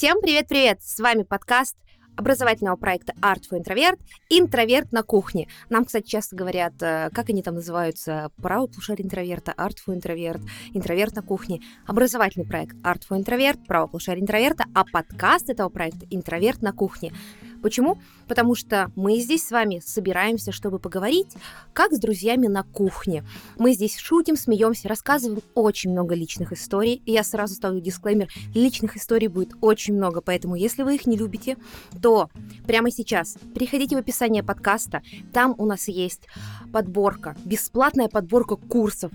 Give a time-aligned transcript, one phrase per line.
[0.00, 0.82] Всем привет-привет!
[0.82, 1.76] С вами подкаст
[2.16, 3.98] образовательного проекта Art for Introvert
[4.30, 5.46] «Интроверт на кухне».
[5.68, 10.40] Нам, кстати, часто говорят, э, как они там называются, правый полушарие интроверта, Art for Introvert,
[10.72, 11.60] интроверт на кухне.
[11.86, 17.12] Образовательный проект Art for Introvert, правый полушарие интроверта, а подкаст этого проекта «Интроверт на кухне».
[17.62, 17.98] Почему?
[18.26, 21.28] Потому что мы здесь с вами собираемся, чтобы поговорить,
[21.72, 23.24] как с друзьями на кухне.
[23.58, 27.02] Мы здесь шутим, смеемся, рассказываем очень много личных историй.
[27.06, 31.16] И я сразу ставлю дисклеймер, личных историй будет очень много, поэтому если вы их не
[31.16, 31.56] любите,
[32.02, 32.30] то
[32.66, 35.02] прямо сейчас переходите в описание подкаста,
[35.32, 36.22] там у нас есть
[36.72, 39.12] подборка, бесплатная подборка курсов,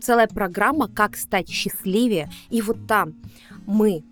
[0.00, 2.30] целая программа «Как стать счастливее».
[2.50, 3.14] И вот там
[3.66, 4.04] мы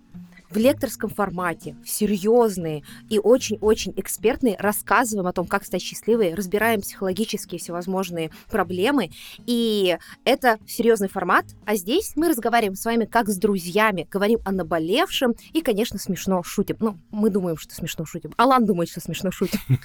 [0.50, 6.80] в лекторском формате, в серьезные и очень-очень экспертные, рассказываем о том, как стать счастливой, разбираем
[6.80, 9.10] психологические всевозможные проблемы.
[9.46, 11.46] И это серьезный формат.
[11.64, 16.42] А здесь мы разговариваем с вами как с друзьями, говорим о наболевшем и, конечно, смешно
[16.42, 16.76] шутим.
[16.80, 18.32] Ну, мы думаем, что смешно шутим.
[18.36, 19.60] Алан думает, что смешно шутим.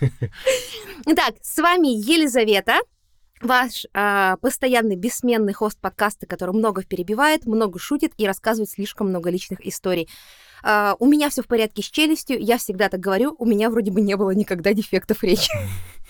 [1.06, 2.80] Итак, с вами Елизавета
[3.42, 9.30] ваш э, постоянный бессменный хост подкаста, который много перебивает, много шутит и рассказывает слишком много
[9.30, 10.08] личных историй.
[10.64, 13.92] Uh, у меня все в порядке с челюстью, я всегда так говорю, у меня вроде
[13.92, 15.52] бы не было никогда дефектов речи.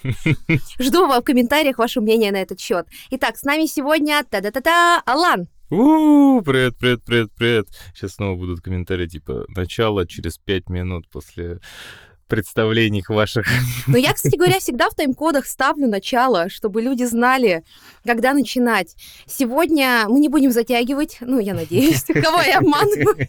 [0.80, 2.88] Жду в комментариях ваше мнение на этот счет.
[3.12, 5.48] Итак, с нами сегодня та-да-та-та Алан.
[5.70, 7.68] У, привет, привет, привет, привет.
[7.94, 11.60] Сейчас снова будут комментарии типа начало через пять минут после
[12.32, 13.46] представлений ваших.
[13.88, 17.66] Но я, кстати говоря, всегда в тайм-кодах ставлю начало, чтобы люди знали,
[18.06, 18.96] когда начинать.
[19.28, 23.28] Сегодня мы не будем затягивать, ну, я надеюсь, кого я обманываю.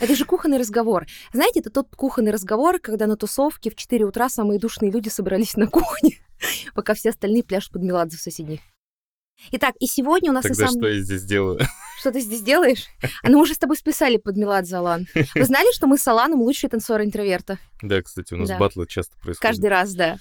[0.00, 1.06] Это же кухонный разговор.
[1.34, 5.56] Знаете, это тот кухонный разговор, когда на тусовке в 4 утра самые душные люди собрались
[5.56, 6.20] на кухне,
[6.74, 8.62] пока все остальные пляшут под Меладзе в соседней.
[9.52, 10.44] Итак, и сегодня у нас...
[10.44, 11.60] Тогда что я здесь делаю?
[11.98, 12.86] Что ты здесь делаешь?
[13.22, 15.06] А ну, мы уже с тобой списали под Меладзе, Алан.
[15.34, 17.58] Вы знали, что мы с Аланом лучшие танцоры интроверта?
[17.82, 18.58] Да, кстати, у нас да.
[18.58, 19.42] батлы часто происходят.
[19.42, 20.16] Каждый раз, да.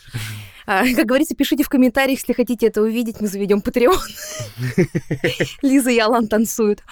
[0.65, 3.97] А, как говорится, пишите в комментариях, если хотите это увидеть, мы заведем Patreon.
[5.61, 6.83] Лиза и Алан танцуют.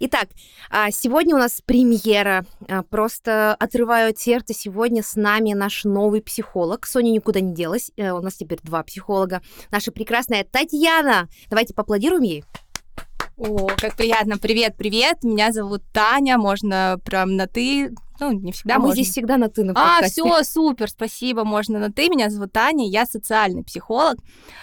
[0.00, 0.28] Итак,
[0.70, 2.44] а, сегодня у нас премьера.
[2.68, 4.54] А, просто отрываю от сердца.
[4.54, 6.86] Сегодня с нами наш новый психолог.
[6.86, 7.90] Соня никуда не делась.
[7.96, 9.42] Э, у нас теперь два психолога.
[9.72, 11.28] Наша прекрасная Татьяна.
[11.50, 12.44] Давайте поаплодируем ей.
[13.36, 14.38] О, как приятно.
[14.38, 15.24] Привет, привет.
[15.24, 16.38] Меня зовут Таня.
[16.38, 17.92] Можно прям на ты.
[18.20, 18.88] Ну, не всегда а можно.
[18.88, 21.44] мы здесь всегда на ты на А, все, супер, спасибо.
[21.44, 22.08] Можно на ты.
[22.08, 22.88] Меня зовут Таня.
[22.88, 24.18] Я социальный психолог.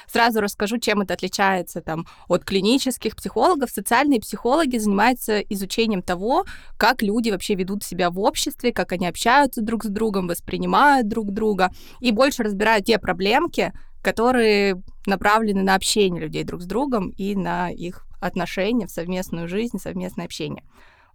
[0.07, 3.69] Сразу расскажу, чем это отличается там от клинических психологов.
[3.69, 6.45] Социальные психологи занимаются изучением того,
[6.77, 11.31] как люди вообще ведут себя в обществе, как они общаются друг с другом, воспринимают друг
[11.31, 17.35] друга и больше разбирают те проблемки, которые направлены на общение людей друг с другом и
[17.35, 20.63] на их отношения, в совместную жизнь, совместное общение.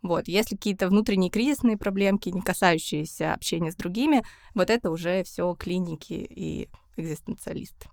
[0.02, 0.28] Вот.
[0.28, 4.22] Если какие-то внутренние кризисные проблемки, не касающиеся общения с другими,
[4.54, 7.88] вот это уже все клиники и экзистенциалисты.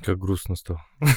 [0.00, 0.84] Как грустно стало.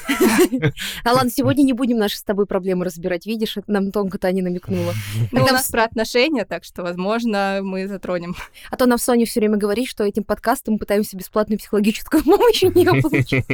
[1.03, 3.25] А ладно, сегодня не будем наши с тобой проблемы разбирать.
[3.25, 4.94] Видишь, нам тонко Таня намекнула.
[5.31, 8.35] Ну, у нас про отношения, так что, возможно, мы затронем.
[8.72, 12.63] А то нам Соня все время говорит, что этим подкастом мы пытаемся бесплатную психологическую помощь
[12.63, 13.45] не получить.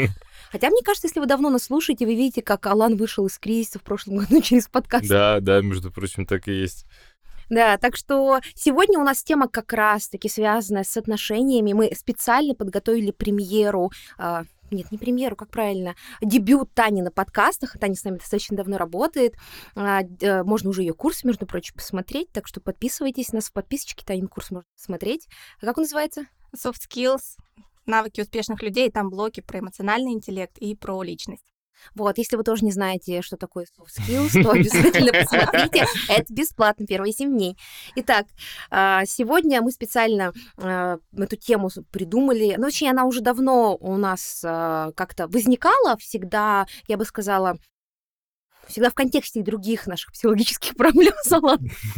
[0.52, 3.80] Хотя, мне кажется, если вы давно нас слушаете, вы видите, как Алан вышел из кризиса
[3.80, 5.08] в прошлом году через подкаст.
[5.08, 6.85] Да, да, между прочим, так и есть.
[7.50, 11.74] Да, так что сегодня у нас тема как раз-таки связанная с отношениями.
[11.74, 17.78] Мы специально подготовили премьеру э, нет, не премьеру, как правильно, дебют Тани на подкастах.
[17.80, 19.36] Таня с нами достаточно давно работает.
[19.75, 23.30] А, э, можно уже ее курс, между прочим, посмотреть, так что подписывайтесь.
[23.31, 25.28] У нас в подписочке Танин курс можно посмотреть.
[25.62, 26.25] А как он называется?
[26.53, 27.38] Soft Skills
[27.88, 31.46] навыки успешных людей, там блоки про эмоциональный интеллект и про личность.
[31.96, 35.86] Вот, если вы тоже не знаете, что такое soft skills, то обязательно посмотрите.
[36.09, 37.58] Это бесплатно, первые 7 дней.
[37.96, 38.25] Итак,
[38.70, 42.56] а, сегодня мы специально а, эту тему придумали.
[42.58, 47.58] Ну, вообще, она уже давно у нас а, как-то возникала, всегда, я бы сказала,
[48.67, 51.59] всегда в контексте других наших психологических проблем, Салат.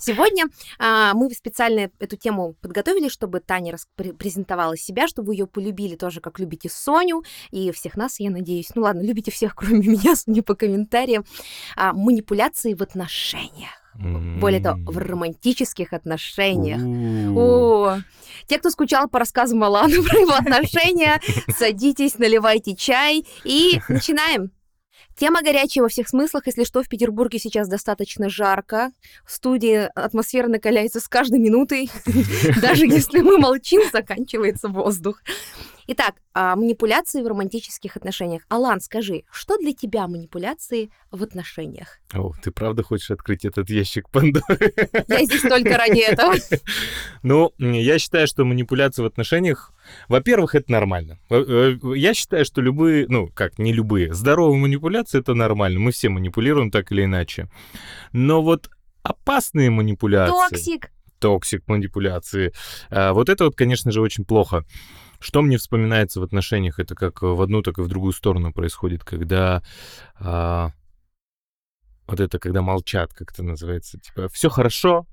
[0.00, 0.46] Сегодня
[0.78, 6.20] а, мы специально эту тему подготовили, чтобы Таня презентовала себя, чтобы вы ее полюбили тоже,
[6.20, 8.70] как любите Соню и всех нас, я надеюсь.
[8.74, 11.24] Ну ладно, любите всех, кроме меня, судя по комментариям.
[11.76, 13.70] А, манипуляции в отношениях.
[13.94, 16.80] Более того, в романтических отношениях.
[17.36, 17.98] О,
[18.46, 24.52] те, кто скучал по рассказам Алана про его отношения, садитесь, наливайте чай и начинаем.
[25.18, 26.46] Тема горячая во всех смыслах.
[26.46, 28.92] Если что, в Петербурге сейчас достаточно жарко.
[29.26, 31.90] В студии атмосфера накаляется с каждой минутой.
[32.62, 35.20] Даже если мы молчим, заканчивается воздух.
[35.90, 38.42] Итак, а, манипуляции в романтических отношениях.
[38.50, 41.98] Алан, скажи, что для тебя манипуляции в отношениях?
[42.12, 44.74] О, ты правда хочешь открыть этот ящик Пандоры?
[45.08, 46.34] Я здесь только ради этого.
[47.22, 49.72] Ну, я считаю, что манипуляции в отношениях,
[50.08, 51.18] во-первых, это нормально.
[51.30, 55.80] Я считаю, что любые, ну, как, не любые, здоровые манипуляции— это нормально.
[55.80, 57.48] Мы все манипулируем так или иначе.
[58.12, 58.70] Но вот
[59.02, 60.32] опасные манипуляции...
[60.50, 60.90] Toxic!
[61.18, 62.52] Toxic манипуляции.
[62.90, 64.64] а, Вот это вот, конечно же, очень плохо.
[65.20, 69.04] Что мне вспоминается в отношениях, это как в одну, так и в другую сторону происходит,
[69.04, 69.62] когда
[70.18, 70.72] а,
[72.06, 75.06] вот это, когда молчат, как это называется, типа, все хорошо,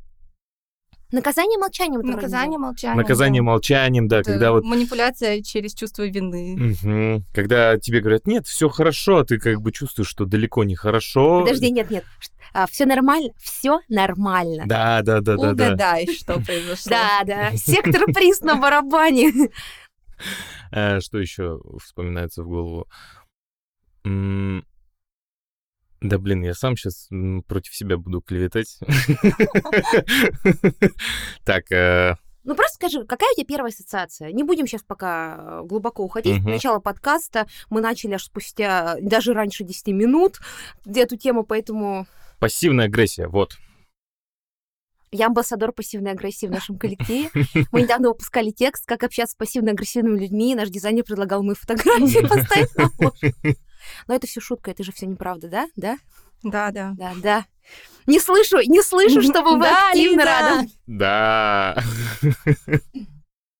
[1.11, 2.01] Наказание молчанием.
[2.01, 2.97] Наказание молчанием.
[2.97, 3.45] наказание да.
[3.45, 6.55] молчанием, да, Это когда вот Манипуляция через чувство вины.
[6.57, 7.25] Мгм.
[7.33, 11.41] Когда тебе говорят, нет, все хорошо, а ты как бы чувствуешь, что далеко не хорошо.
[11.41, 12.03] Подожди, нет, нет.
[12.69, 14.63] все нормально, все нормально.
[14.65, 15.65] Да, да, да, да, да.
[15.67, 16.89] Угадай, что произошло.
[16.89, 17.55] Да, да.
[17.55, 19.31] Сектор приз на барабане.
[20.71, 22.88] А, что еще вспоминается в голову?
[26.01, 27.09] Да блин, я сам сейчас
[27.47, 28.79] против себя буду клеветать.
[31.45, 34.31] Так, э, Ну просто скажи, какая у тебя первая ассоциация?
[34.31, 36.39] Не будем сейчас пока э, глубоко уходить.
[36.39, 36.51] Мгм.
[36.51, 40.39] Начало подкаста мы начали аж спустя даже раньше 10 минут
[40.85, 42.07] эту тему, поэтому
[42.39, 43.57] пассивная агрессия, вот.
[45.15, 47.29] Я амбассадор пассивной агрессии в нашем коллективе.
[47.71, 50.51] Мы недавно выпускали текст «Как общаться с пассивно-агрессивными людьми».
[50.51, 52.89] и Наш дизайнер предлагал мои фотографии поставить на.
[54.07, 55.67] Но это все шутка, это же все неправда, да?
[55.75, 55.97] Да?
[56.44, 56.94] Да, да.
[56.97, 57.45] Да, да.
[58.07, 60.69] Не слышу, не слышу, чтобы вы активно рады.
[60.85, 61.77] Да.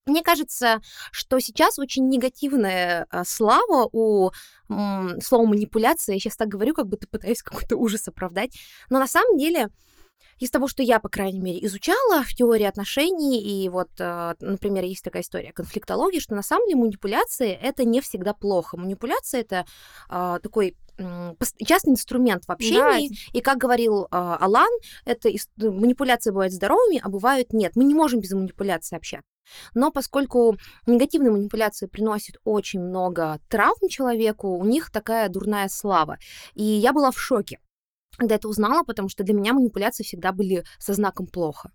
[0.06, 0.82] Мне кажется,
[1.12, 4.32] что сейчас очень негативная а, слава у
[4.68, 6.14] слова манипуляция.
[6.14, 8.56] Я сейчас так говорю, как будто пытаюсь какой-то ужас оправдать.
[8.90, 9.70] Но на самом деле,
[10.40, 14.84] из того, что я, по крайней мере, изучала в теории отношений, и вот, а, например,
[14.84, 18.78] есть такая история конфликтологии, что на самом деле манипуляции это не всегда плохо.
[18.78, 19.66] Манипуляция это
[20.10, 20.76] а, такой
[21.66, 24.70] частный инструмент в общении, и как говорил а, Алан,
[25.06, 27.74] это ис- манипуляции бывают здоровыми, а бывают нет.
[27.76, 29.28] Мы не можем без манипуляции общаться.
[29.74, 30.58] Но поскольку
[30.88, 36.18] негативные манипуляции приносят очень много травм человеку, у них такая дурная слава.
[36.56, 37.60] И я была в шоке,
[38.18, 41.72] когда это узнала, потому что для меня манипуляции всегда были со знаком плохо.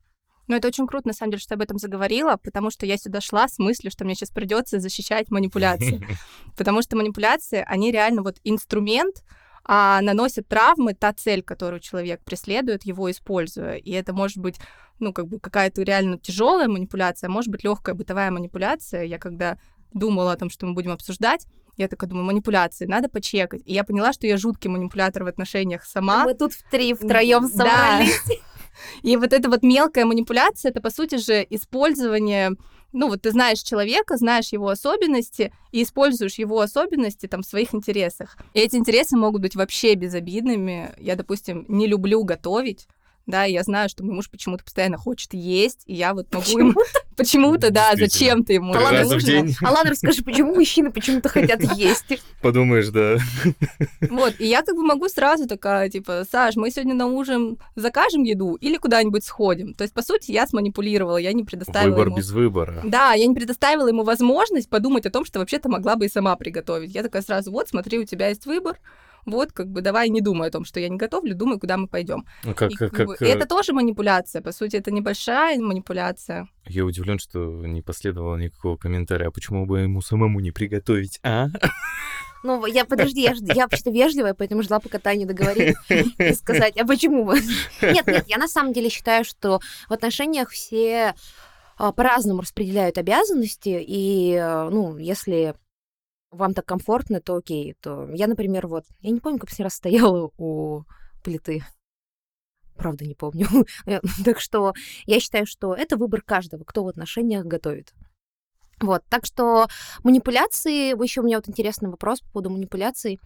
[0.51, 2.97] Но это очень круто, на самом деле, что ты об этом заговорила, потому что я
[2.97, 6.05] сюда шла с мыслью, что мне сейчас придется защищать манипуляции.
[6.57, 9.23] Потому что манипуляции, они реально вот инструмент,
[9.65, 13.75] а наносят травмы та цель, которую человек преследует, его используя.
[13.75, 14.57] И это может быть,
[14.99, 19.05] ну, как бы какая-то реально тяжелая манипуляция, а может быть легкая бытовая манипуляция.
[19.05, 19.57] Я когда
[19.93, 21.47] думала о том, что мы будем обсуждать,
[21.81, 23.63] я такая думаю, манипуляции, надо почекать.
[23.65, 26.25] И я поняла, что я жуткий манипулятор в отношениях сама.
[26.25, 27.49] Мы тут в три втроем Да.
[27.49, 28.23] собрались.
[29.03, 32.53] И вот эта вот мелкая манипуляция, это, по сути же, использование
[32.93, 37.73] ну, вот ты знаешь человека, знаешь его особенности и используешь его особенности там в своих
[37.73, 38.37] интересах.
[38.53, 40.93] И эти интересы могут быть вообще безобидными.
[40.99, 42.89] Я, допустим, не люблю готовить,
[43.31, 46.59] да, и я знаю, что мой муж почему-то постоянно хочет есть, и я вот могу
[46.59, 46.81] ему...
[47.17, 49.21] Почему-то, да, зачем-то ему нужно.
[49.21, 49.55] день.
[49.63, 52.23] Алан, расскажи, почему мужчины почему-то хотят есть?
[52.41, 53.19] Подумаешь, да.
[54.09, 58.23] Вот, и я как бы могу сразу такая, типа, Саш, мы сегодня на ужин закажем
[58.23, 59.75] еду или куда-нибудь сходим?
[59.75, 62.17] То есть, по сути, я сманипулировала, я не предоставила Выбор ему...
[62.17, 62.81] без выбора.
[62.85, 66.37] Да, я не предоставила ему возможность подумать о том, что вообще-то могла бы и сама
[66.37, 66.95] приготовить.
[66.95, 68.79] Я такая сразу, вот, смотри, у тебя есть выбор,
[69.27, 71.87] вот, как бы, давай не думай о том, что я не готовлю, думай, куда мы
[71.87, 72.25] пойдем.
[72.45, 76.49] Ну, как, И, как, как бы, э, это тоже манипуляция, по сути, это небольшая манипуляция.
[76.67, 79.29] Я удивлен, что не последовало никакого комментария.
[79.29, 81.49] А почему бы ему самому не приготовить, а?
[82.43, 86.87] Ну, я, подожди, я, я вообще-то вежливая, поэтому ждала, пока Таня договорит и сказать, а
[86.87, 87.39] почему вы?
[87.83, 89.61] Нет, нет, я на самом деле считаю, что
[89.91, 91.15] в отношениях все
[91.77, 95.55] а, по-разному распределяют обязанности, и, э, ну, если
[96.31, 97.75] вам так комфортно, то окей.
[97.81, 100.85] То я, например, вот, я не помню, как последний раз стояла у
[101.23, 101.65] плиты.
[102.77, 103.47] Правда, не помню.
[103.87, 104.73] Э, так что
[105.07, 107.93] я считаю, что это выбор каждого, кто в отношениях готовит.
[108.81, 109.67] Вот, так что
[110.03, 113.21] манипуляции, еще у меня вот интересный вопрос по поводу манипуляций.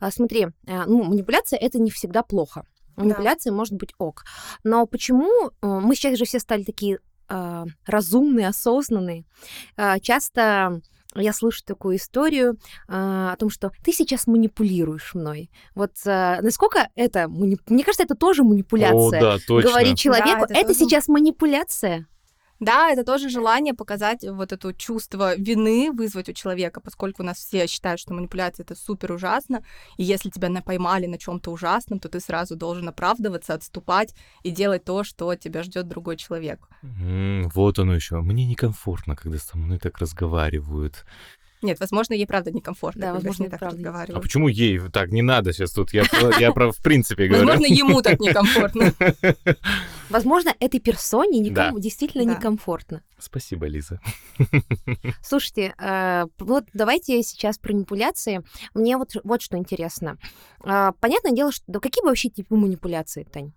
[0.00, 2.64] А, Смотри, э, ну, манипуляция это не всегда плохо.
[2.96, 4.24] Манипуляция может быть ок.
[4.64, 6.98] Но почему э, мы сейчас же все стали такие
[7.28, 9.24] э, разумные, осознанные?
[9.76, 10.80] Э, Часто
[11.20, 12.58] я слышу такую историю
[12.88, 12.92] э,
[13.32, 15.50] о том, что ты сейчас манипулируешь мной.
[15.74, 19.20] Вот э, насколько это, манип- мне кажется, это тоже О, манипуляция.
[19.20, 19.70] да, точно.
[19.70, 22.06] Говорить человеку, это это тоже- сейчас манипуляция.
[22.60, 27.38] Да, это тоже желание показать вот это чувство вины, вызвать у человека, поскольку у нас
[27.38, 29.62] все считают, что манипуляция это супер ужасно,
[29.98, 34.84] и если тебя поймали на чем-то ужасном, то ты сразу должен оправдываться, отступать и делать
[34.84, 36.68] то, что тебя ждет другой человек.
[36.82, 38.20] М, Вот оно еще.
[38.20, 41.04] Мне некомфортно, когда со мной так разговаривают.
[41.66, 43.00] Нет, возможно, ей правда некомфортно.
[43.02, 44.06] Да, возможно, с ней так правда.
[44.14, 45.92] А почему ей так не надо сейчас тут?
[45.92, 46.04] Я,
[46.38, 47.46] я про в принципе говорю.
[47.46, 48.92] Возможно, ему так некомфортно.
[50.10, 51.82] Возможно, этой персоне никому Да.
[51.82, 52.30] действительно Да.
[52.34, 53.02] некомфортно.
[53.18, 54.00] Спасибо, Лиза.
[55.22, 58.42] Слушайте, э, вот давайте сейчас про манипуляции.
[58.74, 60.18] Мне вот, вот что интересно.
[60.60, 63.52] А, Понятное дело, что да какие вообще типы манипуляций, Тань?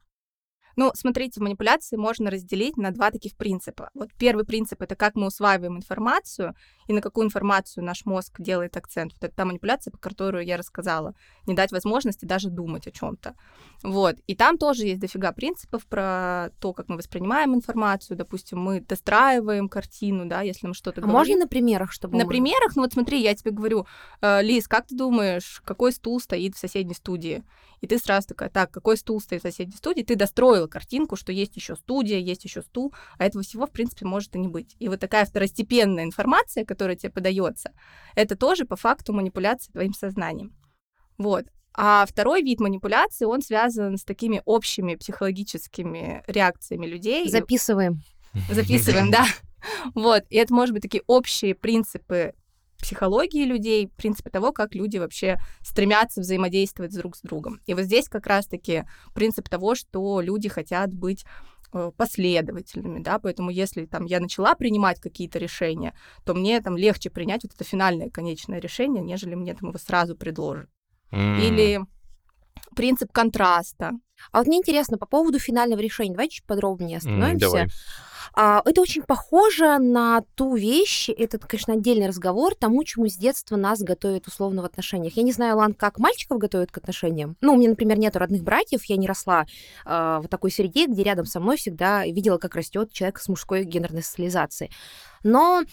[0.80, 3.90] Ну, смотрите, манипуляции можно разделить на два таких принципа.
[3.94, 6.56] Вот первый принцип— это как мы усваиваем информацию
[6.88, 9.12] и на какую информацию наш мозг делает акцент.
[9.12, 11.16] Вот это та манипуляция, про которую я рассказала.
[11.48, 13.36] Не дать возможности даже думать о чем то
[13.84, 14.16] Вот.
[14.26, 18.16] И там тоже есть дофига принципов про то, как мы воспринимаем информацию.
[18.16, 21.18] Допустим, мы достраиваем картину, да, если мы что-то А говорим.
[21.18, 23.86] можно на примерах, чтобы На мы- примерах, ну вот смотри, я тебе говорю,
[24.22, 27.44] э, Лиз, как ты думаешь, какой стул стоит в соседней студии?
[27.82, 30.04] И ты сразу такая, так, какой стул стоит в соседней студии?
[30.04, 34.06] Ты достроила картинку, что есть еще студия, есть еще стул, а этого всего, в принципе,
[34.06, 34.76] может и не быть.
[34.80, 37.72] И вот такая второстепенная информация, которая тебе подается,
[38.16, 40.56] это тоже по факту манипуляция твоим сознанием.
[41.18, 41.46] Вот.
[41.74, 47.30] А второй вид манипуляции, он связан с такими общими психологическими реакциями людей.
[47.30, 48.02] Записываем.
[48.50, 49.26] записываем, да.
[49.94, 52.34] Вот, и это, может быть, такие общие принципы
[52.80, 57.60] психологии людей, принципы того, как люди вообще стремятся взаимодействовать друг с другом.
[57.66, 61.26] И вот здесь как раз-таки принцип того, что люди хотят быть
[61.74, 65.94] э, последовательными, да, поэтому если там я начала принимать какие-то решения,
[66.26, 70.16] то мне там легче принять вот это финальное конечное решение, нежели мне там его сразу
[70.16, 70.70] предложат.
[71.12, 71.40] М.
[71.40, 71.80] Или
[72.76, 73.92] принцип контраста.
[74.32, 77.48] А вот мне интересно, по поводу финального решения, давайте чуть подробнее остановимся.
[77.48, 77.68] Давай.
[78.34, 83.56] А, это очень похоже на ту вещь, это, конечно, отдельный разговор, тому, чему с детства
[83.56, 85.14] нас готовят условно в отношениях.
[85.14, 87.36] Я не знаю, Лан, как мальчиков готовят к отношениям.
[87.42, 89.46] Ну, у меня, например, нет родных братьев, я не росла
[89.86, 93.64] а, в такой среде, где рядом со мной всегда видела, как растет человек с мужской
[93.64, 94.72] гендерной социализацией.
[95.24, 95.64] Но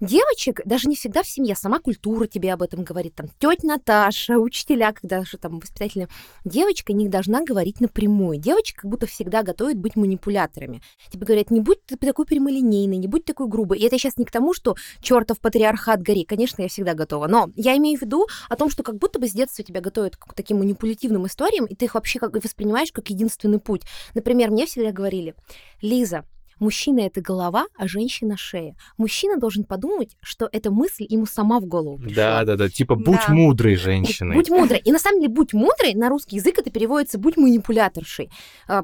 [0.00, 4.38] девочек даже не всегда в семье, сама культура тебе об этом говорит, там, тетя Наташа,
[4.38, 6.08] учителя, когда же там воспитатели,
[6.44, 8.38] девочка не должна говорить напрямую.
[8.38, 10.82] Девочка как будто всегда готовит быть манипуляторами.
[11.10, 13.78] Тебе говорят, не будь ты такой прямолинейный, не будь такой грубый.
[13.78, 16.24] И это сейчас не к тому, что чертов патриархат гори.
[16.24, 17.26] Конечно, я всегда готова.
[17.28, 20.16] Но я имею в виду о том, что как будто бы с детства тебя готовят
[20.16, 23.82] к таким манипулятивным историям, и ты их вообще как воспринимаешь как единственный путь.
[24.14, 25.34] Например, мне всегда говорили,
[25.82, 26.24] Лиза,
[26.60, 28.76] Мужчина— это голова, а женщина— шея.
[28.98, 32.14] Мужчина должен подумать, что эта мысль ему сама в голову пришла.
[32.14, 32.68] Да, да, да.
[32.68, 33.32] Типа, будь Да.
[33.32, 34.36] мудрой женщиной.
[34.36, 34.78] Будь мудрой.
[34.78, 38.30] И на самом деле, будь мудрой, на русский язык это переводится будь манипуляторшей.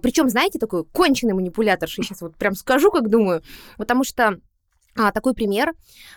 [0.02, 2.02] причем, знаете, такой конченый манипуляторшей.
[2.02, 3.42] Сейчас вот прям скажу, как думаю.
[3.76, 4.40] Потому что
[4.98, 5.74] а, такой пример.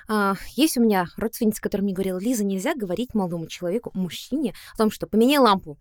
[0.08, 4.78] А, есть у меня родственница, которая мне говорила, Лиза, нельзя говорить молодому человеку, мужчине, о
[4.78, 5.78] том, что поменяй лампу.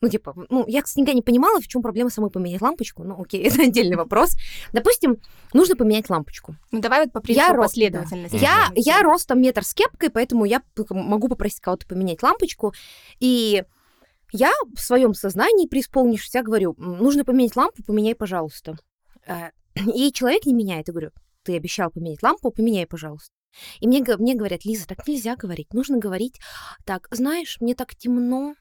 [0.00, 3.02] Ну, типа, ну, я, кстати, никогда не понимала, в чем проблема самой поменять лампочку.
[3.04, 4.34] Ну, окей, это отдельный вопрос.
[4.72, 5.16] Допустим,
[5.52, 6.54] нужно поменять лампочку.
[6.70, 8.36] Ну, давай вот по принципу ро- последовательности.
[8.36, 8.70] да.
[8.76, 12.72] Я, я ростом метр с кепкой, поэтому я могу попросить кого-то поменять лампочку.
[13.18, 13.64] И
[14.32, 18.76] я в своем сознании, преисполнившись, я говорю, «М, нужно поменять лампу, поменяй, пожалуйста.
[19.26, 19.50] Э,
[19.94, 20.88] И человек не меняет.
[20.88, 21.10] Я говорю,
[21.42, 23.30] ты обещал поменять лампу, поменяй, пожалуйста.
[23.80, 25.72] И мне, мне говорят, Лиза, так нельзя говорить.
[25.72, 26.38] Нужно говорить
[26.84, 28.54] так, знаешь, мне так темно,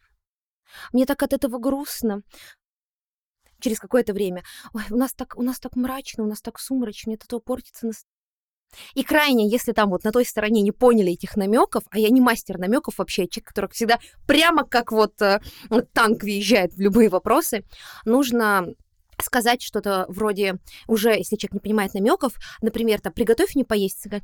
[0.94, 2.22] мне так от этого грустно.
[3.60, 4.44] Через какое-то время.
[4.74, 7.40] Ой, у нас так, у нас так мрачно, у нас так сумрачно, мне от этого
[7.40, 8.18] портится настроение.
[8.94, 12.22] И крайне, если там вот на той стороне не поняли этих намеков, а я не
[12.22, 15.40] мастер намеков вообще, а человек, который всегда прямо как вот э,
[15.94, 17.64] танк въезжает в любые вопросы,
[18.06, 18.68] нужно
[19.20, 20.58] сказать что-то вроде
[20.88, 24.24] уже, если человек не понимает намеков, например, там, приготовь мне поесть, сказать,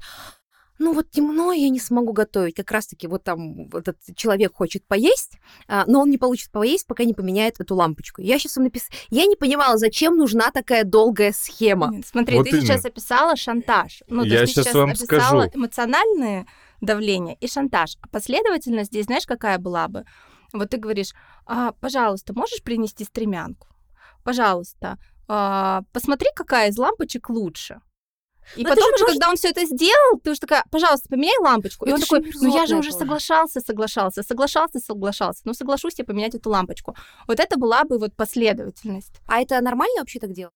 [0.83, 2.55] ну вот темно, я не смогу готовить.
[2.55, 5.37] Как раз-таки вот там этот человек хочет поесть,
[5.67, 8.21] а, но он не получит поесть, пока не поменяет эту лампочку.
[8.21, 8.91] Я сейчас вам написала...
[9.09, 11.89] Я не понимала, зачем нужна такая долгая схема.
[11.91, 12.89] Нет, Смотри, Вот ты сейчас именно.
[12.89, 14.03] описала шантаж.
[14.07, 15.51] Ну, то Я есть ты щас сейчас вам описала скажу.
[15.55, 16.47] эмоциональное
[16.81, 17.97] давление и шантаж.
[18.01, 20.05] А последовательность здесь, знаешь, какая была бы?
[20.51, 21.13] Вот ты говоришь,
[21.45, 23.67] «А, пожалуйста, можешь принести стремянку?
[24.23, 24.97] Пожалуйста,
[25.27, 27.81] а, посмотри, какая из лампочек лучше.
[28.55, 31.09] И Но это потом же уже, когда он все это сделал, ты уже такая, пожалуйста,
[31.09, 31.85] поменяй лампочку.
[31.85, 32.99] И Ну, он это же такой, ну я же уже тоже.
[32.99, 35.41] соглашался, соглашался, соглашался, соглашался.
[35.45, 36.95] Ну соглашусь я поменять эту лампочку.
[37.27, 39.13] Вот это была бы вот последовательность.
[39.27, 40.53] А это нормально вообще так делать?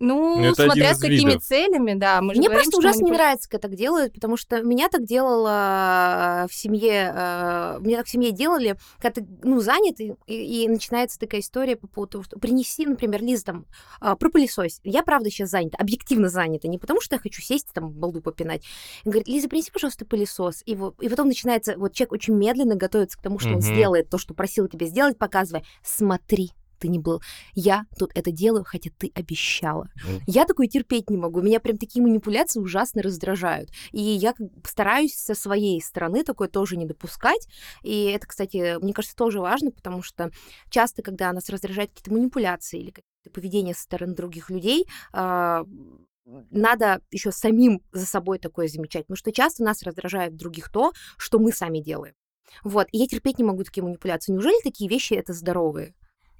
[0.00, 1.42] Ну, Это один смотря с какими видов.
[1.44, 2.20] целями, да.
[2.22, 5.04] Мы же Мне говорим, просто ужасно не нравится, когда так делают, потому что меня так
[5.04, 10.68] делала в семье, э, мне так в семье делали, когда ты, ну, занят, и, и-
[10.68, 13.66] начинается такая история по поводу того, что принеси, например, Лиза, там,
[14.00, 14.80] а, пропылесось.
[14.84, 18.64] Я, правда, сейчас занята, объективно занята, не потому что я хочу сесть, там, балду попинать.
[19.04, 20.62] И говорит, Лиза, принеси, пожалуйста, пылесос.
[20.64, 23.62] И, вот, и потом начинается, вот человек очень медленно готовится к тому, что он Мгм.
[23.62, 27.22] сделает то, что просил тебя сделать, показывая, смотри, ты не был.
[27.54, 29.88] Я тут это делаю, хотя ты обещала.
[30.04, 30.20] Мгм.
[30.26, 31.40] Я такое терпеть не могу.
[31.40, 33.70] Меня прям такие манипуляции ужасно раздражают.
[33.92, 34.34] И я
[34.64, 37.46] стараюсь со своей стороны такое тоже не допускать.
[37.82, 40.30] И это, кстати, мне кажется, тоже важно, потому что
[40.70, 45.64] часто, когда нас раздражают какие-то манипуляции или какие-то поведения со стороны других людей, а,
[46.50, 51.38] надо еще самим за собой такое замечать, потому что часто нас раздражает других то, что
[51.38, 52.14] мы сами делаем.
[52.64, 54.32] Вот, и я терпеть не могу такие манипуляции.
[54.32, 55.94] Неужели такие вещи это здоровые?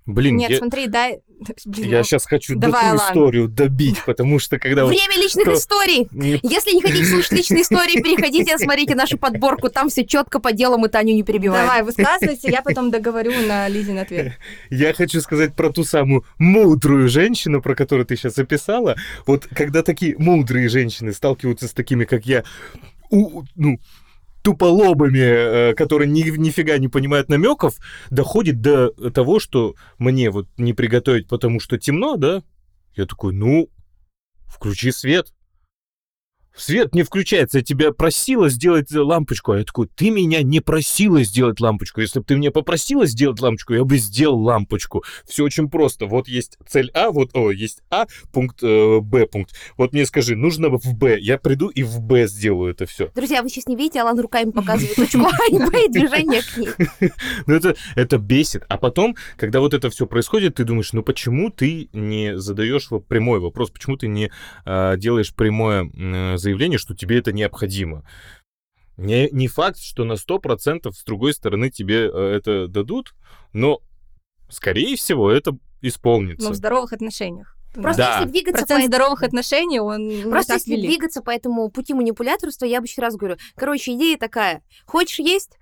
[0.06, 1.20] Блин, Нет, я, смотри, дай...
[1.64, 2.96] Блин, я ну, сейчас хочу давай, Алан.
[3.08, 4.84] историю добить, потому что когда...
[4.84, 6.08] вот Время личных кто- историй!
[6.12, 10.52] не Если не хотите слушать личные истории, переходите, смотрите нашу подборку, там все четко по
[10.52, 11.66] делу, мы Таню не перебиваем.
[11.66, 14.32] Давай, высказывайся, я потом договорю на Лизин ответ.
[14.70, 18.96] Я хочу сказать про ту самую мудрую женщину, про которую ты сейчас описала.
[19.26, 22.42] Вот когда такие мудрые женщины сталкиваются с такими, как я,
[23.10, 23.78] у- ну,
[24.42, 27.74] туполобами, э, которые ни, нифига не понимают намеков,
[28.10, 32.42] доходит до того, что мне вот не приготовить, потому что темно, да?
[32.94, 33.68] Я такой, ну,
[34.46, 35.32] включи свет.
[36.60, 39.52] Свет не включается, я тебя просила сделать лампочку.
[39.52, 42.00] А я такой, ты меня не просила сделать лампочку.
[42.00, 45.02] Если бы ты меня попросила сделать лампочку, я бы сделал лампочку.
[45.26, 46.06] Все очень просто.
[46.06, 49.54] Вот есть цель А, вот, о, есть А, пункт, э, Б пункт.
[49.78, 51.18] Вот мне скажи, нужно в Б.
[51.18, 53.10] Я приду и в Б сделаю это все.
[53.14, 56.56] Друзья, вы сейчас не видите, Алан руками показывает точку А и Б и движение к
[56.56, 56.68] ней.
[57.46, 58.64] Ну, это, это бесит.
[58.68, 63.40] А потом, когда вот это все происходит, ты думаешь, ну почему ты не задаешь прямой
[63.40, 64.30] вопрос, почему ты не
[64.64, 68.04] а, делаешь прямое м, заявление, что тебе это необходимо?
[68.96, 73.14] Не, не факт, что на 100% с другой стороны тебе э, это дадут,
[73.52, 73.80] но,
[74.50, 76.46] скорее всего, это исполнится.
[76.46, 77.56] Но в здоровых отношениях.
[77.72, 78.18] Просто Да.
[78.18, 80.86] если двигаться по Процент этому- здоровых отношений, он Просто если велик.
[80.90, 85.56] двигаться по этому пути манипуляторства, я обычно раз говорю, короче, идея такая, хочешь есть,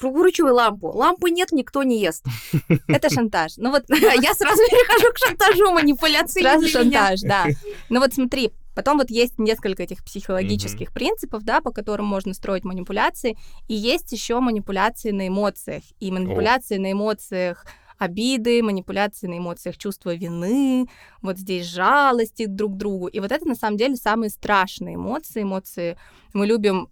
[0.00, 0.88] выкручивай лампу.
[0.88, 2.24] Лампы нет, никто не ест.
[2.88, 3.54] Это шантаж.
[3.56, 6.42] Ну вот Я сразу перехожу к шантажу, манипуляции.
[6.42, 7.46] Сразу шантаж, да.
[7.88, 12.62] Ну вот смотри, потом вот есть несколько этих психологических принципов, да, по которым можно строить
[12.64, 13.36] манипуляции,
[13.68, 17.64] и есть еще манипуляции на эмоциях, и манипуляции на эмоциях
[17.98, 20.86] обиды, манипуляции на эмоциях чувства вины,
[21.22, 23.06] вот здесь жалости друг к другу.
[23.06, 25.42] И вот это на самом деле самые страшные эмоции.
[25.42, 25.96] Эмоции
[26.32, 26.88] мы любим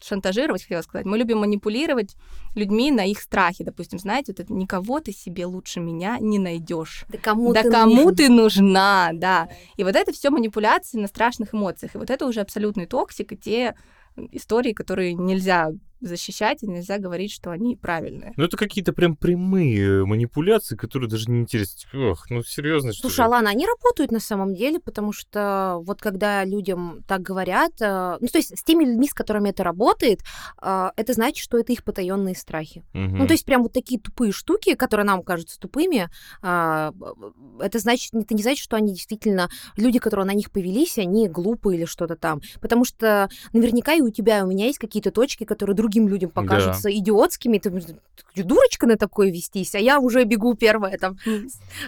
[0.00, 2.16] шантажировать, хотела сказать, мы любим манипулировать
[2.54, 3.64] людьми на их страхе.
[3.64, 7.04] Допустим, знаете, вот это никого ты себе лучше меня не найдешь.
[7.08, 8.16] Да кому да ты кому нужен?
[8.16, 9.48] ты нужна, да.
[9.76, 11.94] И вот это все манипуляции на страшных эмоциях.
[11.94, 13.74] И вот это уже абсолютный toxic, и те
[14.32, 18.32] истории, которые нельзя защищать, и нельзя говорить, что они правильные.
[18.36, 22.10] Ну, это какие-то прям прямые манипуляции, которые даже не интересны.
[22.10, 23.24] Ох, ну, серьезно, что Слушай, ли?
[23.26, 28.26] Алана, они работают на самом деле, потому что вот когда людям так говорят, э, ну,
[28.26, 30.20] то есть с теми людьми, с которыми это работает,
[30.62, 32.84] э, это значит, что это их потаенные страхи.
[32.92, 33.18] Мгм.
[33.18, 36.08] Ну, то есть прям вот такие тупые штуки, которые нам кажутся тупыми,
[36.42, 36.92] а,
[37.60, 41.78] это значит, это не значит, что они действительно, люди, которые на них повелись, они глупые
[41.78, 42.40] или что-то там.
[42.60, 46.30] Потому что наверняка и у тебя, и у меня есть какие-то точки, которые другим людям
[46.34, 46.40] Да.
[46.42, 47.58] покажутся идиотскими.
[47.58, 47.86] Ты думаешь,
[48.34, 51.16] «Ты дурочка на такое вестись, а я уже бегу первая там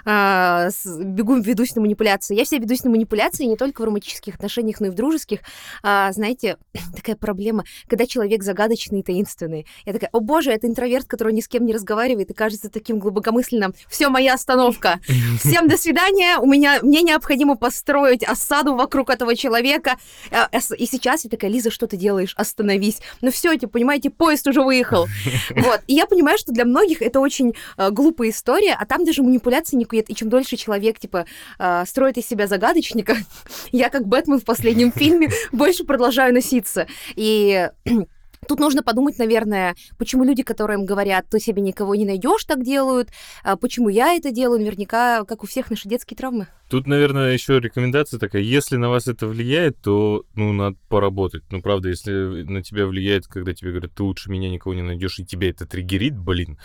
[0.04, 2.36] а, с- бегу, ведусь на манипуляции.
[2.36, 5.40] Я всегда ведусь на манипуляции не только в романтических отношениях, но и в дружеских.
[5.82, 6.56] А, знаете,
[6.96, 9.66] такая проблема, когда человек загадочный и таинственный.
[9.84, 12.98] Я такая, о боже, это интроверт, который ни с кем не разговаривает и кажется таким
[12.98, 13.74] глубокомысленным.
[13.88, 15.00] Все, моя остановка.
[15.40, 16.38] Всем до свидания.
[16.38, 19.96] У меня, мне необходимо построить осаду вокруг этого человека.
[20.30, 22.34] А, ос- И сейчас я такая, Лиза, что ты делаешь?
[22.36, 23.00] Остановись.
[23.20, 25.06] Ну все, типа, понимаете, поезд уже выехал.
[25.56, 25.80] Вот.
[25.86, 29.76] И я понимаю, что для многих это очень э, глупая история, а там даже манипуляции
[29.76, 30.10] никакой нет.
[30.10, 31.26] И чем дольше человек, типа,
[31.58, 33.16] э, строит из себя загадочника,
[33.72, 36.86] я, как Бэтмен в последнем фильме, больше продолжаю носиться.
[37.16, 37.68] И
[38.46, 42.62] Тут нужно подумать, наверное, почему люди, которые им говорят, ты себе никого не найдешь, так
[42.62, 43.10] делают,
[43.42, 46.46] а почему я это делаю, наверняка, как у всех наши детские травмы.
[46.70, 51.42] Тут, наверное, еще рекомендация такая, если на вас это влияет, то, ну, надо поработать.
[51.50, 55.18] Ну, правда, если на тебя влияет, когда тебе говорят, ты лучше меня никого не найдешь,
[55.18, 56.58] и тебя это триггерит, блин,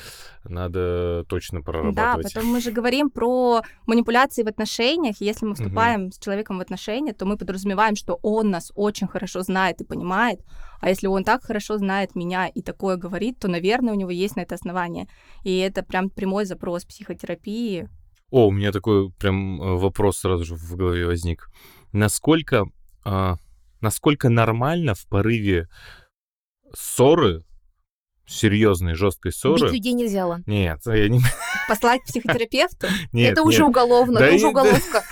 [0.43, 2.33] надо точно Да, прорабатывать.
[2.33, 5.15] потом мы же говорим про манипуляции в отношениях.
[5.19, 9.41] Если мы вступаем с человеком в отношения, то мы подразумеваем, что он нас очень хорошо
[9.41, 10.41] знает и понимает.
[10.83, 14.35] А если он так хорошо знает меня и такое говорит, то, наверное, у него есть
[14.35, 15.07] на это основание.
[15.45, 17.87] И это прям прямой запрос психотерапии.
[18.31, 21.47] О, у меня такой прям э, вопрос сразу же в голове возник.
[21.93, 22.65] Насколько,
[23.05, 23.35] а,
[23.79, 25.69] насколько нормально в порыве
[26.73, 27.45] ссоры,
[28.25, 29.67] серьезной, жесткой ссоры...
[29.67, 30.43] Бить людей нельзя, Лан.
[30.47, 31.21] Нет, я не...
[31.69, 32.87] Послать к психотерапевту?
[33.13, 33.69] Нет, это уже нет.
[33.69, 35.03] уголовно, Да это и- уже уголовка.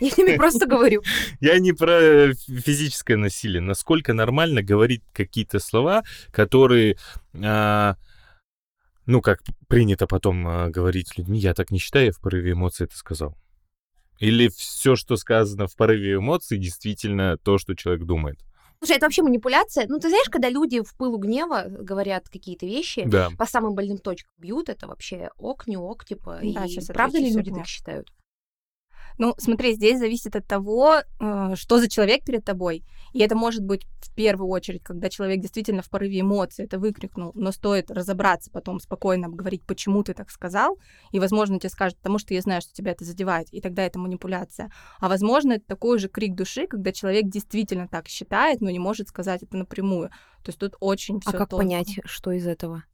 [0.00, 1.02] Я тебе просто говорю.
[1.40, 3.60] Я не про э, фи- физическое насилие.
[3.60, 6.96] Насколько нормально говорить какие-то слова, которые,
[7.42, 7.96] а,
[9.06, 12.52] ну, как принято потом э, говорить с людьми, я так не считаю, я в порыве
[12.52, 13.36] эмоций это сказал.
[14.18, 18.38] Или все, что сказано в порыве эмоций, действительно то, что человек думает.
[18.78, 19.86] Слушай, это вообще манипуляция.
[19.88, 23.30] Ну, ты знаешь, когда люди в пылу гнева говорят какие-то вещи, Да.
[23.38, 26.40] по самым больным точкам бьют, это вообще ок, не ок, типа.
[26.42, 28.08] Да, и правда ли люди так считают?
[29.18, 32.84] Ну, смотри, здесь зависит от того, э, что за человек перед тобой.
[33.12, 37.32] И это может быть в первую очередь, когда человек действительно в порыве эмоций это выкрикнул,
[37.34, 40.78] но стоит разобраться потом, спокойно обговорить, почему ты так сказал,
[41.12, 43.98] и, возможно, тебе скажут, потому что я знаю, что тебя это задевает, и тогда это
[43.98, 44.70] манипуляция.
[45.00, 49.08] А, возможно, это такой же крик души, когда человек действительно так считает, но не может
[49.08, 50.10] сказать это напрямую.
[50.42, 52.84] То есть тут очень А все как понять, что из этого?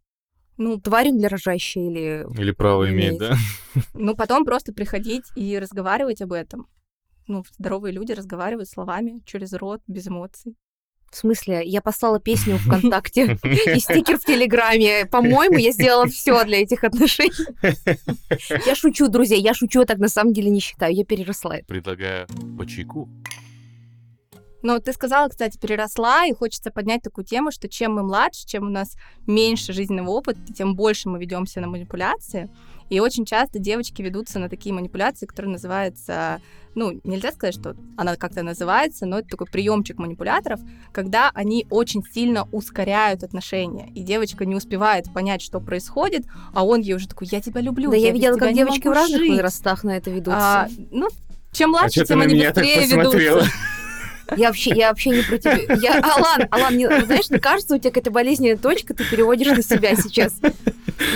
[0.58, 2.26] Ну, Тварь для рожащей или...
[2.38, 3.14] Или право Имеет.
[3.14, 3.36] имеет, да?
[3.94, 6.68] ну, потом просто приходить и разговаривать об этом.
[7.26, 10.56] Ну, здоровые люди разговаривают словами через рот, без эмоций.
[11.12, 15.04] В смысле, я послала песню ВКонтакте и стикер в Телеграме.
[15.04, 17.32] По-моему, я сделала все для этих отношений.
[18.66, 20.94] Я шучу, друзья, я шучу, я так на самом деле не считаю.
[20.94, 21.66] Я переросла это.
[21.66, 23.08] Предлагаю по чайку.
[24.62, 28.64] Но ты сказала, кстати, переросла, и хочется поднять такую тему, что чем мы младше, чем
[28.66, 28.96] у нас
[29.26, 32.48] меньше жизненного опыта, тем больше мы ведемся на манипуляции.
[32.88, 36.42] И очень часто девочки ведутся на такие манипуляции, которые называются,
[36.74, 40.60] ну, нельзя сказать, что она как-то называется, но это такой приемчик манипуляторов,
[40.92, 46.82] когда они очень сильно ускоряют отношения, и девочка не успевает понять, что происходит, а он
[46.82, 47.90] ей уже такой, я тебя люблю.
[47.90, 49.30] Да, я без видела, как девочки в разных жить».
[49.30, 50.38] возрастах на это ведутся.
[50.38, 51.08] А, ну,
[51.50, 53.38] чем А младше, ты тем они меня так быстрее посмотрела?
[53.38, 53.56] ведутся.
[54.36, 55.58] Я вообще, я вообще не про тебя.
[55.80, 59.62] Я, Алан, Алан, не- знаешь, мне кажется, у тебя какая-то болезненная точка, ты переводишь на
[59.62, 60.34] себя сейчас.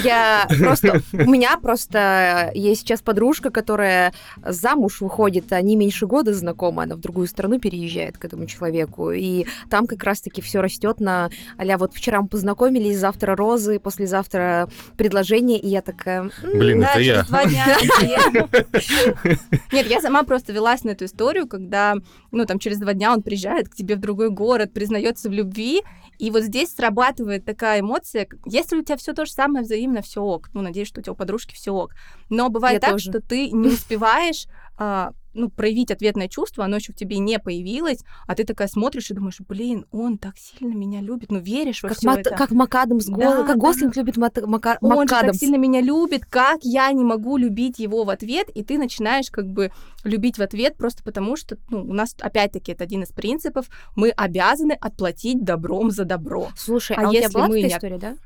[0.02, 1.00] Я просто...
[1.12, 4.12] У меня просто есть сейчас подружка, которая
[4.44, 9.46] замуж выходит, они меньше года знакомы, она в другую страну переезжает к этому человеку, и
[9.70, 15.58] там как раз-таки все растет на а вот вчера мы познакомились, завтра розы, послезавтра предложение,
[15.58, 16.22] и я такая...
[16.22, 17.14] «М, Блин, Да, это я.
[17.14, 17.66] через два дня.
[18.02, 19.36] я-
[19.72, 21.94] Нет, я сама просто велась на эту историю, когда,
[22.30, 25.82] ну, там, через два дня он приезжает к тебе в другой город, признается в любви,
[26.18, 30.22] и вот здесь срабатывает такая эмоция, если у тебя все то же самое взаимно, все
[30.22, 30.48] ок.
[30.54, 31.94] Ну, надеюсь, что у тебя у подружки все ок.
[32.30, 33.10] Но бывает Я так, тоже.
[33.10, 34.46] что ты не успеваешь
[34.78, 39.10] а, ну, проявить ответное чувство, оно еще в тебе не появилось, а ты такая смотришь
[39.10, 42.30] и думаешь, блин, он так сильно меня любит, ну, веришь во Как, все это.
[42.34, 43.60] как МакАдамс, Гол- Да, как да.
[43.68, 45.38] Гослинг любит Мат- Мака- он же так МакАдамс.
[45.38, 49.46] сильно меня любит, как я не могу любить его в ответ, и ты начинаешь как
[49.46, 49.70] бы
[50.04, 54.10] любить в ответ просто потому, что, ну, у нас, опять-таки, это один из принципов, мы
[54.10, 56.48] обязаны отплатить добром за добро.
[56.56, 58.16] Слушай, А а, у тебя если была мы такая не- история, да?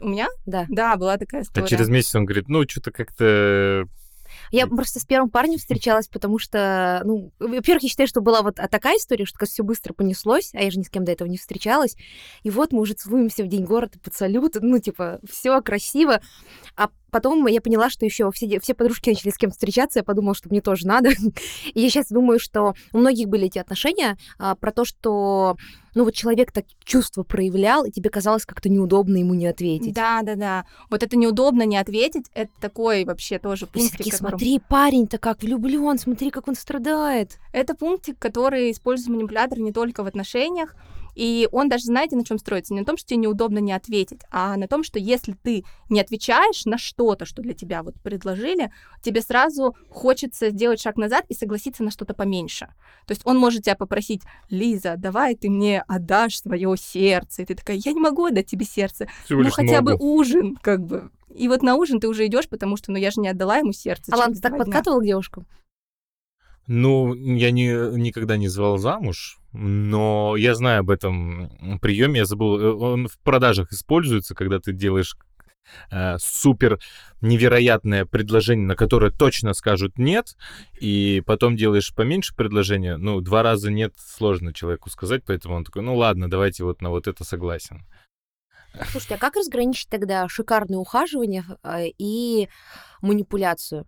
[0.00, 0.66] У меня, Да.
[0.68, 1.66] да, была такая А история.
[1.66, 3.84] через месяц он говорит, ну, что-то как-то...
[4.50, 8.58] Я просто с первым парнем встречалась, потому что, ну, во-первых, я считаю, что была вот
[8.58, 11.28] а, такая история, что все быстро понеслось, а я же ни с кем до этого
[11.28, 11.96] не встречалась.
[12.42, 16.20] И вот мы уже целуемся в день города под салют, ну, типа, все красиво.
[16.76, 20.34] А потом я поняла, что еще все, все подружки начали с кем встречаться, я подумала,
[20.34, 21.10] что мне тоже надо.
[21.74, 25.56] И я сейчас думаю, что у многих были эти отношения а, про то, что,
[25.94, 29.94] ну, вот человек так чувства проявлял, и тебе казалось как-то неудобно ему не ответить.
[29.94, 30.66] Да, да, да.
[30.90, 34.60] Вот это неудобно не ответить, это такой вообще тоже И все пунктик, такие, которым- смотри,
[34.68, 37.38] парень-то как влюблен, смотри, как он страдает.
[37.52, 40.74] Это пунктик, который использует манипулятор не только в отношениях,
[41.18, 42.72] и он даже, знаете, на чем строится?
[42.72, 46.00] Не на том, что тебе неудобно не ответить, а на том, что если ты не
[46.00, 48.70] отвечаешь на что-то, что для тебя вот предложили,
[49.02, 52.68] тебе сразу хочется сделать шаг назад и согласиться на что-то поменьше.
[53.04, 57.42] То есть он может тебя попросить, Лиза, давай ты мне отдашь свое сердце.
[57.42, 59.08] И ты такая, я не могу отдать тебе сердце.
[59.24, 60.04] Всего ну хотя бы ногу.
[60.04, 61.10] ужин, как бы.
[61.34, 63.72] И вот на ужин ты уже идешь, потому что, ну я же не отдала ему
[63.72, 64.12] сердце.
[64.14, 65.48] Алан, ты так подкатывал к девушкам?
[66.68, 72.18] Ну, я не, никогда не звал замуж, но я знаю об этом приеме.
[72.18, 75.16] Я забыл, э, он в продажах используется, когда ты делаешь
[75.90, 76.78] э, супер
[77.22, 80.36] невероятное предложение, на которое точно скажут нет,
[80.78, 82.98] и потом делаешь поменьше предложения.
[82.98, 86.90] Ну, два раза нет сложно человеку сказать, поэтому он такой, ну ладно, давайте вот на
[86.90, 87.86] вот это согласен.
[88.90, 92.50] Слушайте, а как разграничить тогда шикарное ухаживание э, и
[93.00, 93.86] манипуляцию?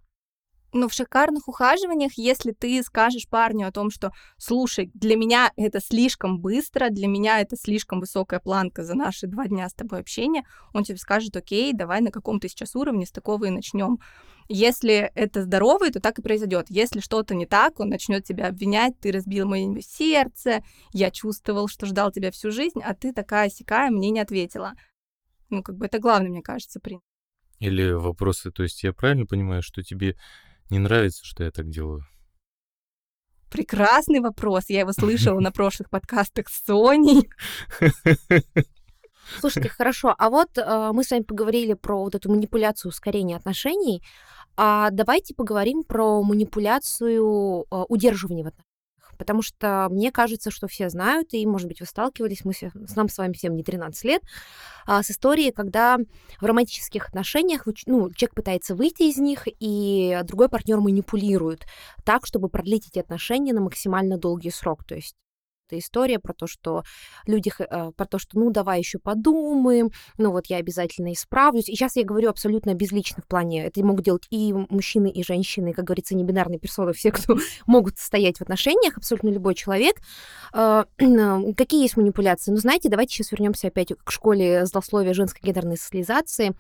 [0.73, 5.81] Ну, в шикарных ухаживаниях, если ты скажешь парню о том, что, слушай, для меня это
[5.81, 10.45] слишком быстро, для меня это слишком высокая планка за наши два дня с тобой общения,
[10.73, 13.99] он тебе скажет, окей, давай на каком-то сейчас уровне с такого и начнем.
[14.49, 16.67] Если это здоровый, то так и произойдет.
[16.71, 21.87] Если что-то не так, он начнет тебя обвинять, ты разбил мое сердце, я чувствовал, что
[21.87, 24.75] ждал тебя всю жизнь, а ты такая сякая, мне не ответила.
[25.51, 27.05] Ну, как бы это главный, мне кажется, принцип.
[27.59, 30.17] Или вопросы, то есть я правильно понимаю, что тебе
[30.71, 32.03] не нравится, что я так делаю?
[33.51, 34.65] Прекрасный вопрос.
[34.69, 37.29] Я его слышала на прошлых подкастах с Соней.
[39.39, 40.15] Слушайте, хорошо.
[40.19, 44.03] А вот э, мы с вами поговорили про вот эту манипуляцию ускорения отношений.
[44.57, 48.70] А давайте поговорим про манипуляцию э, удерживания в отношениях.
[49.21, 52.97] Потому что мне кажется, что все знают, и, может быть, вы сталкивались, мы все, с
[52.97, 54.23] нам с вами всем не 13 лет,
[54.87, 55.99] а, с историей, когда
[56.41, 61.67] в романтических отношениях ну, человек пытается выйти из них, и другой партнер манипулирует
[62.03, 64.85] так, чтобы продлить эти отношения на максимально долгий срок.
[64.85, 65.15] То есть
[65.71, 66.83] эта история про то, что
[67.27, 71.69] люди, э, про то, что ну давай еще подумаем, ну вот я обязательно исправлюсь.
[71.69, 75.73] И сейчас я говорю абсолютно безлично в плане, это могут делать и мужчины, и женщины,
[75.73, 79.97] как говорится, не бинарные персоны, все, кто могут стоять в отношениях, абсолютно любой человек.
[80.53, 80.87] А,
[81.57, 82.51] какие есть манипуляции?
[82.51, 86.55] Ну, знаете, давайте сейчас вернемся опять к школе злословия женской гендерной социализации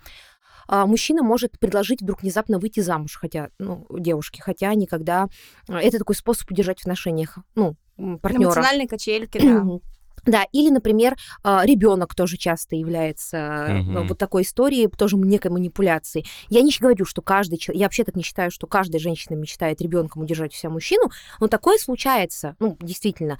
[0.72, 5.26] а, мужчина может предложить вдруг внезапно выйти замуж, хотя, ну, девушки, хотя никогда...
[5.68, 7.74] Это такой способ удержать в отношениях, ну,
[8.20, 8.44] партнера.
[8.44, 9.80] Эмоциональные качельки, да.
[10.26, 14.08] Да, или, например, а, ребенок тоже часто является угу.
[14.08, 16.26] вот такой историей, тоже некой манипуляцией.
[16.48, 19.80] Я не говорю, что каждый человек, я вообще так не считаю, что каждая женщина мечтает
[19.80, 21.10] ребенком удержать себя мужчину,
[21.40, 23.38] но такое случается, ну, действительно.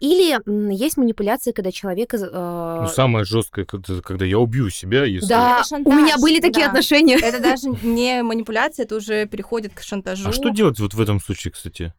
[0.00, 0.38] Или
[0.74, 2.12] есть манипуляция, когда человек...
[2.14, 2.78] Э...
[2.82, 5.28] Ну, самое жесткое, когда, когда я убью себя, если...
[5.28, 6.70] Да, у меня были такие да.
[6.70, 7.16] отношения.
[7.16, 10.28] Это даже не манипуляция, это уже переходит к шантажу.
[10.28, 11.94] А что делать вот в этом случае, кстати?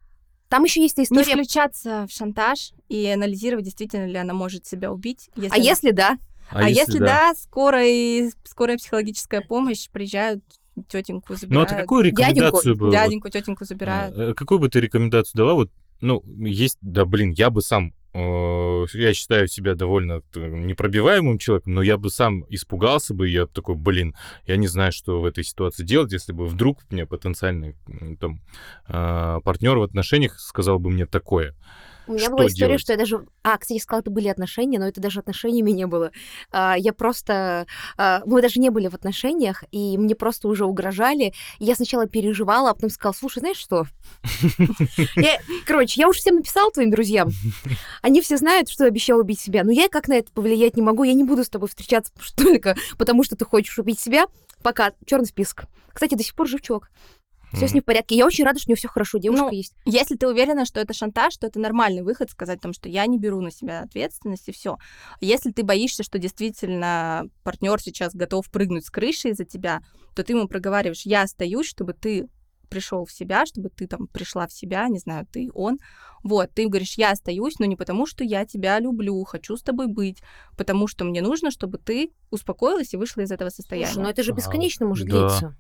[0.54, 1.34] Там еще есть история...
[1.34, 5.32] Не включаться в шантаж и анализировать, действительно ли она может себя убить.
[5.36, 5.50] Если...
[5.52, 6.20] А если да?
[6.52, 10.44] А, а если, если да, да скорая, скорая психологическая помощь приезжают
[10.88, 11.54] тетеньку забирают.
[11.54, 12.92] Ну, а ты какую рекомендацию дяденьку, бы...
[12.92, 14.16] Дяденьку, тетеньку забирают.
[14.16, 15.56] А, какую бы ты рекомендацию дала?
[15.56, 21.74] Вот, ну, есть, да, блин, я бы сам Э, я считаю себя довольно непробиваемым человеком,
[21.74, 25.44] но я бы сам испугался бы, я такой, блин, я не знаю, что в этой
[25.44, 27.76] ситуации делать, если бы вдруг мне потенциальный
[28.20, 28.42] там
[28.88, 31.56] а, партнер в отношениях сказал бы мне такое.
[32.08, 32.82] У меня что была история, делать?
[32.82, 33.26] что я даже...
[33.44, 36.12] А, кстати, сказала, это были отношения, но это даже отношениями не было.
[36.52, 37.66] А, я просто...
[37.98, 41.34] А, мы даже не были в отношениях, и мне просто уже угрожали.
[41.60, 43.86] Я сначала переживала, а потом сказала, слушай, знаешь что?
[45.66, 47.30] Короче, я уже всем написала твоим друзьям.
[48.02, 49.64] Они все знают, что обещал убить себя.
[49.64, 51.04] Но я как на это повлиять не могу.
[51.04, 54.26] Я не буду с тобой встречаться только потому, что ты хочешь убить себя.
[54.62, 54.94] Пока.
[55.06, 55.66] Черный список.
[55.94, 56.90] Кстати, до сих пор жив чувак
[57.54, 58.16] все с ним в порядке.
[58.16, 59.74] Я очень рада, что у нее все хорошо, девушка ну, есть.
[59.86, 63.06] Если ты уверена, что это шантаж, то это нормальный выход сказать о том, что я
[63.06, 64.78] не беру на себя ответственность и все.
[65.22, 69.82] Если ты боишься, что действительно партнер сейчас готов прыгнуть с крыши из-за тебя,
[70.16, 72.28] то ты ему проговариваешь, я остаюсь, чтобы ты
[72.74, 75.78] пришел в себя, чтобы ты там пришла в себя, не знаю, ты, он.
[76.24, 79.88] Вот, ты говоришь, я остаюсь, но не потому, что я тебя люблю, хочу с тобой
[79.88, 80.24] быть,
[80.58, 83.94] потому что мне нужно, чтобы ты успокоилась и вышла из этого состояния.
[83.94, 85.20] Слушай, ну это же бесконечно а, может да.
[85.20, 85.56] длиться.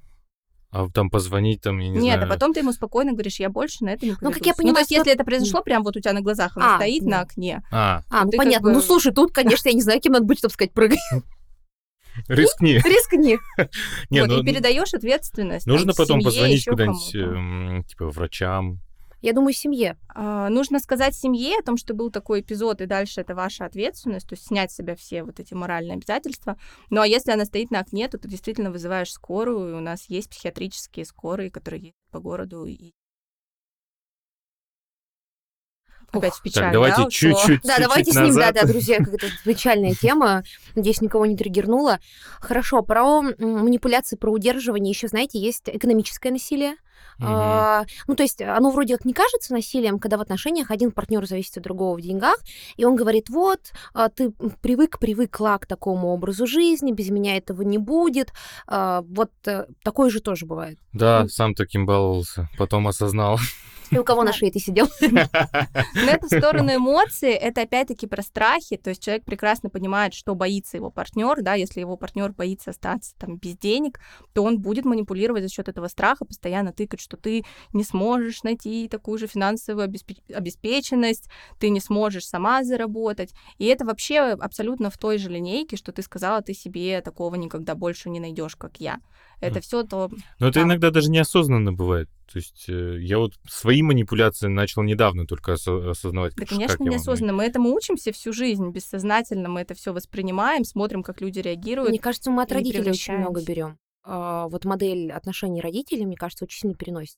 [0.76, 2.20] А там позвонить, там, я не Нет, знаю...
[2.20, 4.24] Нет, а потом ты ему спокойно говоришь, я больше на это не поведусь.
[4.24, 4.72] Ну, как я понимаю...
[4.72, 4.96] Ну, то есть, что...
[4.96, 7.62] если это произошло прямо вот у тебя на глазах, он а, стоит на окне.
[7.72, 8.54] А, а ну, понятно.
[8.54, 8.72] Как бы...
[8.74, 10.98] Ну, слушай, тут, конечно, я не знаю, кем надо быть, чтобы сказать, прыгай.
[12.28, 12.74] Рискни.
[12.78, 13.38] Рискни.
[14.10, 15.68] Не, вот, ну, и передаешь ответственность.
[15.68, 18.80] Нужно потом позвонить куда-нибудь, эм, типа, врачам,
[19.24, 19.98] я думаю, семье.
[20.10, 24.28] А, нужно сказать семье о том, что был такой эпизод, и дальше это ваша ответственность,
[24.28, 26.58] то есть снять с себя все вот эти моральные обязательства.
[26.90, 30.10] Ну а если она стоит на окне, то ты действительно вызываешь скорую, и у нас
[30.10, 32.92] есть психиатрические скорые, которые есть по городу, и
[36.12, 36.64] опять в печаль.
[36.64, 37.62] Так, давайте да, чуть-чуть.
[37.64, 38.24] Да, давайте назад.
[38.24, 40.44] с ним, да, да, друзья, какая-то печальная тема.
[40.76, 42.00] Надеюсь, никого не триггернула.
[42.42, 46.76] Хорошо, про манипуляции, про удерживание еще, знаете, есть экономическое насилие.
[47.20, 51.26] А, ну, то есть оно вроде как не кажется насилием, когда в отношениях один партнер
[51.26, 52.38] зависит от другого в деньгах,
[52.76, 53.60] и он говорит, вот,
[53.94, 58.32] а, ты привык, привыкла к такому образу жизни, без меня этого не будет.
[58.68, 60.80] А, вот а, такое же тоже бывает.
[60.94, 63.40] Да, сам таким баловался, потом осознал.
[63.94, 64.88] И у кого на шее ты сидел?
[65.02, 70.36] Но это в сторону эмоций, это опять-таки про страхи, то есть человек прекрасно понимает, что
[70.36, 74.00] боится его партнер, да, если его партнер боится остаться там без денег,
[74.34, 78.88] то он будет манипулировать за счет этого страха, постоянно тыкать, что ты не сможешь найти
[78.88, 79.92] такую же финансовую
[80.34, 81.30] обеспеченность,
[81.60, 83.34] ты не сможешь сама заработать.
[83.58, 87.76] И это вообще абсолютно в той же линейке, что ты сказала, ты себе такого никогда
[87.76, 89.00] больше не найдешь, как я.
[89.44, 90.10] Это все то.
[90.40, 92.10] Но это иногда даже неосознанно бывает.
[92.32, 96.36] То есть э, я вот свои манипуляции начал недавно только осознавать.
[96.36, 97.34] Да, конечно, неосознанно.
[97.34, 101.90] Мы этому учимся всю жизнь, бессознательно мы это все воспринимаем, смотрим, как люди реагируют.
[101.90, 103.78] Мне кажется, мы от родителей очень много берем.
[104.04, 107.18] А, вот модель отношений родителей, мне кажется, очень сильно переносит.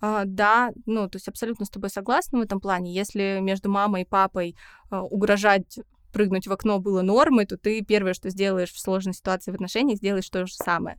[0.00, 2.92] А, да, ну, то есть абсолютно с тобой согласна в этом плане.
[2.92, 4.56] Если между мамой и папой
[4.90, 5.80] а, угрожать
[6.12, 9.98] прыгнуть в окно было нормой, то ты первое, что сделаешь в сложной ситуации в отношениях,
[9.98, 10.96] сделаешь то же самое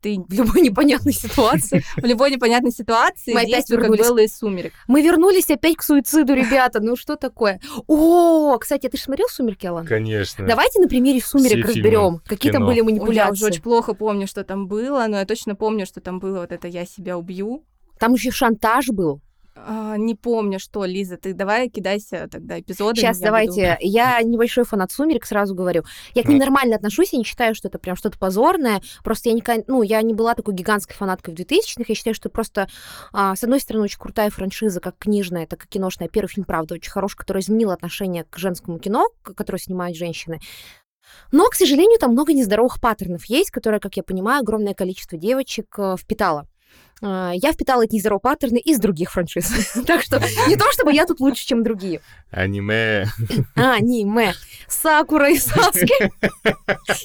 [0.00, 1.82] Ты В любой непонятной ситуации.
[1.96, 4.06] в любой непонятной ситуации Мы опять как вернулись.
[4.06, 4.72] Белла из «Сумерек».
[4.86, 6.80] Мы вернулись опять к суициду, ребята.
[6.80, 7.60] Ну что такое?
[7.86, 9.86] О, кстати, ты же смотрел «Сумерки», Алан?
[9.86, 10.46] Конечно.
[10.46, 13.32] Давайте на примере «Сумерек» Все разберем, какие там были Ой, я манипуляции.
[13.32, 16.52] уже очень плохо помню, что там было, но я точно помню, что там было вот
[16.52, 17.64] это «я себя убью».
[17.98, 19.20] Там еще шантаж был.
[19.56, 23.00] А, не помню, что, Лиза, ты давай кидайся тогда эпизодами.
[23.00, 23.50] Сейчас я давайте.
[23.50, 25.82] буду- Я небольшой фанат «Сумерек», сразу говорю.
[26.14, 28.80] Я к ним нормально отношусь, я не считаю, что это прям что-то позорное.
[29.04, 31.84] Просто я, никогда, ну, я не была такой гигантской фанаткой в 2000-х.
[31.88, 32.68] Я считаю, что просто,
[33.12, 36.08] а, с одной стороны, очень крутая франшиза, как книжная, так и киношная.
[36.08, 40.40] Первый фильм, правда, очень хороший, который изменил отношение к женскому кино, которое снимают женщины.
[41.32, 45.74] Но, к сожалению, там много нездоровых паттернов есть, которые, как я понимаю, огромное количество девочек
[45.76, 46.46] э, впитало.
[47.02, 49.50] А, Я впитала эти нездоровые паттерны из других франшиз.
[49.86, 52.02] Так что не то, чтобы я тут лучше, чем другие.
[52.30, 53.06] Аниме.
[53.56, 54.34] А, аниме.
[54.68, 55.88] Сакура и Саски.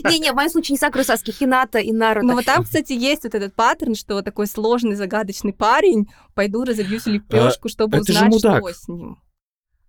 [0.09, 2.27] Не-не, в моем случае не Сакура и Саски, Хината и Наруто.
[2.27, 7.05] Ну вот там, кстати, есть вот этот паттерн, что такой сложный, загадочный парень, пойду разобьюсь
[7.05, 9.19] лепешку, чтобы А, же узнать, что с ним.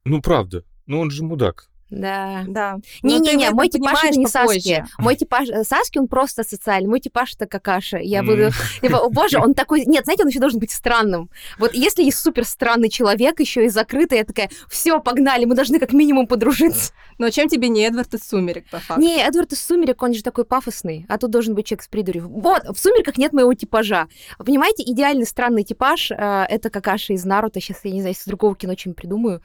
[0.04, 0.62] Ну, правда.
[0.86, 1.68] Ну, он же мудак.
[1.88, 2.44] Да.
[2.48, 2.78] Да.
[3.02, 4.60] Не-не-не, мой типаж это не попозже.
[4.60, 4.86] Саски.
[4.98, 6.88] Мой типаж э, Саски, он просто социальный.
[6.88, 7.98] Мой типаж это какаша.
[7.98, 8.26] Я М.
[8.26, 8.50] буду...
[8.82, 9.84] Типа, о боже, он такой...
[9.86, 11.30] Нет, знаете, он еще должен быть странным.
[11.58, 15.78] Вот если есть супер странный человек, еще и закрытый, я такая, все, погнали, мы должны
[15.78, 16.92] как минимум подружиться.
[17.18, 19.00] Но чем тебе не Эдвард из «Сумерек», по факту?
[19.00, 22.28] Не, Эдвард из «Сумерек», он же такой пафосный, а тут должен быть человек с придурью.
[22.28, 24.08] Вот, в «Сумерках» нет моего типажа.
[24.38, 27.60] Вы Понимаете, идеальный странный типаж э, это какаша из Наруто.
[27.60, 29.42] Сейчас я не знаю, из другого кино чем придумаю.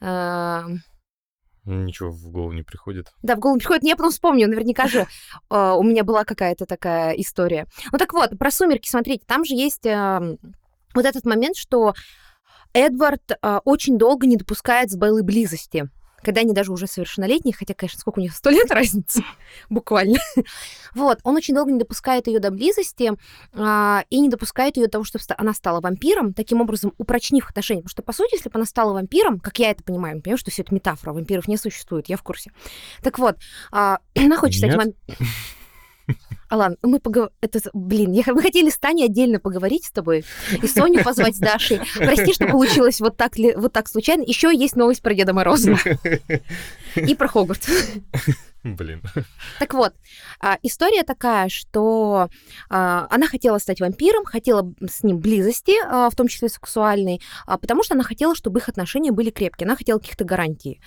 [0.00, 0.62] Э,
[1.68, 3.08] Ничего в голову не приходит.
[3.22, 3.84] Да, в голову не приходит.
[3.84, 4.48] Я потом вспомню.
[4.48, 5.06] Наверняка же
[5.50, 7.66] э, у меня была какая-то такая история.
[7.92, 10.36] Ну так вот, про «Сумерки», смотрите, там же есть э,
[10.94, 11.94] вот этот момент, что
[12.72, 15.90] Эдвард э, очень долго не допускает с Беллой близости.
[16.22, 19.22] Когда они даже уже совершеннолетние, хотя, конечно, сколько у них, сто лет разницы,
[19.70, 20.18] буквально.
[20.94, 23.12] Вот, он очень долго не допускает ее до близости
[23.54, 27.82] а, и не допускает ее до того, чтобы она стала вампиром, таким образом упрочнив отношения.
[27.82, 30.50] Потому что, по сути, если бы она стала вампиром, как я это понимаю, понимаю, что
[30.50, 32.50] все это метафора, вампиров не существует, я в курсе.
[33.02, 33.36] Так вот,
[33.70, 34.94] а, она хочет стать вампиром.
[36.48, 37.34] Алан, мы поговорим...
[37.40, 38.22] Это, блин, я...
[38.26, 40.24] мы хотели с Таней отдельно поговорить с тобой
[40.62, 41.80] и Соню позвать с Дашей.
[41.96, 44.22] Прости, что получилось вот так, ли- вот так случайно.
[44.22, 45.76] Еще есть новость про Деда Мороза
[46.94, 47.68] и про Хогвартс.
[48.64, 49.02] Блин.
[49.60, 49.94] Так вот,
[50.40, 52.28] а, история такая, что
[52.68, 57.84] а, она хотела стать вампиром, хотела с ним близости, а, в том числе сексуальной, потому
[57.84, 60.80] что она хотела, чтобы их отношения были крепкие, она хотела каких-то гарантий.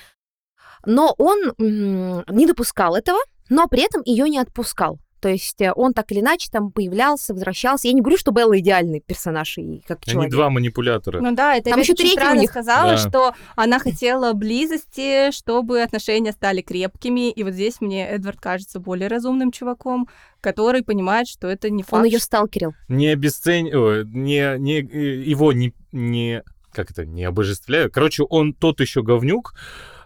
[0.86, 3.19] Но он не допускал этого,
[3.50, 5.00] но при этом ее не отпускал.
[5.22, 7.88] То есть э, он так или иначе там появлялся, возвращался.
[7.88, 10.32] Я не говорю, что Белла идеальный персонаж и как Они человек.
[10.32, 11.22] два манипулятора.
[11.22, 12.50] Ну да, это Там еще третий у них.
[12.50, 12.98] сказала, Да.
[12.98, 17.30] что она хотела близости, чтобы отношения стали крепкими.
[17.32, 20.10] И вот здесь мне Эдвард кажется более разумным чуваком,
[20.42, 21.94] который понимает, что это не факт.
[21.94, 22.74] Он ее сталкерил.
[22.88, 23.70] Не обесцень...
[23.74, 26.42] о, не, не, э, его не, не...
[26.74, 27.06] Как это?
[27.06, 27.92] Не обожествляю.
[27.92, 29.54] Короче, он тот еще говнюк.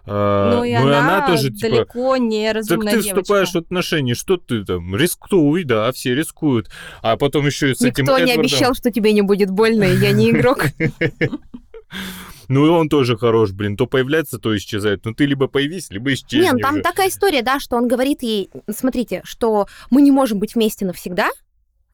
[0.06, 1.68] А, Ну и ну она, тоже, типа...
[1.68, 3.20] далеко не Так разумная ты девочка.
[3.22, 6.70] вступаешь в отношения, что ты там, рискуй, да, все рискуют.
[7.02, 8.40] А потом еще и с этим Никто не Эдвардом.
[8.40, 10.64] обещал, что тебе не будет больно, и я не игрок.
[12.48, 15.04] Ну и он тоже хорош, блин, то появляется, то исчезает.
[15.04, 16.82] Ну ты либо появись, либо исчезни Нет, там уже.
[16.82, 21.30] такая история, да, что он говорит ей, смотрите, что мы не можем быть вместе навсегда.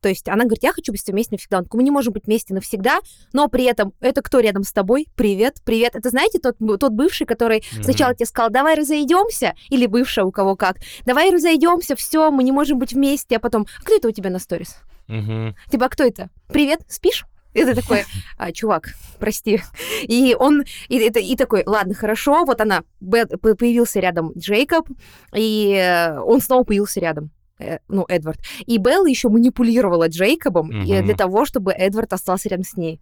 [0.03, 1.59] То есть она говорит, я хочу быть с тобой вместе навсегда.
[1.59, 2.99] Он такой, мы не можем быть вместе навсегда,
[3.33, 5.07] но при этом это кто рядом с тобой?
[5.17, 5.95] Привет, привет.
[5.95, 7.85] Это знаете тот, тот бывший, который Мгм.
[7.85, 12.51] сначала тебе сказал, давай разойдемся, или бывшая у кого как, давай разойдемся, все, мы не
[12.53, 14.77] можем быть вместе, а потом, а кто это у тебя на сторис?
[15.07, 15.55] Мгм.
[15.71, 16.31] Типа, а кто это?
[16.49, 17.25] Привет, спишь?
[17.53, 18.05] Ты такой,
[18.39, 19.61] а, чувак, прости.
[20.03, 24.89] И он, и, это- и такой, ладно, хорошо, вот она, появился рядом Джейкоб,
[25.35, 27.31] и э, он снова появился рядом.
[27.63, 28.41] Э, Ну, Эдвард.
[28.67, 30.85] И Белла еще манипулировала Джейкобом Мгм.
[30.85, 33.01] для того, чтобы Эдвард остался рядом с ней.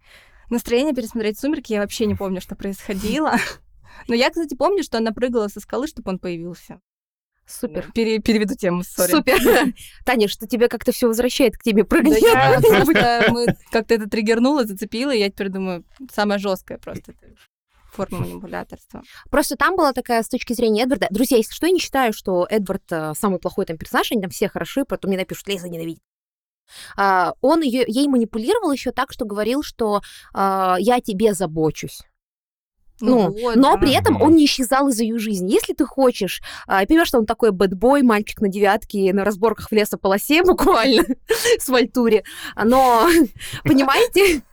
[0.49, 3.33] Настроение пересмотреть «Сумерки» я вообще не помню, что происходило.
[4.07, 6.79] Но я, кстати, помню, что она прыгала со скалы, чтобы он появился.
[7.45, 7.91] Супер.
[7.93, 9.11] Пере- переведу тему, сори.
[9.11, 9.37] Супер.
[10.05, 12.21] Таня, что тебя как-то все возвращает к тебе Да прыгать.
[12.21, 17.13] я мы как-то это триггернуло, зацепило, и я теперь думаю, самое жесткое просто
[17.91, 19.03] форма манипуляторства.
[19.29, 21.07] Просто там была такая с точки зрения Эдварда.
[21.11, 24.31] Друзья, если что, я не считаю, что Эдвард э, самый плохой там персонаж, они там
[24.31, 26.01] все хороши, потом мне напишут, Лиза ненавидит.
[26.95, 30.01] А, он её- ей манипулировал еще так, что говорил, что
[30.33, 32.01] а, я тебе забочусь.
[33.01, 33.77] Ну, вот, но да.
[33.77, 35.51] при этом он не исчезал из ее жизни.
[35.51, 39.69] Если ты хочешь, а, я понимаю, что он такой бэтбой, мальчик на девятке, на разборках
[39.69, 41.03] в лесополосе буквально,
[41.59, 42.23] с Вальтуре,
[42.55, 43.09] но,
[43.63, 44.43] понимаете,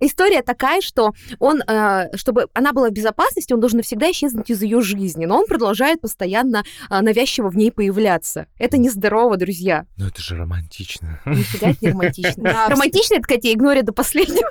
[0.00, 4.62] История такая, что он, э, чтобы она была в безопасности, он должен навсегда исчезнуть из
[4.62, 8.46] ее жизни, но он продолжает постоянно э, навязчиво в ней появляться.
[8.58, 9.86] Это нездорово, друзья.
[9.96, 11.20] Ну это же романтично.
[11.26, 12.42] Нифига это не романтично.
[12.42, 14.48] Да, Романтично это, Катя, игнорит до последнего.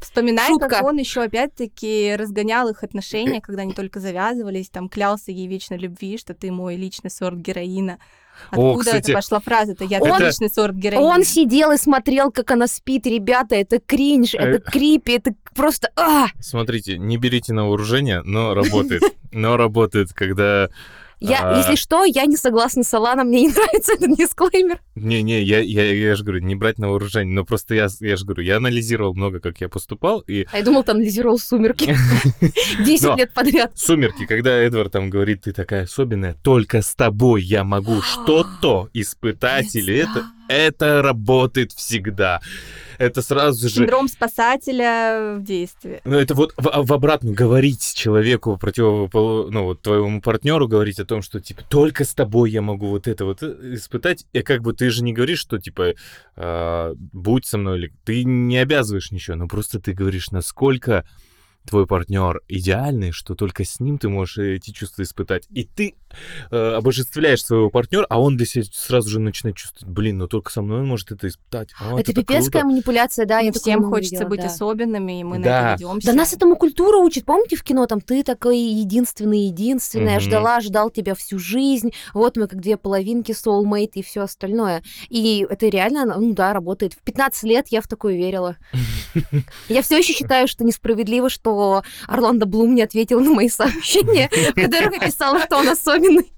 [0.00, 0.68] Вспоминай, Шутка.
[0.68, 5.78] как он еще опять-таки разгонял их отношения, когда они только завязывались, там клялся ей вечной
[5.78, 7.98] любви, что ты мой личный сорт героина.
[8.52, 9.84] О, Откуда кстати, это пошла фраза-то?
[9.84, 11.02] Я он- твой личный сорт героина.
[11.04, 13.06] Он сидел и смотрел, как она спит.
[13.06, 14.60] Ребята, это кринж, это Э.
[14.60, 15.90] крипи, это просто...
[15.96, 16.26] а!
[16.40, 19.02] Смотрите, не берите на вооружение, но работает.
[19.32, 20.68] Но работает, когда...
[21.28, 21.56] Я, А.
[21.58, 24.78] если что, я не согласна с Аланом, мне не нравится этот дисклеймер.
[24.94, 28.24] Не-не, я, я, я же говорю, не брать на вооружение, но просто я, я же
[28.24, 31.96] говорю, я анализировал много, как я поступал, и А я думал, там анализировал «Сумерки»
[32.84, 33.16] 10 Но.
[33.16, 33.72] лет подряд.
[33.74, 39.74] «Сумерки», когда Эдвард там говорит, ты такая особенная, только с тобой я могу что-то испытать,
[39.76, 42.40] или это, это работает всегда.
[42.98, 43.74] Это сразу же...
[43.74, 46.00] Синдром спасателя в действии.
[46.04, 51.04] Ну, это вот в, в обратную говорить человеку, противополу, ну, вот твоему партнеру говорить о
[51.04, 54.26] том, что, типа, только с тобой я могу вот это вот э, испытать.
[54.32, 55.94] И как бы ты же не говоришь, что, типа,
[56.36, 61.04] а, будь со мной, или ты не обязываешь ничего, но просто ты говоришь, насколько
[61.68, 65.46] твой партнер идеальный, что только с ним ты можешь эти чувства испытать.
[65.50, 65.94] И ты
[66.50, 70.50] э, обожествляешь своего партнера, а он для себя сразу же начинает чувствовать, блин, ну только
[70.52, 71.70] со мной он может это испытать.
[71.80, 72.66] А, Это пипецкая круто».
[72.66, 74.46] манипуляция, да, такое Всем хочется видела, быть да.
[74.46, 75.72] особенными, и мы на Да.
[75.74, 76.06] это ведемся.
[76.08, 77.24] Да нас этому культура учит.
[77.24, 80.26] Помните в кино там ты такой единственный, единственная, я Мгм.
[80.26, 81.92] ждала, ждал тебя всю жизнь.
[82.12, 84.82] Вот мы как две половинки, soulmate и все остальное.
[85.08, 86.92] И это реально, ну да, работает.
[86.94, 88.56] В 15 лет я в такое верила.
[89.68, 91.53] Я все еще считаю, что несправедливо, что
[92.06, 96.32] Орландо Блум не ответил на мои сообщения, в которых я писала, что он особенный.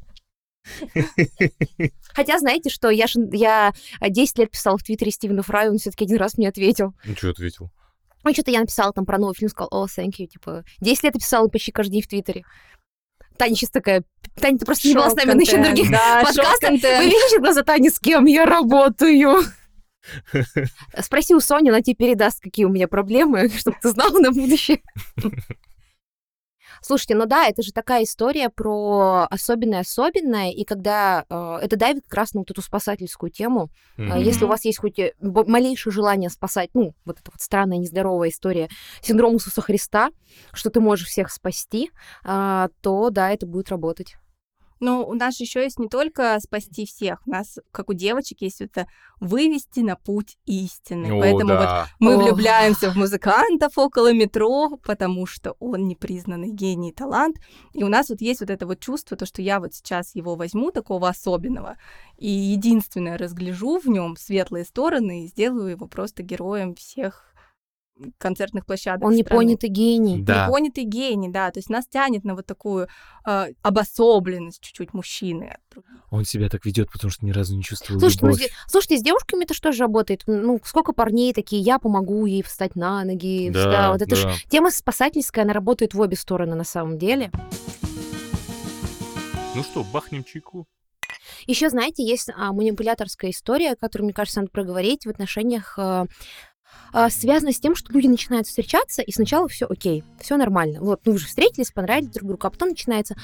[2.14, 6.16] Хотя, знаете, что я, я 10 лет писала в Твиттере Стивену Фраю, он все-таки один
[6.18, 6.94] раз мне ответил.
[7.04, 7.70] Ну, что ответил?
[8.24, 11.14] Ну, что-то я написала там про новый фильм, сказал, о, thank you, типа, 10 лет
[11.14, 12.44] я писала почти каждый день в Твиттере.
[13.36, 14.02] Таня сейчас такая,
[14.40, 16.70] Таня, ты просто не была с нами на еще других Да, подкастах.
[16.70, 19.44] Вы видите глаза Тани, с кем я работаю?
[21.00, 24.80] Спроси у Сони, она тебе передаст, какие у меня проблемы, чтобы ты знала на будущее.
[26.82, 32.14] Слушайте, ну да, это же такая история про особенное-особенное, и когда э, это давит как
[32.14, 34.18] раз на вот эту спасательскую тему, Мгм.
[34.18, 38.28] Если у вас есть хоть э, малейшее желание спасать, ну, вот эта вот странная, нездоровая
[38.28, 38.68] история
[39.00, 40.10] синдром Иисуса Христа,
[40.52, 41.90] что ты можешь всех спасти,
[42.22, 44.16] а, то да, это будет работать.
[44.80, 48.42] Ну, у нас же еще есть не только спасти всех, у нас, как у девочек,
[48.42, 48.86] есть это
[49.20, 51.16] вывести на путь истины.
[51.16, 51.86] О, Поэтому вот да.
[51.98, 52.24] мы Ох.
[52.24, 57.36] влюбляемся в музыкантов около метро, потому что он непризнанный гений и талант.
[57.72, 60.36] И у нас вот есть вот это вот чувство, то, что я вот сейчас его
[60.36, 61.76] возьму, такого особенного,
[62.18, 67.35] и единственное разгляжу в нем светлые стороны и сделаю его просто героем всех
[68.18, 70.22] концертных площадок Он непонятый гений.
[70.22, 70.46] Да.
[70.46, 71.50] Непонятый гений, да.
[71.50, 72.88] То есть нас тянет на вот такую
[73.26, 75.56] э, обособленность чуть-чуть мужчины.
[76.10, 78.46] Он себя так ведет, потому что ни разу не чувствовал Слушайте, ну, любовь.
[78.46, 80.24] зе- слушайте, с девушками это что же работает?
[80.26, 83.50] Ну, сколько парней такие, я помогу ей встать на ноги.
[83.50, 84.34] Да, вот это да.
[84.48, 87.30] тема спасательская, она работает в обе стороны на самом деле.
[89.54, 90.66] Ну что, бахнем чайку?
[91.46, 96.06] Еще, знаете, есть а, манипуляторская история, которую, мне кажется, надо проговорить в отношениях а,
[97.10, 100.80] связано с тем, что люди начинают встречаться, и сначала все окей, все нормально.
[100.80, 103.16] Вот, ну, вы же встретились, понравились друг другу, а потом начинается,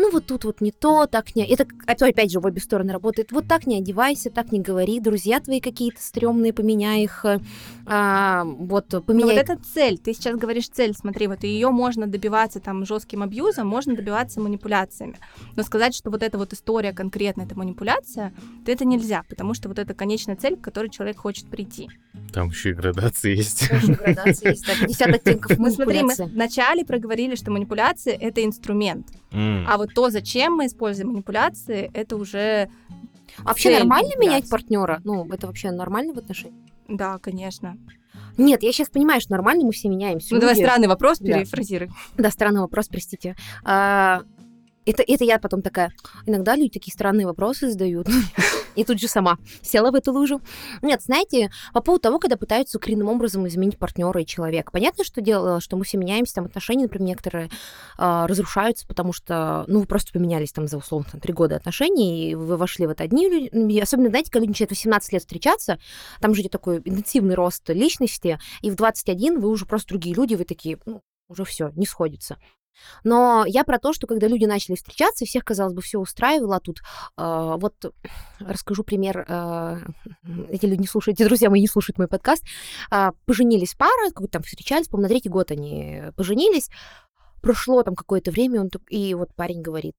[0.00, 1.46] ну, вот тут вот не то, так не...
[1.46, 3.32] Это, это опять же, в обе стороны работает.
[3.32, 7.38] Вот так не одевайся, так не говори, друзья твои какие-то стрёмные, поменяй их, э,
[7.86, 9.36] а, вот, Но вот поменяй...
[9.36, 9.98] это цель.
[9.98, 15.16] Ты сейчас говоришь цель, смотри, вот ее можно добиваться там жестким абьюзом, можно добиваться манипуляциями.
[15.56, 18.32] Но сказать, что вот эта вот история конкретно это манипуляция,
[18.64, 21.88] то это нельзя, потому что вот это конечная цель, к которой человек хочет прийти.
[22.32, 23.68] Там еще градации есть.
[23.68, 26.34] Тоже градация есть, да, 50 оттенков Мы смотри, мы манипуляции.
[26.34, 29.64] вначале проговорили, что манипуляция это инструмент, М.
[29.68, 32.68] а вот то, зачем мы используем манипуляции, это уже
[33.38, 34.50] Вообще цель нормально менять манипуляции.
[34.50, 35.00] партнера?
[35.04, 36.64] Ну, это вообще нормально в отношениях?
[36.88, 37.76] Да, конечно.
[38.36, 40.34] Нет, я сейчас понимаю, что нормально, мы все меняемся.
[40.34, 41.34] Ну давай Люди- странный вопрос Да.
[41.38, 41.90] перефразируй.
[42.16, 43.36] Да, странный вопрос, простите.
[43.64, 44.22] А,
[44.86, 45.92] это, это я потом такая,
[46.26, 48.08] иногда люди такие странные вопросы задают.
[48.74, 50.40] И тут же сама села в эту лужу.
[50.82, 54.72] Нет, знаете, по поводу того, когда пытаются коренным образом изменить партнера и человека.
[54.72, 57.50] Понятно, что дело, что мы все меняемся, там отношения, например, некоторые
[57.98, 62.30] а, разрушаются, потому что, ну, вы просто поменялись там за условно там, три года отношений,
[62.30, 63.48] и вы вошли в это одни люди.
[63.52, 65.78] Ну, Особенно, знаете, когда люди начинают 18 лет встречаться,
[66.20, 70.34] там же идет такой интенсивный рост личности, и в 21 вы уже просто другие люди,
[70.34, 72.36] вы такие, ну, уже все, не сходится.
[73.04, 76.60] Но я про то, что когда люди начали встречаться, всех, казалось бы, все устраивало, а
[76.60, 76.78] тут
[77.16, 77.74] э, вот
[78.38, 79.24] расскажу пример.
[79.28, 79.78] Э,
[80.48, 82.44] эти люди не слушают, эти друзья мои не слушают мой подкаст.
[82.90, 86.68] Э, поженились пара, как там встречались, по-моему, на третий год они поженились.
[87.42, 89.94] Прошло там какое-то время, он, и вот парень говорит,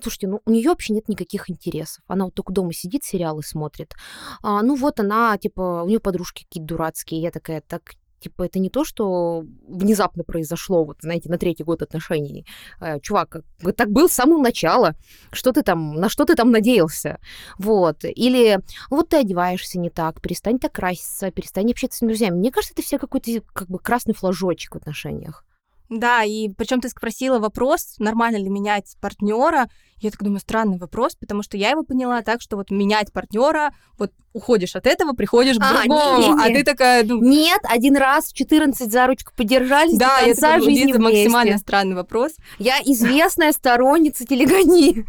[0.00, 2.02] Слушайте, ну у нее вообще нет никаких интересов.
[2.06, 3.94] Она вот только дома сидит, сериалы смотрит.
[4.42, 7.20] А, ну вот она, типа, у нее подружки какие-то дурацкие.
[7.20, 11.82] Я такая, так Типа, это не то, что внезапно произошло, вот, знаете, на третий год
[11.82, 12.46] отношений.
[12.80, 13.42] Э, чувак,
[13.76, 14.94] так был с самого начала.
[15.32, 17.18] Что ты там, на что ты там надеялся?
[17.58, 18.04] Вот.
[18.04, 18.60] Или
[18.90, 22.36] вот ты одеваешься не так, перестань так краситься, перестань общаться с друзьями.
[22.36, 25.44] Мне кажется, это все какой-то как бы красный флажочек в отношениях.
[25.90, 29.68] Да, и причем ты спросила вопрос, нормально ли менять партнера.
[29.98, 33.74] Я так думаю, странный вопрос, потому что я его поняла так, что вот менять партнера,
[33.98, 37.04] вот уходишь от этого, приходишь к а, другому, не, не, а ты такая...
[37.04, 37.20] Ну...
[37.20, 41.96] Нет, один раз в 14 за ручку подержались да, до конца это жизни максимально странный
[41.96, 42.32] вопрос.
[42.58, 45.04] Я известная сторонница телегонии.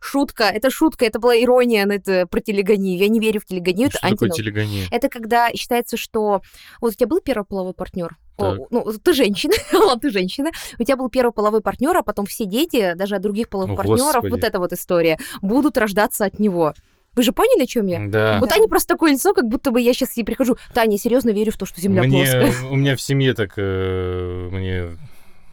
[0.00, 2.98] Шутка, это шутка, это была ирония на это про телегонию.
[2.98, 3.90] Я не верю в телегонию.
[3.90, 4.88] Что это такое телегония?
[4.90, 6.42] Это когда считается, что...
[6.80, 8.16] Вот у тебя был первый половой партнер?
[8.36, 12.26] О, ну, ты женщина, ладно, ты женщина, у тебя был первый половой партнер, а потом
[12.26, 16.74] все дети, даже от других половых партнеров, вот эта вот история, будут рождаться от него.
[17.14, 18.00] Вы же поняли, о чем я?
[18.08, 18.40] Да.
[18.42, 20.56] У Тани просто такое лицо, как будто бы я сейчас ей прихожу.
[20.72, 22.68] Таня, серьезно верю в то, что Земля мне, плоская.
[22.68, 24.98] У меня в семье так э, мне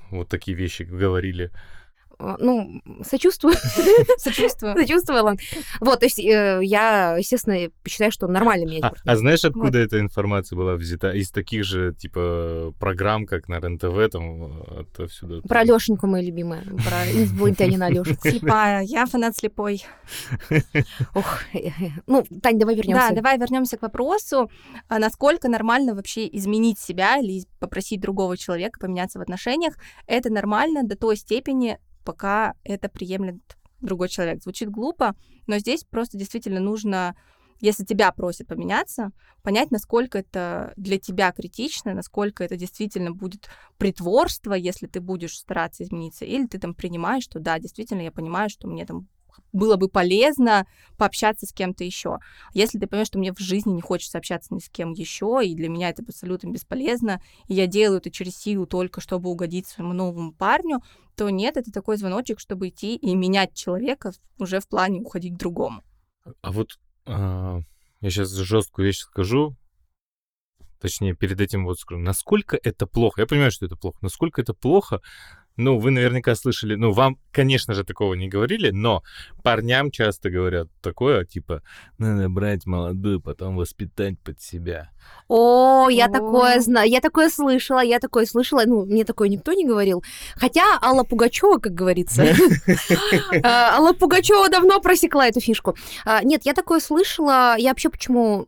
[0.09, 1.51] вот такие вещи говорили.
[2.21, 3.55] А, ну, сочувствую.
[4.17, 5.23] Сочувствую.
[5.23, 5.41] Ладно.
[5.79, 9.99] Вот, то есть э, я, естественно, считаю, что нормально менять а, а знаешь, откуда эта
[9.99, 11.11] информация была взята?
[11.11, 14.63] Из таких же, типа, программ, как на РЕН-ТВ, там,
[14.97, 15.41] отсюда.
[15.41, 18.29] Про Лешеньку, моя любимая, про инопланетянина Лешеньку.
[18.29, 19.83] Слепая, я фанат слепой.
[21.15, 21.71] Ох, э, э,
[22.05, 23.09] ну, Тань, давай вернемся.
[23.09, 24.51] Да, давай вернемся к вопросу,
[24.87, 29.75] а насколько нормально вообще изменить себя или попросить другого человека поменяться в отношениях.
[30.05, 34.41] Это нормально до той степени, пока это приемлет другой человек.
[34.41, 35.15] Звучит глупо,
[35.47, 37.15] но здесь просто действительно нужно,
[37.59, 44.53] если тебя просят поменяться, понять, насколько это для тебя критично, насколько это действительно будет притворство,
[44.53, 48.67] если ты будешь стараться измениться, или ты там принимаешь, что да, действительно, я понимаю, что
[48.67, 49.07] мне там
[49.53, 50.65] было бы полезно
[50.97, 52.19] пообщаться с кем-то еще.
[52.53, 55.55] Если ты понимаешь, что мне в жизни не хочется общаться ни с кем еще, и
[55.55, 59.93] для меня это абсолютно бесполезно, и я делаю это через силу только чтобы угодить своему
[59.93, 60.81] новому парню,
[61.15, 65.37] то нет, это такой звоночек, чтобы идти и менять человека уже в плане уходить к
[65.37, 65.83] другому.
[66.41, 67.59] А вот а,
[67.99, 69.55] я сейчас жесткую вещь скажу,
[70.79, 74.53] точнее, перед этим вот скажу, насколько это плохо, я понимаю, что это плохо, насколько это
[74.53, 75.01] плохо
[75.61, 79.03] ну, вы наверняка слышали, ну, вам, конечно же, такого не говорили, но
[79.43, 81.61] парням часто говорят такое, типа,
[81.97, 84.89] надо брать молодую, потом воспитать под себя.
[85.27, 86.11] О, я О.
[86.11, 90.03] такое знаю, я такое слышала, я такое слышала, ну, мне такое никто не говорил.
[90.35, 92.25] Хотя Алла Пугачева, как говорится,
[93.43, 95.75] а, Алла Пугачева давно просекла эту фишку.
[96.05, 98.47] А, нет, я такое слышала, я вообще почему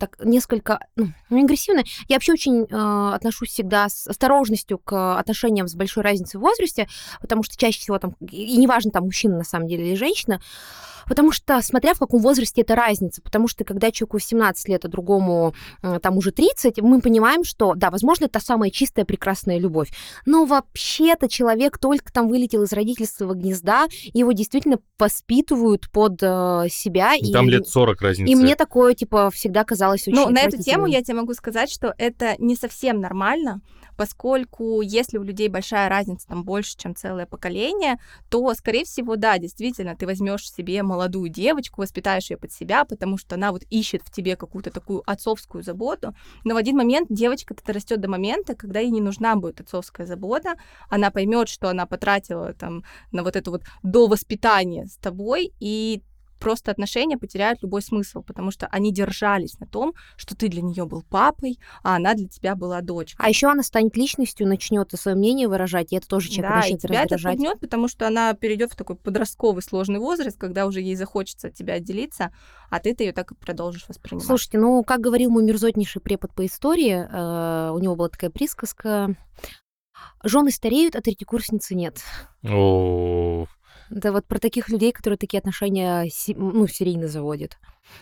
[0.00, 5.74] так несколько, ну, агрессивно, я вообще очень а, отношусь всегда с осторожностью к отношениям с
[5.74, 6.88] большой разницей разницы в возрасте,
[7.20, 10.40] потому что чаще всего там, и неважно, там мужчина на самом деле или женщина,
[11.06, 14.88] Потому что, смотря в каком возрасте это разница, потому что когда человеку 17 лет, а
[14.88, 15.54] другому
[16.02, 19.90] там уже 30, мы понимаем, что, да, возможно, это самая чистая, прекрасная любовь,
[20.24, 27.14] но вообще-то человек только там вылетел из родительского гнезда, его действительно воспитывают под э, себя.
[27.32, 28.30] Там и, лет 40 разница.
[28.30, 31.72] И мне такое, типа, всегда казалось очень Ну, на эту тему я тебе могу сказать,
[31.72, 33.62] что это не совсем нормально,
[34.00, 37.98] поскольку если у людей большая разница, там больше, чем целое поколение,
[38.30, 43.18] то, скорее всего, да, действительно, ты возьмешь себе молодую девочку, воспитаешь ее под себя, потому
[43.18, 47.52] что она вот ищет в тебе какую-то такую отцовскую заботу, но в один момент девочка
[47.52, 50.54] это растет до момента, когда ей не нужна будет отцовская забота,
[50.88, 56.00] она поймет, что она потратила там на вот это вот до воспитания с тобой, и
[56.40, 60.86] просто отношения потеряют любой смысл, потому что они держались на том, что ты для нее
[60.86, 63.24] был папой, а она для тебя была дочкой.
[63.24, 66.78] А еще она станет личностью, начнет свое мнение выражать, и это тоже человек да, начнет
[66.78, 67.34] и тебя раздражать.
[67.34, 71.48] это пугнет, потому что она перейдет в такой подростковый сложный возраст, когда уже ей захочется
[71.48, 72.32] от тебя отделиться,
[72.70, 74.26] а ты-то ее так и продолжишь воспринимать.
[74.26, 79.14] Слушайте, ну, как говорил мой мерзотнейший препод по истории, э, у него была такая присказка
[80.22, 81.98] Жены стареют, а третьекурсницы нет.
[82.42, 83.46] О,
[83.90, 87.58] это вот про таких людей, которые такие отношения ну, серийно заводят.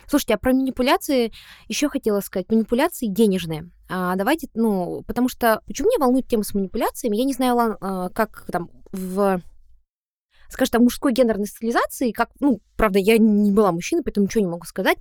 [0.07, 1.31] Слушайте, а про манипуляции
[1.67, 2.49] еще хотела сказать.
[2.49, 3.69] Манипуляции денежные.
[3.89, 7.17] А давайте, ну, потому что почему меня волнует тема с манипуляциями?
[7.17, 9.41] Я не знаю, а, как там в
[10.49, 14.49] скажем, там, мужской гендерной социализации, как, ну, правда, я не была мужчиной, поэтому ничего не
[14.49, 14.97] могу сказать,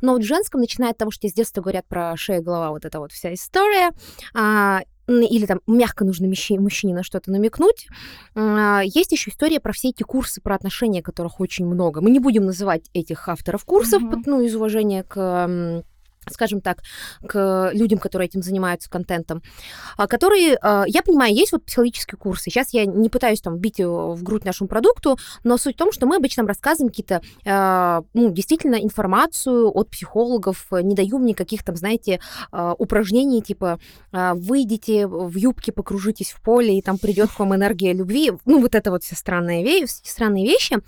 [0.00, 2.84] но вот в женском, начиная от того, что с детства говорят про шею, голова, вот
[2.84, 3.90] эта вот вся история,
[4.34, 7.88] а, или там мягко нужно мужчине, на что-то намекнуть.
[8.34, 12.00] А, есть еще история про все эти курсы про отношения, которых очень много.
[12.00, 14.22] Мы не будем называть этих авторов курсов, mm-hmm.
[14.26, 15.84] ну, из уважения к
[16.30, 16.82] скажем так,
[17.26, 19.42] к людям, которые этим занимаются контентом,
[19.96, 22.50] а, которые, а, я понимаю, есть вот психологические курсы.
[22.50, 26.06] Сейчас я не пытаюсь там бить в грудь нашему продукту, но суть в том, что
[26.06, 32.20] мы обычно рассказываем какие-то, а, ну, действительно, информацию от психологов, не даем никаких там, знаете,
[32.52, 33.78] упражнений, типа,
[34.12, 38.32] выйдите в юбке, покружитесь в поле, и там придет к вам энергия любви.
[38.44, 40.78] Ну, вот это вот все странные, ве- странные вещи.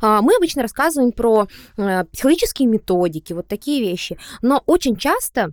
[0.00, 4.18] Мы обычно рассказываем про психологические методики, вот такие вещи.
[4.42, 5.52] Но очень очень часто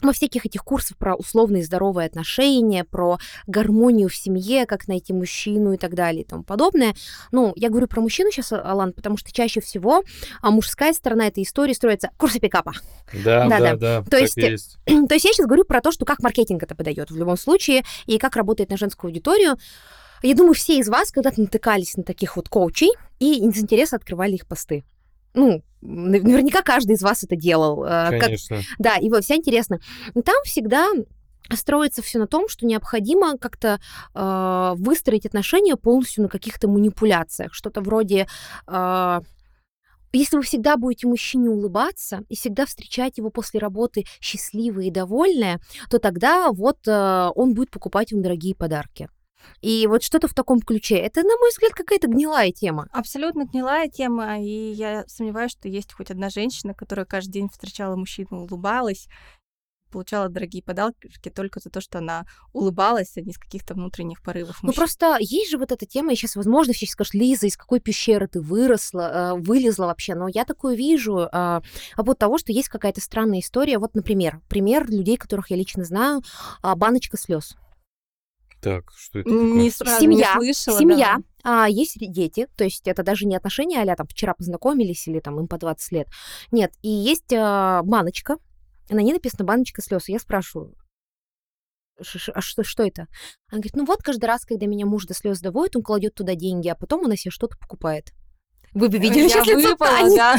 [0.00, 3.18] во всяких этих курсах про условные здоровые отношения, про
[3.48, 6.94] гармонию в семье, как найти мужчину и так далее и тому подобное.
[7.32, 10.04] Ну, я говорю про мужчину сейчас, Алан, потому что чаще всего
[10.40, 12.74] а мужская сторона этой истории строится курсы пикапа.
[13.12, 13.74] Да, да, да.
[13.74, 14.78] да то, есть, есть.
[14.86, 17.82] то есть я сейчас говорю про то, что как маркетинг это подает в любом случае,
[18.06, 19.58] и как работает на женскую аудиторию.
[20.22, 24.34] Я думаю, все из вас когда-то натыкались на таких вот коучей и из интереса открывали
[24.34, 24.84] их посты
[25.38, 27.84] ну, наверняка каждый из вас это делал.
[27.84, 28.56] Э, Конечно.
[28.56, 29.80] Как, да, и вот вся интересно.
[30.14, 30.88] Там всегда
[31.56, 33.80] строится все на том, что необходимо как-то
[34.14, 37.54] э, выстроить отношения полностью на каких-то манипуляциях.
[37.54, 38.26] Что-то вроде...
[38.66, 39.20] Э,
[40.12, 45.60] если вы всегда будете мужчине улыбаться и всегда встречать его после работы счастливой и довольная,
[45.90, 49.10] то тогда вот э, он будет покупать вам дорогие подарки.
[49.60, 50.96] И вот что-то в таком ключе.
[50.96, 52.86] Это, на мой взгляд, какая-то гнилая тема.
[52.92, 54.40] Абсолютно гнилая тема.
[54.40, 59.08] И я сомневаюсь, что есть хоть одна женщина, которая каждый день встречала мужчину, улыбалась,
[59.88, 64.58] получала дорогие подарки только за то, что она улыбалась, а не из каких-то внутренних порывов.
[64.62, 67.80] Ну просто есть же вот эта тема, и сейчас, возможно, все скажут, Лиза, из какой
[67.80, 71.62] пещеры ты выросла, э, вылезла вообще, но я такое вижу э, а
[71.96, 73.78] вот того, что есть какая-то странная история.
[73.78, 76.22] Вот, например, пример людей, которых я лично знаю,
[76.62, 77.56] э, баночка слез.
[78.60, 79.52] Так, что это такое?
[79.52, 81.64] Не сразу семья, не слышала, семья, да.
[81.64, 85.38] а, есть дети, то есть это даже не отношения, а там вчера познакомились или там
[85.38, 86.08] им по 20 лет.
[86.50, 88.36] Нет, и есть а, баночка,
[88.90, 90.08] на ней написано баночка слез.
[90.08, 90.74] Я спрашиваю,
[92.34, 93.02] а что, что это?
[93.48, 96.34] Она говорит, ну вот каждый раз, когда меня муж до слез доводит, он кладет туда
[96.34, 98.12] деньги, а потом он на себе что-то покупает.
[98.74, 100.16] Вы бы видели сейчас лицо Тани.
[100.16, 100.38] Да.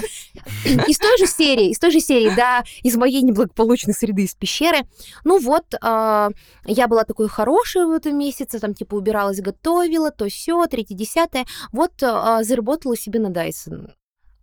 [0.87, 4.79] Из той же серии, из той же серии, да, из моей неблагополучной среды, из пещеры.
[5.23, 6.29] Ну вот, э,
[6.65, 11.45] я была такой хорошей в этом месяце, там типа убиралась, готовила, то все, третье, десятое.
[11.71, 13.91] Вот э, заработала себе на Дайсон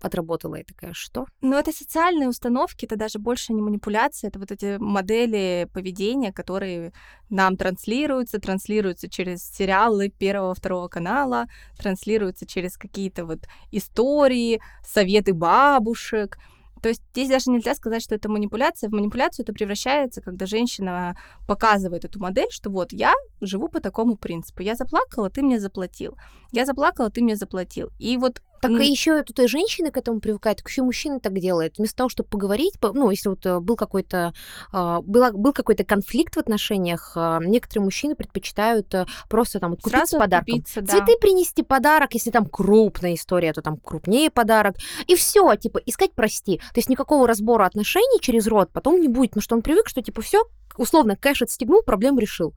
[0.01, 1.27] отработала и такая, что?
[1.41, 6.93] Ну, это социальные установки, это даже больше не манипуляция, это вот эти модели поведения, которые
[7.31, 11.47] нам транслируются, транслируются через сериалы первого, второго канала,
[11.79, 13.41] транслируются через какие-то вот
[13.71, 16.39] истории, советы бабушек.
[16.83, 18.91] То есть здесь даже нельзя сказать, что это манипуляция.
[18.91, 21.17] В манипуляцию это превращается, когда женщина
[21.49, 24.63] показывает эту модель, что вот я живу по такому принципу.
[24.63, 26.17] Я заплакала, ты мне заплатил.
[26.53, 27.91] Я заплакала, ты мне заплатил.
[27.99, 28.85] И вот так mm.
[28.85, 31.79] и еще тут и женщины к этому привыкают, так еще мужчины так делают.
[31.79, 34.33] Вместо того, чтобы поговорить, ну, если вот э, был какой-то
[34.73, 39.93] а, был, был какой-то конфликт в отношениях, а, некоторые мужчины предпочитают э, просто там купить
[39.93, 40.57] Сразу подарком.
[40.57, 40.93] Купиться, да.
[40.93, 44.77] Цветы принести подарок, если там крупная история, то там крупнее подарок.
[45.07, 46.59] И все, типа, искать прости.
[46.59, 50.03] То есть никакого разбора отношений через род потом не будет, потому что он привык, что
[50.03, 50.45] типа все,
[50.77, 52.55] условно, кэш отстегнул, проблему решил.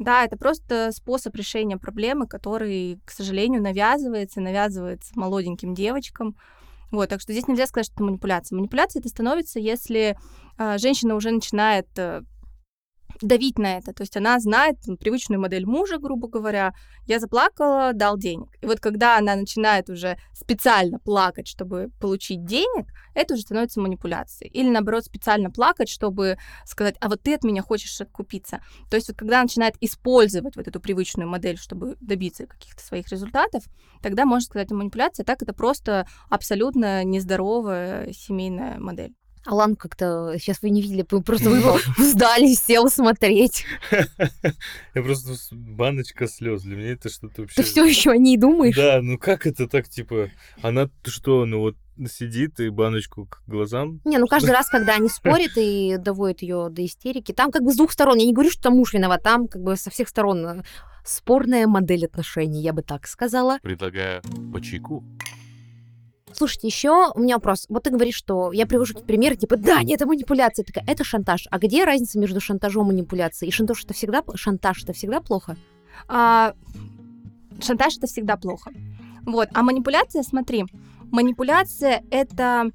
[0.00, 6.36] Да, это просто способ решения проблемы, который, к сожалению, навязывается, навязывается молоденьким девочкам.
[6.90, 8.56] Вот, так что здесь нельзя сказать, что это манипуляция.
[8.56, 10.16] Манипуляция это становится, если
[10.56, 12.22] э, женщина уже начинает э,
[13.20, 13.92] давить на это.
[13.92, 16.72] То есть она знает привычную модель мужа, грубо говоря.
[17.06, 18.48] Я заплакала, дал денег.
[18.60, 24.50] И вот когда она начинает уже специально плакать, чтобы получить денег, это уже становится манипуляцией.
[24.50, 28.62] Или наоборот, специально плакать, чтобы сказать, а вот ты от меня хочешь откупиться.
[28.88, 33.08] То есть вот когда она начинает использовать вот эту привычную модель, чтобы добиться каких-то своих
[33.08, 33.64] результатов,
[34.02, 35.24] тогда можно сказать, манипуляция.
[35.24, 39.14] Так это просто абсолютно нездоровая семейная модель.
[39.46, 43.64] Алан как-то, сейчас вы не видели, просто вы его сдали, сел смотреть.
[44.94, 46.62] Я просто баночка слез.
[46.62, 47.56] Для меня это что-то вообще...
[47.56, 48.76] Ты все еще о ней думаешь?
[48.76, 50.30] Да, ну как это так, типа,
[50.62, 51.76] она что, ну вот
[52.08, 54.00] сидит и баночку к глазам.
[54.04, 57.72] Не, ну каждый раз, когда они спорят и доводят ее до истерики, там как бы
[57.72, 58.18] с двух сторон.
[58.18, 60.62] Я не говорю, что там муж виноват, там как бы со всех сторон э,
[61.04, 63.58] спорная модель отношений, я бы так сказала.
[63.62, 64.22] Предлагаю
[64.52, 65.04] по чайку.
[66.32, 67.66] Слушайте, еще у меня вопрос.
[67.68, 70.64] Вот ты говоришь, что я привожу пример, типа, да, нет, это манипуляция.
[70.64, 71.46] Такая, это шантаж.
[71.50, 73.50] А где разница между шантажом и манипуляцией?
[73.50, 75.56] И шантаж это всегда, шантаж это всегда плохо?
[76.08, 76.54] А,
[77.62, 78.72] шантаж это всегда плохо.
[79.26, 79.48] Вот.
[79.52, 80.64] А манипуляция, смотри,
[81.10, 82.70] манипуляция это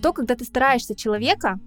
[0.00, 1.60] то, когда ты стараешься человека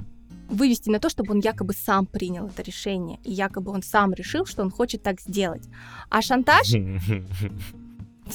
[0.50, 4.46] вывести на то, чтобы он якобы сам принял это решение, и якобы он сам решил,
[4.46, 5.64] что он хочет так сделать.
[6.10, 6.72] А шантаж...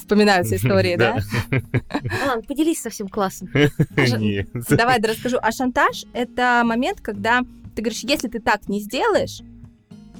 [0.00, 1.18] Вспоминаются истории, да?
[2.26, 3.48] Ладно, поделись со всем классом.
[3.52, 5.38] Давай, да расскажу.
[5.40, 7.42] А шантаж— это момент, когда
[7.74, 9.40] ты говоришь, если ты так не сделаешь,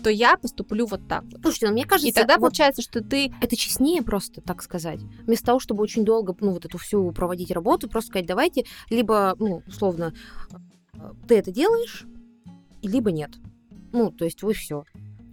[0.02, 1.40] то я поступлю вот так вот.
[1.42, 3.32] Слушайте, ну мне кажется, И тогда вот получается, что ты...
[3.40, 5.00] это честнее просто, так сказать.
[5.26, 9.34] Вместо того, чтобы очень долго, ну, вот эту всю проводить работу, просто сказать, давайте, либо,
[9.38, 10.14] ну, условно,
[10.94, 12.06] э, ты это делаешь,
[12.82, 13.30] либо нет.
[13.92, 14.84] Ну, то есть вы все.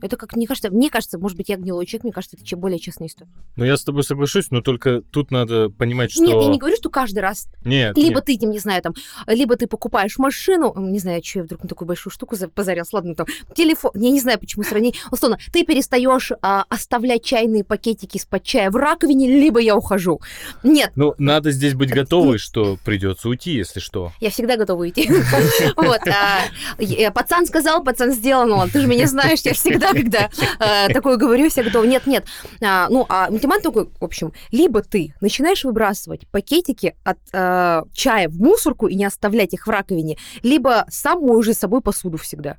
[0.01, 2.55] Это как, мне кажется, мне кажется, может быть, я гнилой человек, мне кажется, это че-
[2.55, 3.29] более честная история.
[3.55, 6.21] Ну, я с тобой соглашусь, но только тут надо понимать, что...
[6.23, 8.25] Нет, я не говорю, что каждый раз Нет, Либо нет.
[8.25, 8.93] ты, не знаю, там,
[9.27, 12.93] либо ты покупаешь машину, не знаю, что я вдруг на такую большую штуку за- позарилась,
[12.93, 18.17] ладно, там, телефон, я не знаю, почему сравнить, условно, ты перестаешь а, оставлять чайные пакетики
[18.17, 20.21] из-под чая в раковине, либо я ухожу.
[20.63, 24.11] Нет, Ну, надо здесь быть готовой, что придется уйти, если что.
[24.19, 25.09] я всегда готова идти.
[25.75, 26.39] Вот, а,
[26.77, 30.29] э, пацан сказал, пацан сделал, ну, ты же меня знаешь, я всегда, когда
[30.59, 31.85] э, такое говорю, всегда готова.
[31.85, 32.25] Нет, нет.
[32.61, 38.29] А, Ну, а ультиматум такой, в общем, либо ты начинаешь выбрасывать пакетики от э, чая
[38.29, 42.57] в мусорку и не оставлять их в раковине, либо сам моешь за собой посуду всегда.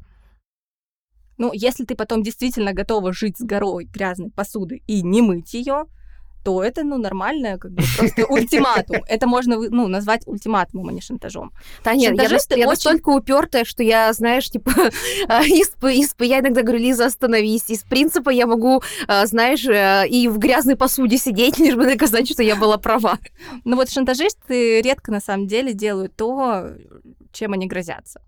[1.39, 5.87] Ну, если ты потом действительно готова жить с горой грязной посуды и не мыть ее,
[6.45, 9.03] то это, ну, нормально, как бы просто ультиматум.
[9.09, 11.53] Это можно, ну, назвать ультиматумом, а не шантажом.
[11.83, 14.71] Таня, я, Шантажисты нас- я очень- настолько упертая, что я, знаешь, типа,
[15.29, 17.69] а, из, из- я иногда говорю, Лиза, остановись.
[17.69, 22.31] Из принципа я могу, а, знаешь, э, и в грязной посуде сидеть, лишь бы доказать,
[22.31, 23.19] что я была права.
[23.65, 26.71] Но вот шантажисты редко, на самом деле, делают то,
[27.33, 28.21] чем они грозятся.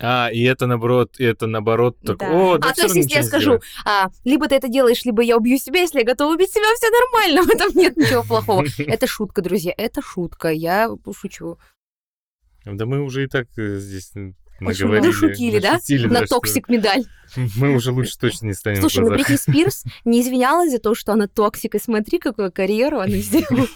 [0.00, 2.30] А, и это наоборот, и это наоборот, так, Да.
[2.30, 3.62] о, да а то есть, если я скажу, сделаю».
[3.84, 6.88] а, либо ты это делаешь, либо я убью себя, если я готова убить себя, все
[6.90, 8.64] нормально, в этом нет ничего плохого.
[8.78, 11.58] Это шутка, друзья, это шутка, я шучу.
[12.64, 14.12] Да мы уже и так э, здесь
[14.60, 15.60] наговорили.
[15.60, 15.72] да?
[15.72, 17.04] нашутили, На да, что toxic медаль.
[17.56, 19.10] Мы уже лучше точно не станем Слушай, ну.
[19.10, 23.66] Бритни Спирс не извинялась за то, что она toxic, и смотри, какую карьеру она сделала.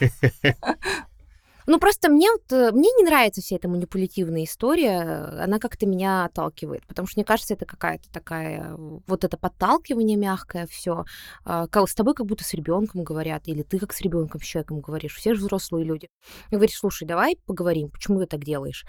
[1.66, 5.00] Ну, просто мне вот, э, мне не нравится вся эта манипулятивная история,
[5.42, 10.66] она как-то меня отталкивает, потому что мне кажется, это какая-то такая, вот это подталкивание мягкое,
[10.66, 11.04] все.
[11.44, 15.14] С тобой как будто с ребенком говорят, или ты как с ребенком, с человеком говоришь,
[15.14, 16.08] все же взрослые люди.
[16.50, 18.84] И говоришь, слушай, давай поговорим, почему ты так делаешь.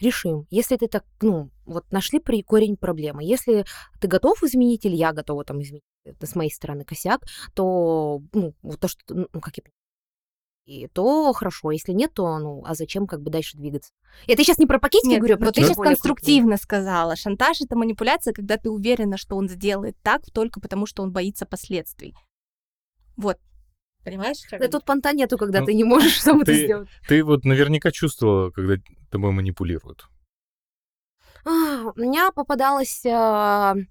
[0.00, 0.46] Решим.
[0.50, 3.64] Если ты так, ну, вот нашли при- корень проблемы, если
[4.00, 7.22] ты готов изменить, или я готова там изменить, это с моей стороны косяк,
[7.54, 9.64] то, ну, вот то, что, ну, как я
[10.66, 13.92] и то хорошо, если нет, то, ну, а зачем как бы дальше двигаться?
[14.26, 17.14] Это сейчас не про пакетики Нет, говорю, а про вот ты сейчас конструктивно сказала.
[17.14, 21.46] Шантаж— это манипуляция, когда ты уверена, что он сделает так только потому, что он боится
[21.46, 22.14] последствий.
[23.16, 23.38] Вот.
[24.04, 24.38] Понимаешь?
[24.40, 24.68] крупнее.
[24.68, 26.88] Да тут понта нету, когда Ну, ты не можешь сам это ты- сделать.
[27.08, 28.76] Ты вот наверняка чувствовала, когда
[29.10, 30.08] тобой манипулируют.
[31.44, 33.02] А, У меня попадалось...
[33.04, 33.86] м,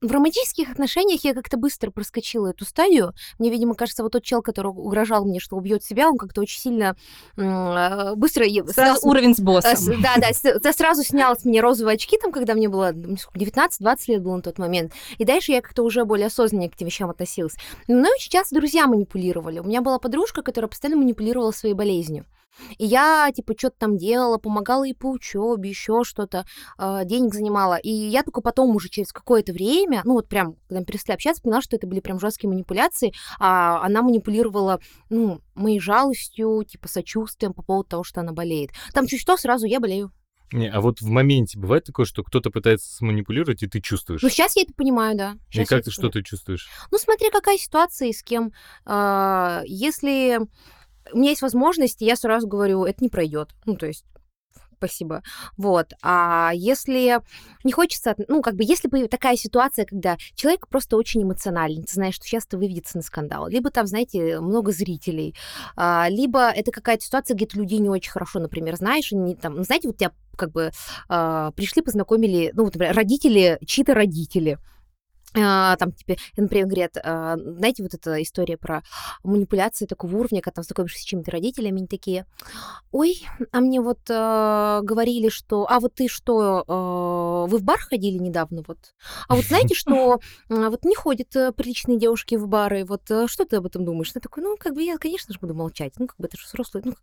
[0.00, 3.12] В романтических отношениях я как-то быстро проскочила эту стадию.
[3.38, 6.60] Мне, видимо, кажется, вот тот чел, который угрожал мне, что убьет себя, он как-то очень
[6.60, 6.96] сильно
[7.36, 8.44] а, быстро...
[8.44, 10.00] снял Сразу с- уровень с боссом.
[10.00, 13.38] Да, да, да, сразу снял с меня розовые очки, там, когда мне было ну, сколько,
[13.38, 14.92] 19-20 лет было на тот момент.
[15.18, 17.54] И дальше я как-то уже более осознанно к этим вещам относилась.
[17.88, 19.58] Мной очень часто друзья манипулировали.
[19.58, 22.24] У меня была подружка, которая постоянно манипулировала своей болезнью.
[22.78, 26.46] И я, типа, что-то там делала, помогала ей по учебе, еще что-то,
[26.78, 27.76] э, денег занимала.
[27.76, 31.42] И я только потом уже через какое-то время, ну вот прям, когда мы перестали общаться,
[31.42, 34.80] поняла, что это были прям жесткие манипуляции, а она манипулировала,
[35.10, 38.70] ну, моей жалостью, типа, сочувствием по поводу того, что она болеет.
[38.92, 40.12] Там чуть что, сразу я болею.
[40.52, 44.22] Не, а вот в моменте бывает такое, что кто-то пытается сманипулировать, и ты чувствуешь.
[44.22, 45.32] Ну, сейчас я это понимаю, да.
[45.50, 46.68] и Щас я как ты, что ты чувствуешь?
[46.92, 48.52] Ну, смотри, какая ситуация и с кем.
[48.84, 50.40] А, Если
[51.12, 53.50] у меня есть возможность, я сразу говорю, это не пройдет.
[53.64, 54.04] Ну, то есть
[54.76, 55.22] спасибо.
[55.56, 55.92] Вот.
[56.02, 57.20] А если
[57.64, 61.92] не хочется, ну, как бы, если бы такая ситуация, когда человек просто очень эмоциональный, ты
[61.94, 65.34] знаешь, что часто выведется на скандал, либо там, знаете, много зрителей,
[65.76, 69.56] а, либо это какая-то ситуация, где ты людей не очень хорошо, например, знаешь, они там,
[69.56, 70.70] ну, знаете, вот тебя как бы
[71.08, 74.58] а, пришли, познакомили, ну, вот, например, родители, чьи-то родители,
[75.36, 78.82] там тебе, например, говорят, а, знаете, вот эта история про
[79.22, 82.26] манипуляции такого уровня, когда там знакомишься с чьими-то родителями, они такие,
[82.92, 83.22] ой,
[83.52, 88.18] а мне вот а, говорили, что, а вот ты что, а, вы в бар ходили
[88.18, 88.78] недавно, вот,
[89.28, 93.28] а вот знаете, что а, вот не ходят а, приличные девушки в бары, вот а,
[93.28, 94.12] что ты об этом думаешь?
[94.12, 96.46] Ты такой, ну, как бы я, конечно же, буду молчать, ну, как бы это же
[96.46, 96.94] взрослый, ну,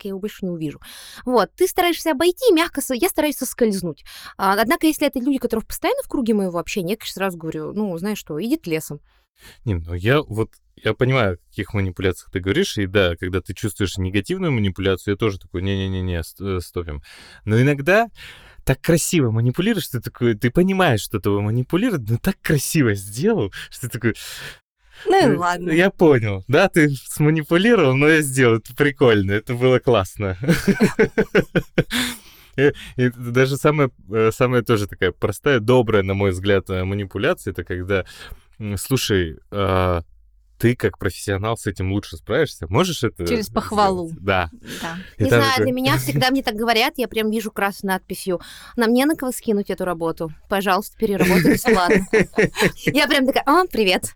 [0.00, 0.80] как я его больше не увижу.
[1.24, 4.04] Вот, ты стараешься обойти, мягко, я стараюсь соскользнуть.
[4.38, 7.72] А, однако, если это люди, которые постоянно в круге моего общения, я, конечно, сразу говорю,
[7.72, 9.00] ну, знаешь что, иди ты лесом.
[9.64, 13.54] Не, ну я вот, я понимаю, о каких манипуляциях ты говоришь, и да, когда ты
[13.54, 17.02] чувствуешь негативную манипуляцию, я тоже такой, не-не-не-не, ст- стопим.
[17.44, 18.08] Но иногда
[18.64, 23.88] так красиво манипулируешь, ты такой, ты понимаешь, что ты манипулирует, но так красиво сделал, что
[23.88, 24.14] ты такой,
[25.06, 25.70] Ну и «Э, ладно.
[25.70, 26.44] Я понял.
[26.48, 28.56] Да, ты сманипулировал, но я сделал.
[28.56, 29.32] Это прикольно.
[29.32, 30.36] Это было классно.
[32.56, 37.52] И, и даже самая, э, самая тоже такая простая, добрая, на мой взгляд, э, манипуляция,
[37.52, 38.04] это когда,
[38.76, 40.02] слушай, а,
[40.60, 44.08] ты как профессионал с этим лучше справишься, можешь это Через похвалу.
[44.08, 44.50] сделать?» Да.
[44.82, 44.98] Да.
[45.16, 48.40] И Не знаю, такой, для меня всегда мне так говорят, я прям вижу красную надписью.
[48.76, 50.30] Нам не на кого скинуть эту работу.
[50.50, 52.06] Пожалуйста, переработай бесплатно.
[52.84, 54.14] Я прям такая, а, привет.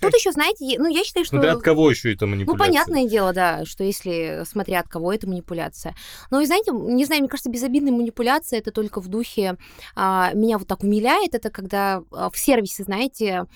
[0.00, 1.36] Тут еще, знаете, ну, я считаю, что...
[1.36, 2.66] Ну, да от кого еще это Ну, манипуляция?
[2.66, 5.94] понятное дело, да, что если, смотря от кого это манипуляция.
[6.30, 9.56] Но, вы знаете, не знаю, мне кажется, безобидная манипуляция это только в духе
[9.94, 13.46] а, меня вот так умиляет, это когда а, в сервисе, знаете,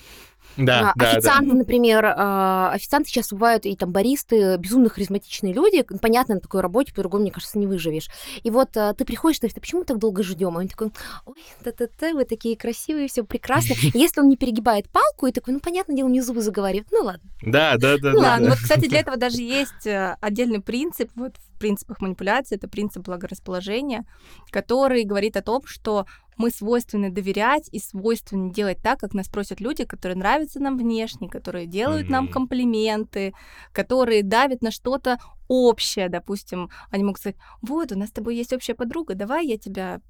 [0.55, 1.11] Да, а, да, да.
[1.11, 5.83] официанты, например, а, официанты сейчас бывают и там баристы, безумно харизматичные люди.
[6.01, 8.09] Понятно, на такой работе по-другому, мне кажется, не выживешь.
[8.43, 10.57] И вот а, ты приходишь, ты говоришь, «Да почему мы так долго ждем?
[10.57, 10.91] А он такой,
[11.25, 13.75] ой, та-та-та, вы такие красивые, все прекрасно.
[13.93, 16.87] Если он не перегибает палку, и такой, ну, понятное дело, мне зубы заговаривают.
[16.91, 17.29] Ну, ладно.
[17.41, 18.51] Да, да, да, Ну да, ладно, да.
[18.51, 23.03] вот, кстати, для этого даже есть э, отдельный принцип, вот в принципах манипуляции, это принцип
[23.03, 24.05] благорасположения,
[24.51, 26.05] который говорит о том, что
[26.37, 31.29] мы свойственны доверять и свойственны делать так, как нас просят люди, которые нравятся нам внешне,
[31.29, 32.33] которые делают нам Мгм.
[32.33, 33.33] комплименты,
[33.73, 35.17] которые давят на что-то
[35.47, 39.57] общее, допустим, они могут сказать, вот, у нас с тобой есть общая подруга, давай я
[39.57, 40.01] тебя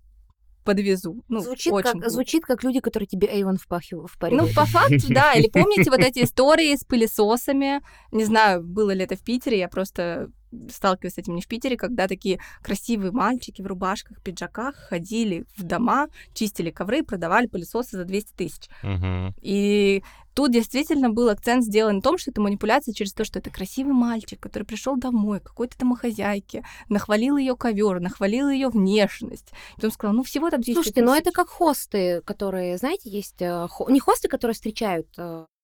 [0.63, 1.23] подвезу.
[1.29, 2.09] Ну, звучит, очень как, глупо.
[2.09, 4.53] звучит как люди, которые тебе Эйвон впахивают, Ну, впаривают.
[4.53, 5.33] по факту, да.
[5.33, 7.81] Или помните вот эти истории с пылесосами?
[8.11, 10.29] Не знаю, было ли это в Питере, я просто
[10.69, 15.63] сталкиваюсь с этим не в Питере, когда такие красивые мальчики в рубашках, пиджаках ходили в
[15.63, 18.69] дома, чистили ковры и продавали пылесосы за 200 тысяч.
[18.83, 19.33] Мгм.
[19.41, 23.49] И тут действительно был акцент сделан на том, что это манипуляция через то, что это
[23.49, 29.51] красивый мальчик, который пришел домой, к какой-то домохозяйке, нахвалил ее ковер, нахвалил ее внешность.
[29.75, 31.21] Потом сказал, ну всего там 200 Слушайте, но тысяч».
[31.21, 33.41] это как хосты, которые, знаете, есть...
[33.41, 35.56] э, хо- Не хосты, которые встречают э, в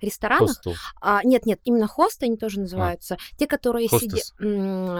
[0.00, 0.74] ресторанах, Хостел.
[1.00, 3.16] А, нет, нет, именно хосты они тоже называются.
[3.38, 4.22] Те, которые сидят...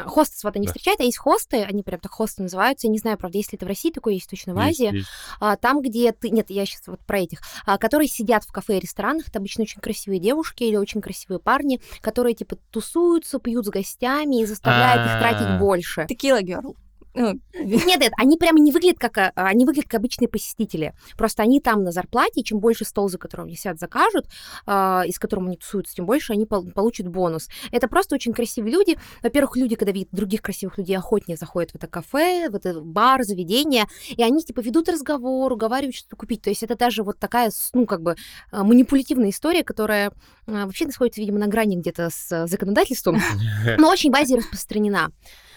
[0.07, 0.45] Хостес.
[0.45, 0.73] Вот они Да.
[0.73, 2.87] встречают, а есть хосты, они прям так хосты называются.
[2.87, 4.97] Я не знаю, правда, если это в России такое есть, точно в Есть, Азии.
[4.97, 5.09] есть.
[5.41, 6.31] А, там, где ты...
[6.31, 7.41] Нет, я сейчас вот про этих.
[7.67, 9.29] а, которые сидят в кафе и ресторанах.
[9.29, 14.43] Это обычно очень красивые девушки или очень красивые парни, которые, типа, тусуются, пьют с гостями
[14.43, 15.19] и заставляют их А.
[15.19, 16.07] тратить больше.
[16.09, 16.77] Текила Герл.
[17.15, 20.95] Ну, Нет, нет, они прямо не выглядят как а, они выглядят как обычные посетители.
[21.17, 24.27] Просто они там на зарплате, и чем больше стол, за которым они сидят, закажут,
[24.67, 27.49] а, и с которым они тусуются, тем больше они пол- получат бонус.
[27.71, 28.99] Это просто очень красивые люди.
[29.23, 33.25] Во-первых, люди, когда видят других красивых людей, охотнее заходят в это кафе, в это бар,
[33.25, 36.43] заведение, и они типа ведут разговор, уговаривают что-то купить.
[36.43, 38.17] То есть это даже вот такая, ну, как бы
[38.51, 40.13] а, манипулятивная история, которая
[40.47, 43.21] а, вообще находится, видимо, на грани где-то с а, законодательством,
[43.79, 45.13] но очень в Азии распространена.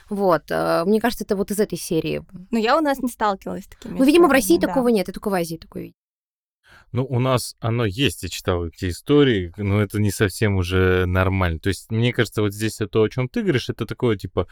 [0.10, 2.24] Вот, э, мне кажется, это вот из этой серии.
[2.52, 3.98] Но я у нас не сталкивалась с такими.
[3.98, 4.68] Ну, видимо, в России да.
[4.68, 6.00] такого нет, я только в Азии такое видела.
[6.92, 11.60] Ну, у нас оно есть, я читал эти истории, но это не совсем уже нормально.
[11.60, 14.48] То есть, мне кажется, вот здесь то, о чем ты говоришь, это такое, типа,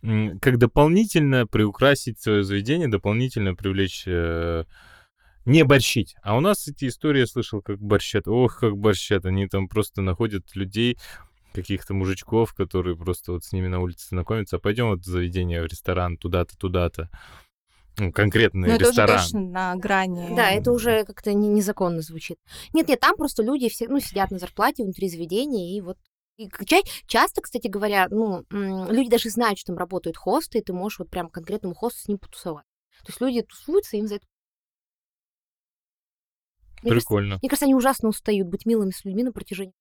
[0.00, 4.04] как дополнительно приукрасить свое заведение, дополнительно привлечь...
[4.06, 4.64] э,
[5.44, 6.14] не борщить.
[6.22, 8.28] А у нас эти истории я слышал, как борщат.
[8.28, 9.26] Ох, как борщат.
[9.26, 10.96] Они там просто находят людей,
[11.54, 14.56] каких-то мужичков, которые просто вот с ними на улице знакомятся.
[14.56, 17.08] А пойдем вот в заведение, в ресторан, туда-то, туда-то.
[17.96, 19.18] Ну, конкретный Ну, это уже ресторан.
[19.20, 20.34] точно на грани.
[20.34, 22.38] Да, это уже как-то не- незаконно звучит.
[22.72, 25.96] Нет, нет, там просто люди все, ну, сидят на зарплате внутри заведения, и вот
[26.36, 26.50] и
[27.06, 31.08] часто, кстати говоря, ну, люди даже знают, что там работают хосты, и ты можешь вот
[31.08, 32.64] прям конкретному хосту с ним потусовать.
[33.04, 34.26] То есть люди тусуются, им за это...
[36.82, 37.38] Мне кажется, Прикольно.
[37.40, 39.72] мне кажется, они ужасно устают быть милыми с людьми на протяжении.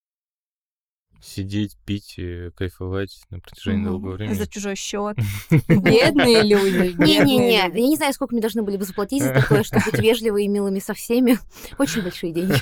[1.23, 4.33] Сидеть, пить, и кайфовать на протяжении долгого времени.
[4.33, 5.15] За чужой счет.
[5.69, 6.93] Бедные люди.
[7.01, 10.45] Не-не-не, я не знаю, сколько мне должны были бы заплатить за такое, чтобы быть вежливой
[10.45, 11.39] и милыми со всеми.
[11.79, 12.55] Очень большие деньги.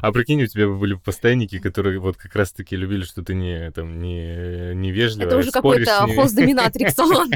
[0.00, 4.00] А прикинь, у тебя были постоянники, которые вот как раз-таки любили, что ты не, там,
[4.00, 6.16] не, не вежливо, Это уже какой-то с ними.
[6.16, 7.30] хост-доминатрикс салон.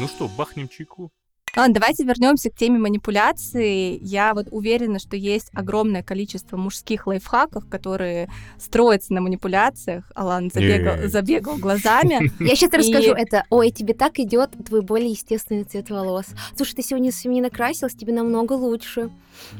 [0.00, 1.12] Ну что, бахнем чайку?
[1.56, 3.98] Ладно, давайте вернемся к теме манипуляции.
[4.02, 8.28] Я вот уверена, что есть огромное количество мужских лайфхаков, которые
[8.58, 10.04] строятся на манипуляциях.
[10.14, 11.10] Алан забегал, Нет.
[11.12, 12.32] забегал глазами.
[12.42, 13.44] Я сейчас расскажу это.
[13.50, 16.26] Ой, тебе так идет твой более естественный цвет волос.
[16.56, 19.10] Слушай, ты сегодня совсем не накрасилась, тебе намного лучше.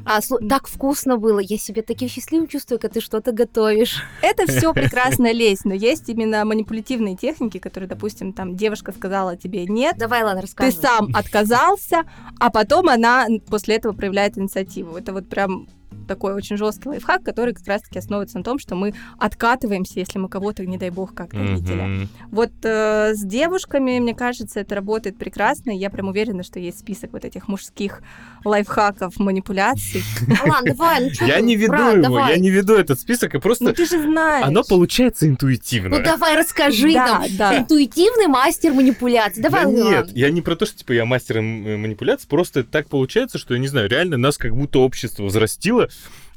[0.04, 1.38] А, так вкусно было.
[1.38, 4.02] Я себя таким счастливым чувствую, когда ты что-то готовишь.
[4.22, 9.64] Это все прекрасно лезть, но есть именно манипулятивные техники, которые, допустим, там девушка сказала тебе
[9.66, 10.82] нет, Давай, ты рассказывай.
[10.82, 14.96] сам отказался, а потом она после этого проявляет инициативу.
[14.96, 15.68] Это вот прям
[16.04, 20.28] такой очень жесткий лайфхак, который как раз-таки основывается на том, что мы откатываемся, если мы
[20.28, 21.80] кого-то, не дай бог, как-то видели.
[21.80, 22.08] Мгм.
[22.30, 27.12] Вот э, с девушками, мне кажется, это работает прекрасно, я прям уверена, что есть список
[27.12, 28.02] вот этих мужских
[28.44, 30.02] лайфхаков, манипуляций.
[30.42, 33.40] Алан, давай, ну что Я не веду его, я не веду этот список, и Ну
[33.40, 34.46] просто ты же знаешь.
[34.46, 35.98] оно получается интуитивно.
[35.98, 37.36] Ну давай расскажи Да, нам.
[37.36, 37.58] да.
[37.58, 39.42] Интуитивный мастер манипуляций.
[39.42, 42.88] Да Давай, нет, я не про то, что типа я мастер э, манипуляций, просто так
[42.88, 45.88] получается, что я не знаю, реально нас как будто общество взрастило.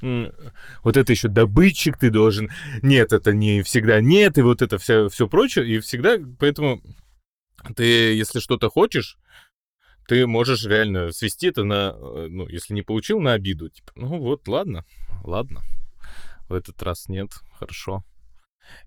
[0.01, 2.49] Вот это еще добытчик ты должен.
[2.81, 5.67] Нет, это не всегда нет, и вот это все, все прочее.
[5.67, 6.81] И всегда, поэтому
[7.75, 9.17] ты, если что-то хочешь,
[10.07, 13.69] ты можешь реально свести это на, э, ну, если не получил, на обиду.
[13.69, 14.85] Типа, ну вот, ладно,
[15.23, 15.61] ладно.
[16.47, 18.03] В этот раз нет, хорошо.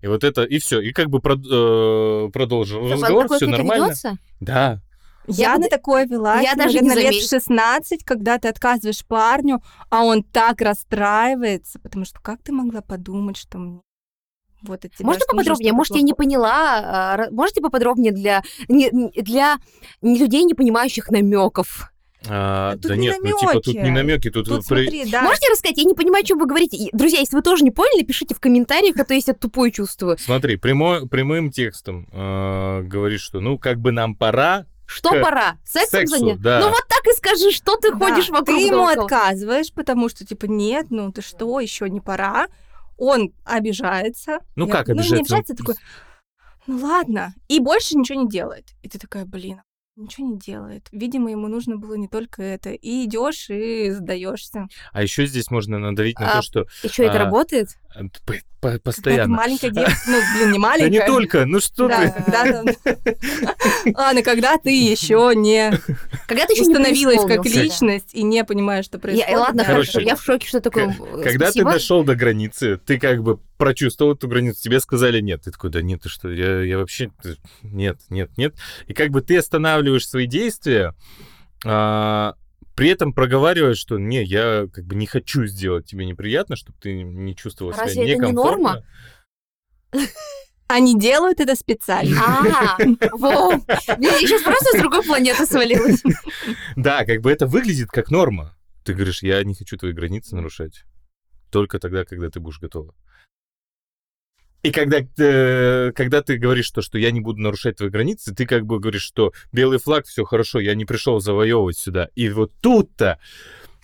[0.01, 0.79] И вот это, и все.
[0.79, 3.85] И как бы прод- э, продолжил разговор, все нормально.
[3.85, 4.17] ведется?
[4.39, 4.81] Да,
[5.27, 7.39] Я, Я на бы- такое велась, я даже не наверное, лет заметила.
[7.39, 13.37] 16, когда ты отказываешь парню, а он так расстраивается, потому что как ты могла подумать,
[13.37, 13.81] что мне
[14.63, 15.73] вот от тебя Можно поподробнее?
[15.73, 16.27] Может, я не плохое?
[16.29, 16.79] поняла.
[16.83, 18.89] а, Можете поподробнее для, не-
[19.21, 19.57] для
[20.01, 21.87] не людей, не понимающих намеков?
[22.29, 25.23] А, Тут да не нет, ну типа тут не намеки, тут, Тут при- смотри, да.
[25.23, 25.77] Можете рассказать?
[25.79, 26.77] Я не понимаю, о чем вы говорите.
[26.93, 30.19] Друзья, если вы тоже не поняли, пишите в комментариях, а то я себя тупой чувствую.
[30.19, 34.67] Смотри, прямо, прямым текстом э, говоришь, что ну как бы нам пора.
[34.91, 35.57] Что К пора?
[35.65, 36.43] Сексом сексу, заняться?
[36.43, 36.59] да.
[36.59, 39.05] Ну вот так и скажи, что ты Да, ходишь вокруг Ты ему около.
[39.05, 42.47] отказываешь, потому что, типа, нет, ну ты что, еще не пора.
[42.97, 44.39] Он обижается.
[44.55, 45.23] Ну Я- как Ну, не обижается?
[45.35, 45.75] обижается, такой,
[46.67, 47.33] ну ладно.
[47.47, 48.65] И больше ничего не делает.
[48.83, 49.61] И ты такая, блин,
[49.95, 50.87] ничего не делает.
[50.91, 52.71] Видимо, ему нужно было не только это.
[52.71, 54.67] И идешь и сдаешься.
[54.91, 57.69] А еще здесь можно надавить на А, то, что И что, это А, работает?
[57.95, 59.35] Э, постоянно.
[59.37, 59.99] маленькая девочка.
[60.07, 60.89] Ну, блин, не Да маленькая.
[61.01, 62.23] не только, ну что Да, ты.
[62.23, 62.63] когда
[63.95, 65.71] Ладно, когда ты еще не
[66.27, 69.37] Когда ты еще не установилась как личность и не понимаешь, что Я, происходит.
[69.37, 69.69] ладно, да.
[69.69, 69.99] хорошо.
[69.99, 70.89] Я в шоке, что такое.
[70.89, 75.43] э, Когда ты дошел до границы, ты как бы прочувствовал эту границу, тебе сказали нет.
[75.43, 77.11] Ты такой, да нет, ты что, я, я вообще...
[77.61, 78.55] Нет, нет, нет.
[78.87, 80.95] И как бы ты останавливаешь свои действия,
[81.65, 82.33] а,
[82.81, 87.03] при этом проговариваешь, что не, я как бы не хочу сделать тебе неприятно, чтобы ты
[87.03, 88.83] не чувствовал себя Разве это не некомфортно.
[89.93, 90.05] норма?
[90.67, 92.19] Они делают это специально.
[92.19, 92.77] А,
[93.11, 93.51] во.
[93.51, 93.63] Блин,
[93.99, 96.01] я сейчас просто с другой планеты свалилась.
[96.75, 98.57] Да, как бы это выглядит как норма.
[98.83, 100.83] Ты говоришь, я не хочу твои границы нарушать.
[101.51, 102.95] Только тогда, когда ты будешь готова.
[104.63, 108.45] И когда, э, когда ты говоришь, что, что я не буду нарушать твои границы, ты
[108.45, 112.09] как бы говоришь, что белый флаг, все хорошо, я не пришел завоевывать сюда.
[112.15, 113.17] И вот тут-то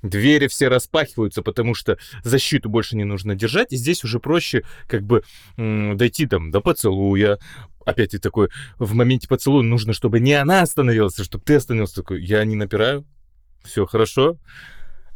[0.04, 5.04] двери все распахиваются, потому что защиту больше не нужно держать, и здесь уже проще как
[5.04, 5.24] бы
[5.58, 7.40] дойти там до поцелуя.
[7.86, 11.96] Опять ты такой, в моменте поцелуя нужно, чтобы не она остановилась, а чтобы ты остановился
[11.96, 13.06] такой, я не напираю,
[13.64, 14.38] все хорошо.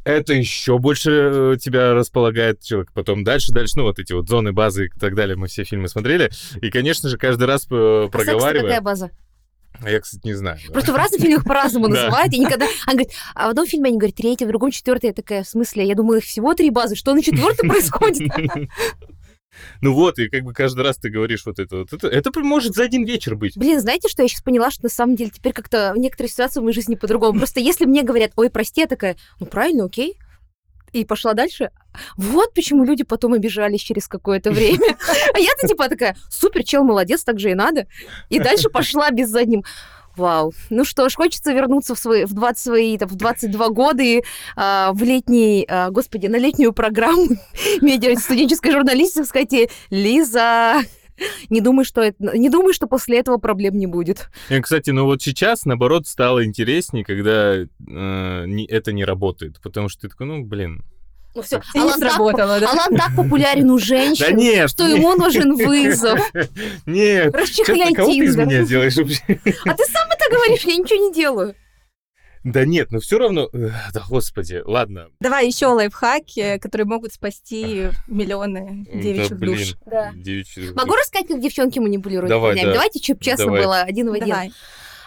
[0.03, 2.91] Это еще больше э, тебя располагает человек.
[2.93, 5.87] Потом дальше, дальше, ну вот эти вот зоны базы и так далее, мы все фильмы
[5.87, 6.31] смотрели.
[6.61, 8.63] И, конечно же, каждый раз э, А проговаривая...
[8.63, 9.11] какая база?
[9.85, 10.59] Я, кстати, не знаю.
[10.67, 10.73] да.
[10.73, 12.33] Просто в разных фильмах по-разному называют.
[12.33, 12.65] И никогда...
[12.85, 15.07] Она говорит, а в одном фильме они говорят третий, в другом четвертый.
[15.07, 15.87] Я такая, в смысле?
[15.87, 16.95] Я думала, их всего три базы.
[16.95, 18.31] Что на четвертой происходит?
[19.81, 21.93] Ну вот, и как бы каждый раз ты говоришь вот это вот.
[21.93, 23.57] Это, это может за один вечер быть.
[23.57, 26.61] Блин, знаете, что я сейчас поняла, что на самом деле теперь как-то в некоторых ситуациях
[26.61, 27.37] в моей жизни по-другому.
[27.37, 30.17] Просто если мне говорят, ой, прости, я такая, ну правильно, окей.
[30.93, 31.71] И пошла дальше.
[32.17, 34.79] Вот почему люди потом обижались через какое-то время.
[35.33, 37.87] А я-то типа такая, супер, чел, молодец, так же и надо.
[38.29, 39.63] И дальше пошла без задним.
[40.21, 40.53] Вау.
[40.69, 44.21] Ну что ж, хочется вернуться в, свои, в, 20 свои, там, в 22 года и
[44.55, 47.25] а, в летний, а, господи, на летнюю программу
[47.81, 50.81] медиа студенческой журналистики сказать Лиза,
[51.49, 54.29] не думай, что это, не думай, что после этого проблем не будет.
[54.49, 59.59] И, кстати, ну вот сейчас, наоборот, стало интереснее, когда э, не- это не работает.
[59.61, 60.83] Потому что ты такой, ну, блин.
[61.33, 62.71] Ну все, И не Алан, так, сработало, да?
[62.71, 64.69] Алан так популярен у женщин, Да нет!
[64.69, 66.19] что ему нужен вызов.
[66.85, 67.33] Нет!
[67.33, 69.21] Расчехляй Честно, кого ты из меня делаешь вообще?
[69.65, 71.55] А ты сам это говоришь, я ничего не делаю.
[72.43, 73.47] Да нет, но все равно...
[73.53, 75.07] эх, Да господи, ладно.
[75.19, 79.57] Давай еще лайфхаки, которые могут спасти миллионы Да, девичьих блин.
[79.57, 79.75] душ.
[79.85, 80.11] Да.
[80.15, 80.99] Девичьих Могу душ.
[81.01, 82.67] рассказать, как девчонки манипулируют Давай, парнями?
[82.69, 82.73] да.
[82.73, 83.61] Давайте, чтобы честно Давай.
[83.61, 84.27] было, один в один.
[84.29, 84.51] Давай.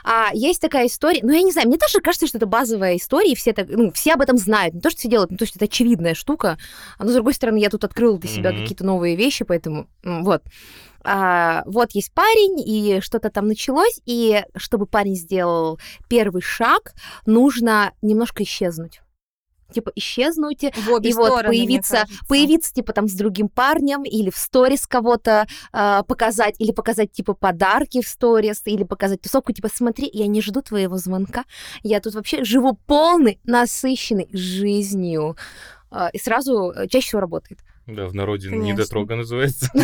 [0.04, 3.32] А, есть такая история, ну, я не знаю, мне тоже кажется, что это базовая история,
[3.32, 4.74] и все, так, ну, все об этом знают.
[4.74, 6.58] Не то, что все делают, не то, что это очевидная штука.
[6.98, 8.58] Но, с другой стороны, я тут открыла для себя Мгм.
[8.60, 10.42] какие-то новые вещи, поэтому вот.
[11.06, 15.78] А, вот есть парень, и что-то там началось, и чтобы парень сделал
[16.08, 16.94] первый шаг,
[17.26, 19.00] нужно немножко исчезнуть.
[19.74, 24.04] Типа исчезнуть, В обе и вот стороны, мне появиться, появиться типа там с другим парнем
[24.04, 29.52] или в сторис кого-то а, показать, или показать типа подарки в сторис, или показать тусовку,
[29.52, 31.44] типа смотри, я не жду твоего звонка,
[31.82, 35.36] я тут вообще живу полной, насыщенной жизнью.
[35.90, 37.60] а, и сразу э, чаще всего работает.
[37.86, 38.72] Да, в народе Конечно.
[38.72, 39.70] недотрога называется.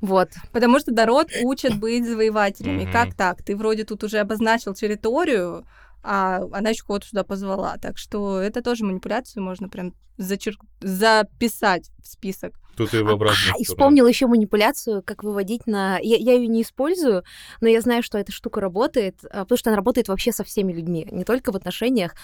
[0.00, 0.30] Вот.
[0.52, 2.90] Потому что народ учат быть завоевателями.
[2.90, 3.42] Как так?
[3.42, 5.66] Ты вроде тут уже обозначил территорию,
[6.06, 7.76] а она еще кого-то сюда позвала.
[7.78, 10.56] Так что это тоже манипуляцию можно прям зачер...
[10.80, 12.54] записать в список.
[12.76, 13.64] Тут и в А, обратную и сторону.
[13.64, 15.98] вспомнила еще манипуляцию, как выводить на...
[15.98, 17.24] Я, я ее не использую,
[17.60, 20.72] но я знаю, что эта штука работает, а, потому что она работает вообще со всеми
[20.72, 22.14] людьми, не только в отношениях.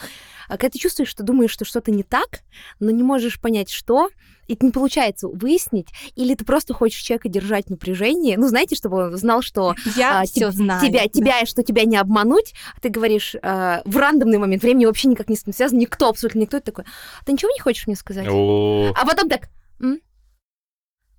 [0.49, 2.41] А когда ты чувствуешь, что думаешь, что что-то не так,
[2.81, 4.11] но не можешь понять, что,
[4.49, 9.07] и не получается выяснить, или ты просто хочешь человека держать в напряжении, ну, знаете, чтобы
[9.07, 10.81] он знал, что Я А, все знаю.
[10.81, 15.09] тебя, тебя, что тебя не обмануть, а ты говоришь э, в рандомный момент времени вообще
[15.09, 16.85] никак не с этим связан, никто, абсолютно никто, ты такой,
[17.25, 18.27] ты ничего не хочешь мне сказать?
[18.29, 19.49] О, А потом так,
[19.81, 20.01] «М?»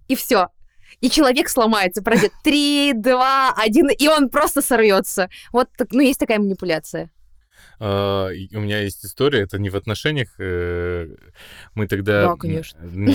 [0.08, 0.50] И все.
[1.02, 5.30] И человек сломается, пройдет три, два, один, и он просто сорвется.
[5.52, 7.10] Вот, ну, есть такая манипуляция.
[7.80, 10.30] А, у меня есть история, это не в отношениях.
[10.40, 11.16] э,
[11.76, 12.30] Мы тогда...
[12.30, 12.80] Да, конечно.
[12.84, 13.14] Не,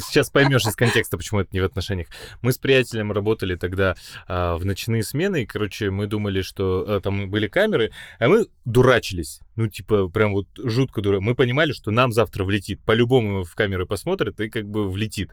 [0.00, 2.08] сейчас поймешь из контекста, почему это не в отношениях.
[2.40, 3.94] Мы с приятелем работали тогда
[4.26, 8.46] а, в ночные смены, и, короче, мы думали, что а, там были камеры, а мы
[8.64, 9.40] дурачились.
[9.56, 11.20] Ну, типа, прям вот жутко дура.
[11.20, 12.80] Мы понимали, что нам завтра влетит.
[12.84, 15.30] По-любому в камеры посмотрят, и как бы влетит.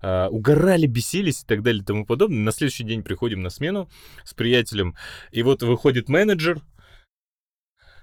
[0.00, 2.38] А, угорали, бесились и так далее и тому подобное.
[2.38, 3.88] На следующий день приходим на смену
[4.24, 4.94] с приятелем,
[5.32, 6.60] и вот выходит менеджер,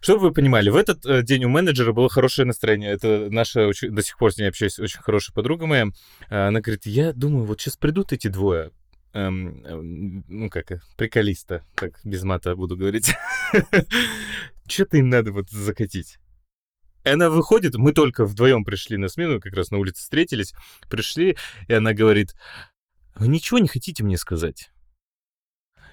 [0.06, 2.92] чтобы вы понимали, в этот э, день у менеджера было хорошее настроение.
[2.92, 5.88] Это наша до сих пор с ней общаюсь, очень хорошая подруга моя.
[6.30, 8.70] А, Она говорит, я думаю, вот сейчас придут эти двое.
[9.14, 13.16] эм, эм, ну, как, э, приколиста, так без мата буду говорить.
[14.68, 16.20] Что-то им надо вот закатить.
[17.04, 20.54] Она выходит, мы только вдвоем пришли на смену, как раз на улице встретились,
[20.88, 21.36] пришли,
[21.68, 22.36] и она говорит,
[23.16, 24.70] вы ничего не хотите мне сказать?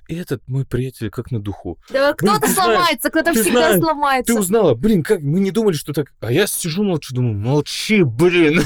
[0.08, 1.78] И этот мой приятель как на духу.
[1.90, 4.32] Да, кто-то сломается, кто-то всегда знаешь, сломается.
[4.34, 6.12] Ты узнала, блин, как мы не думали, что так.
[6.20, 8.62] А я сижу молчу, думаю, молчи, блин.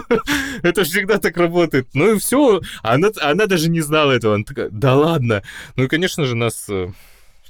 [0.62, 1.88] Это всегда так работает.
[1.94, 2.60] Ну и все.
[2.82, 4.34] Она, она даже не знала этого.
[4.34, 5.42] Она такая, да ладно.
[5.76, 6.66] Ну и, конечно же, нас...
[6.68, 6.90] э,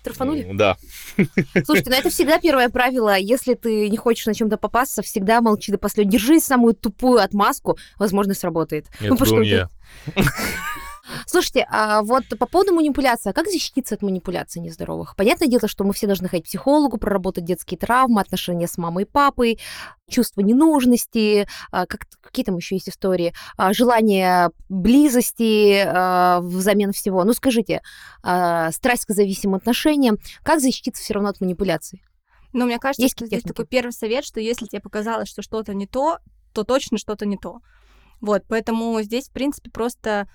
[0.02, 0.50] Штрафанули?
[0.54, 0.76] Да.
[1.64, 3.16] Слушайте, ну это всегда первое правило.
[3.16, 6.12] Если ты не хочешь на чем-то попасться, всегда молчи до последнего.
[6.12, 8.86] Держи самую тупую отмазку, возможно, сработает.
[9.00, 9.68] Это Ну, был не я.
[11.26, 15.16] Слушайте, а вот по поводу манипуляции, а как защититься от манипуляций нездоровых?
[15.16, 19.04] Понятное дело, что мы все должны ходить к психологу, проработать детские травмы, отношения с мамой
[19.04, 19.58] и папой,
[20.08, 27.24] чувство ненужности, а, как, какие там еще есть истории, а, желание близости а, взамен всего.
[27.24, 27.82] Ну скажите,
[28.20, 32.02] страсть к зависимым отношениям, как защититься все равно от манипуляций?
[32.52, 33.54] Но мне кажется, Есть что здесь техники?
[33.54, 36.18] такой первый совет, что если тебе показалось, что что-то не то,
[36.52, 37.60] то точно что-то не то.
[38.20, 40.28] Вот, поэтому здесь, в принципе, просто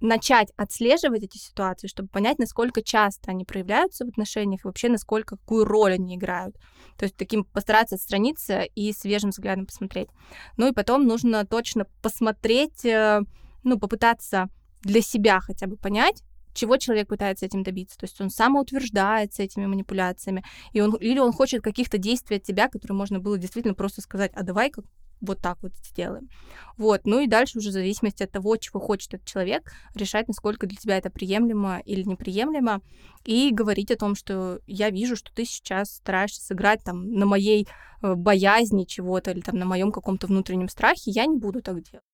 [0.00, 5.36] начать отслеживать эти ситуации, чтобы понять, насколько часто они проявляются в отношениях и вообще насколько,
[5.36, 6.56] какую роль они играют.
[6.96, 10.08] То есть таким постараться отстраниться и свежим взглядом посмотреть.
[10.56, 13.20] Ну и потом нужно точно посмотреть, э,
[13.62, 14.48] ну, попытаться
[14.82, 16.22] для себя хотя бы понять,
[16.54, 17.98] чего человек пытается этим добиться.
[17.98, 22.68] То есть он самоутверждается этими манипуляциями, и он, или он хочет каких-то действий от тебя,
[22.68, 24.82] которые можно было действительно просто сказать, а давай-ка
[25.20, 26.28] вот так вот сделаем.
[26.76, 30.66] Вот, ну и дальше уже в зависимости от того, чего хочет этот человек, решать, насколько
[30.66, 32.80] для тебя это приемлемо или неприемлемо,
[33.24, 37.68] и говорить о том, что я вижу, что ты сейчас стараешься сыграть там на моей
[38.02, 42.09] э, боязни чего-то или там на моем каком-то внутреннем страхе, я не буду так делать.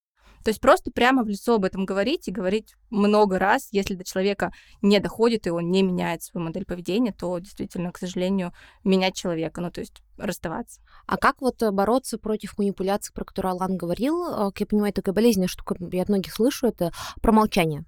[0.46, 4.04] То есть просто прямо в лицо об этом говорить и говорить много раз, если до
[4.04, 8.52] человека не доходит и он не меняет свою модель поведения, то действительно, к сожалению,
[8.84, 10.80] менять человека, ну то есть расставаться.
[11.08, 14.22] А как вот э, бороться против манипуляций, про которые Алан говорил?
[14.22, 17.84] Э, Как я понимаю, такая болезненная штука, я от многих слышу, это про молчание.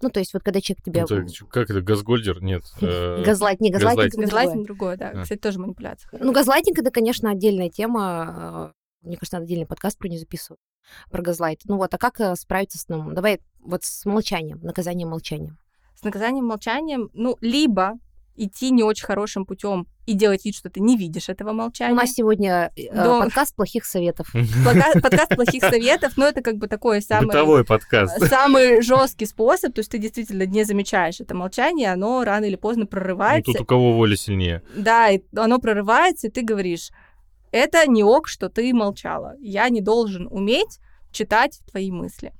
[0.00, 1.02] Ну, то есть вот когда человек тебе...
[1.02, 2.42] Ну, так, чё, как это, Газгольдер?
[2.42, 2.62] Нет.
[2.80, 4.16] э, Газлайт, не газлайтинг, газлайтинг.
[4.16, 4.26] это другое.
[4.26, 5.10] Газлайтинг другое, да.
[5.10, 5.22] А.
[5.24, 6.10] Кстати, тоже манипуляция.
[6.18, 8.72] Ну, газлайтинг это, конечно, отдельная тема.
[9.02, 10.60] Мне кажется, надо отдельный подкаст про нее записывать.
[11.10, 11.60] Про газлайт.
[11.64, 13.14] Ну вот, а как э, справиться с ним?
[13.14, 15.58] Давай вот с молчанием, наказанием молчанием.
[15.94, 17.98] С наказанием молчанием, ну, либо
[18.34, 21.92] идти не очень хорошим путем и делать вид, что ты не видишь этого молчания.
[21.92, 23.20] У нас сегодня э, Да.
[23.20, 24.32] подкаст плохих советов.
[24.64, 27.26] Подкаст плохих советов, но это как бы такой самый...
[27.26, 28.18] Бытовой подкаст.
[28.28, 32.82] Самый жесткий способ, то есть ты действительно не замечаешь это молчание, оно рано или поздно
[32.84, 33.52] Ну, прорывается.
[33.52, 34.62] тут у кого воля сильнее.
[34.74, 36.90] Да, оно прорывается, и ты говоришь,
[37.52, 39.36] это не ок, что ты молчала.
[39.38, 40.80] Я не должен уметь
[41.12, 42.32] читать твои мысли.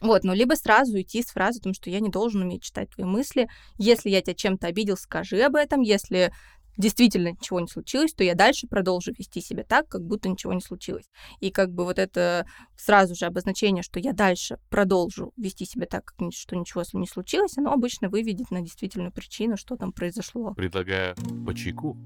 [0.00, 2.90] Вот, ну, либо сразу идти с фразой о том, что я не должен уметь читать
[2.90, 3.48] твои мысли.
[3.78, 5.80] Если я тебя чем-то обидел, скажи об этом.
[5.80, 6.32] Если
[6.76, 10.60] действительно ничего не случилось, то я дальше продолжу вести себя так, как будто ничего не
[10.60, 11.08] случилось.
[11.40, 12.46] И как бы вот это
[12.76, 17.56] сразу же обозначение, что я дальше продолжу вести себя так, как что ничего не случилось,
[17.56, 20.52] оно обычно выведет на действительную причину, что там произошло.
[20.54, 21.14] Предлагаю
[21.46, 21.96] по чайку.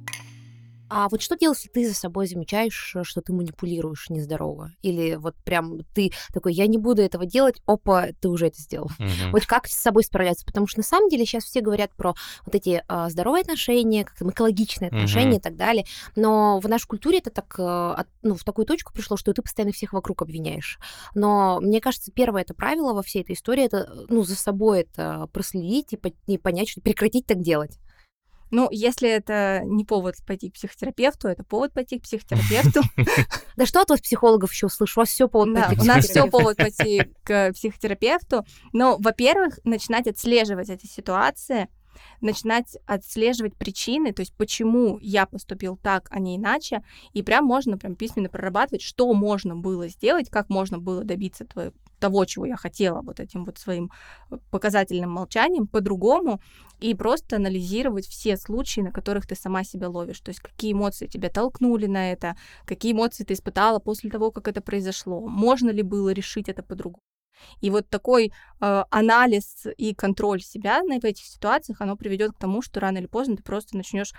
[0.90, 4.72] А вот что делать, если ты за собой замечаешь, э, что ты манипулируешь нездорово?
[4.82, 8.90] Или вот прям ты такой, я не буду этого делать, опа, ты уже это сделал.
[8.98, 9.32] Мгм.
[9.32, 10.46] Вот как с собой справляться?
[10.46, 14.16] Потому что на самом деле сейчас все говорят про вот эти а, здоровые отношения, как
[14.16, 15.84] там экологичные отношения и так далее.
[16.16, 19.72] Но в нашей культуре это так, э, ну, в такую точку пришло, что ты постоянно
[19.72, 20.78] всех вокруг обвиняешь.
[21.14, 24.80] Но мне кажется, первое это правило во всей этой истории, это, э, ну, за собой
[24.80, 27.78] это проследить и, и понять, что прекратить так делать.
[28.50, 32.82] Ну, если это не повод пойти к психотерапевту, это повод пойти к психотерапевту.
[33.56, 35.00] Да что от вас, психологов, еще слышу?
[35.00, 38.44] У вас все повод пойти у нас все повод пойти к психотерапевту.
[38.72, 41.68] Но, во-первых, начинать отслеживать эти ситуации,
[42.20, 47.78] начинать отслеживать причины, то есть почему я поступил так, а не иначе, и прям можно
[47.78, 52.56] прям письменно прорабатывать, что можно было сделать, как можно было добиться твоего того, чего я
[52.56, 53.90] хотела вот этим вот своим
[54.30, 56.40] э, показательным молчанием по-другому,
[56.80, 60.20] и просто анализировать все случаи, на которых ты сама себя ловишь.
[60.20, 64.46] То есть какие эмоции тебя толкнули на это, какие эмоции ты испытала после того, как
[64.46, 67.02] это произошло, можно ли было решить это по-другому.
[67.60, 72.62] И вот такой э, анализ и контроль себя на, этих ситуациях, оно приведет к тому,
[72.62, 74.12] что рано или поздно ты просто начнешь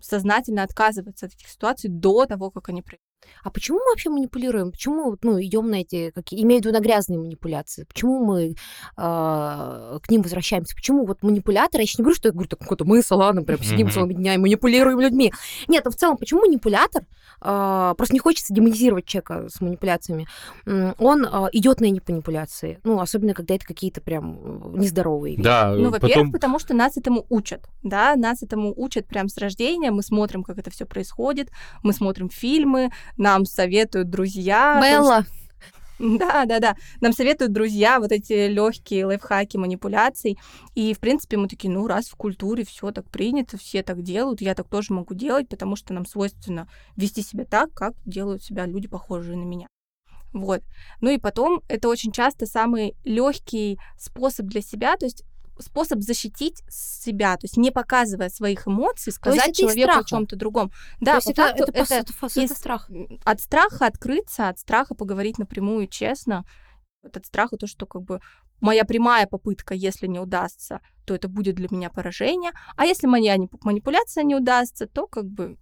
[0.00, 3.13] сознательно отказываться от этих ситуаций до того, как они произойдут.
[3.42, 4.72] А почему мы вообще манипулируем?
[4.72, 7.84] Почему вот, ну, идем на эти, какие, имею в виду на грязные манипуляции?
[7.84, 8.54] Почему мы
[8.96, 10.74] а, к ним возвращаемся?
[10.74, 13.44] Почему вот манипуляторы, я сейчас не говорю, что я говорю, так какой-то мы с Аланом
[13.44, 13.94] прям сидим Мгм.
[13.94, 15.32] целыми днями, манипулируем людьми.
[15.68, 17.04] Нет, ну в целом, почему манипулятор,
[17.40, 20.26] а, просто не хочется демонизировать человека с манипуляциями,
[20.66, 25.44] он идет на эти манипуляции, ну, особенно когда это какие-то прям э, нездоровые вещи.
[25.44, 26.32] Да, Ну, во-первых, потом...
[26.32, 30.58] потому что нас этому учат, да, нас этому учат прям с рождения, мы смотрим, как
[30.58, 31.50] это все происходит,
[31.82, 34.80] мы смотрим фильмы, нам советуют друзья.
[34.82, 35.24] Белла,
[35.98, 36.76] Да, да, да.
[37.00, 40.38] Нам советуют друзья вот эти легкие лайфхаки манипуляций.
[40.74, 44.40] И, в принципе, мы такие, ну, раз в культуре все так принято, все так делают,
[44.40, 48.66] я так тоже могу делать, потому что нам свойственно вести себя так, как делают себя
[48.66, 49.68] люди, похожие на меня.
[50.32, 50.62] Вот.
[51.00, 55.24] Ну и потом, это очень часто самый легкий способ для себя, то есть
[55.60, 60.70] способ защитить себя, то есть не показывая своих эмоций, сказать человеку о чем-то другом.
[60.70, 62.90] то Да, есть по это, факту это, это это это из- страх.
[63.24, 66.44] от страха открыться, от страха поговорить напрямую, честно,
[67.02, 68.20] от страха то, что как бы
[68.60, 73.36] моя прямая попытка, если не удастся, то это будет для меня поражение, а если моя
[73.62, 75.58] манипуляция не удастся, то как бы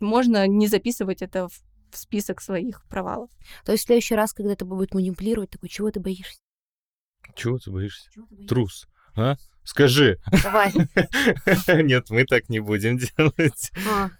[0.00, 1.52] можно не записывать это в,
[1.92, 3.30] в список своих провалов.
[3.64, 6.38] То есть в следующий раз, когда это будет манипулировать, такой, чего ты боишься?
[7.36, 8.10] Чего ты боишься?
[8.12, 8.48] Чего ты боишься?
[8.54, 9.36] Трус, а?
[9.64, 10.18] Скажи.
[10.42, 10.72] Давай.
[11.84, 13.70] Нет, мы так не будем делать.
[13.88, 14.10] А,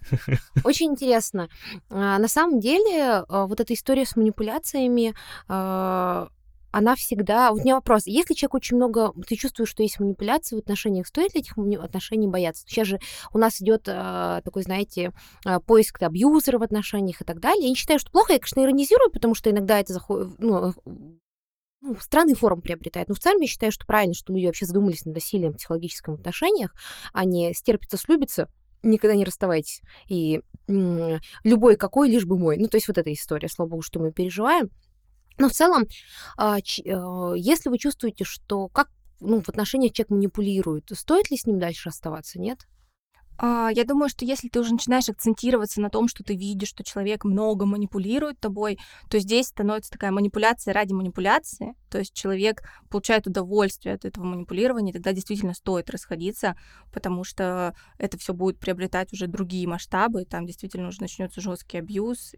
[0.64, 1.48] Очень интересно.
[1.88, 5.14] А, На самом деле, а, вот эта история с манипуляциями,
[6.72, 7.50] она всегда...
[7.50, 8.06] Вот у меня вопрос.
[8.06, 9.12] Если человек очень много...
[9.26, 12.62] Ты чувствуешь, что есть манипуляции в отношениях, стоит ли этих отношений бояться?
[12.68, 13.00] Сейчас же
[13.32, 15.12] у нас идет такой, знаете,
[15.66, 17.64] поиск абьюзера в отношениях и так далее.
[17.64, 18.34] Я не считаю, что плохо.
[18.34, 20.38] Я, конечно, иронизирую, потому что иногда это заходит...
[20.38, 20.72] Ну,
[21.80, 23.08] ну, странный форм приобретает.
[23.08, 26.14] Но в целом я считаю, что правильно, что люди вообще задумались над насилием в психологическом
[26.14, 26.74] отношениях,
[27.12, 28.48] а не стерпится, слюбится,
[28.82, 29.80] никогда не расставайтесь.
[30.08, 32.58] И м, любой какой, лишь бы мой.
[32.58, 34.70] Ну, то есть вот эта история, слава богу, что мы переживаем.
[35.38, 35.86] Но в целом,
[36.36, 38.90] а, ч- э, если вы чувствуете, что как
[39.20, 42.60] ну, в отношениях человек манипулирует, стоит ли с ним дальше оставаться, нет?
[43.42, 46.84] А, Я думаю, что если ты уже начинаешь акцентироваться на том, что ты видишь, что
[46.84, 51.74] человек много манипулирует тобой, то здесь становится такая манипуляция ради манипуляции.
[51.88, 56.54] То есть человек получает удовольствие от этого манипулирования, тогда действительно стоит расходиться,
[56.92, 62.34] потому что это все будет приобретать уже другие масштабы, там действительно уже начнется жесткий абьюз.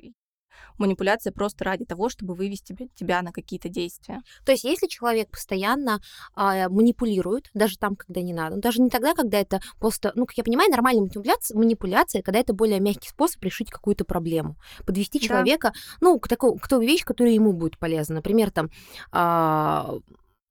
[0.78, 4.20] Манипуляция просто ради того, чтобы вывести тебя- на какие-то действия.
[4.44, 6.00] То есть если человек постоянно
[6.34, 10.36] а, манипулирует, даже там, когда не надо, даже не тогда, когда это просто, ну, как
[10.38, 14.56] я понимаю, нормальная манипуляция, манипуляция когда это более мягкий способ решить какую-то проблему,
[14.86, 15.26] подвести Да.
[15.26, 18.16] человека, ну, к, такой, к той вещи, которая ему будет полезна.
[18.16, 18.70] Например, там,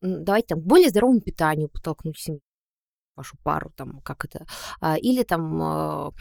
[0.04, 2.42] м, давайте там, к более здоровому питанию подтолкнуть семью
[3.16, 4.46] вашу пару, там, как это,
[4.80, 6.12] а, или там а,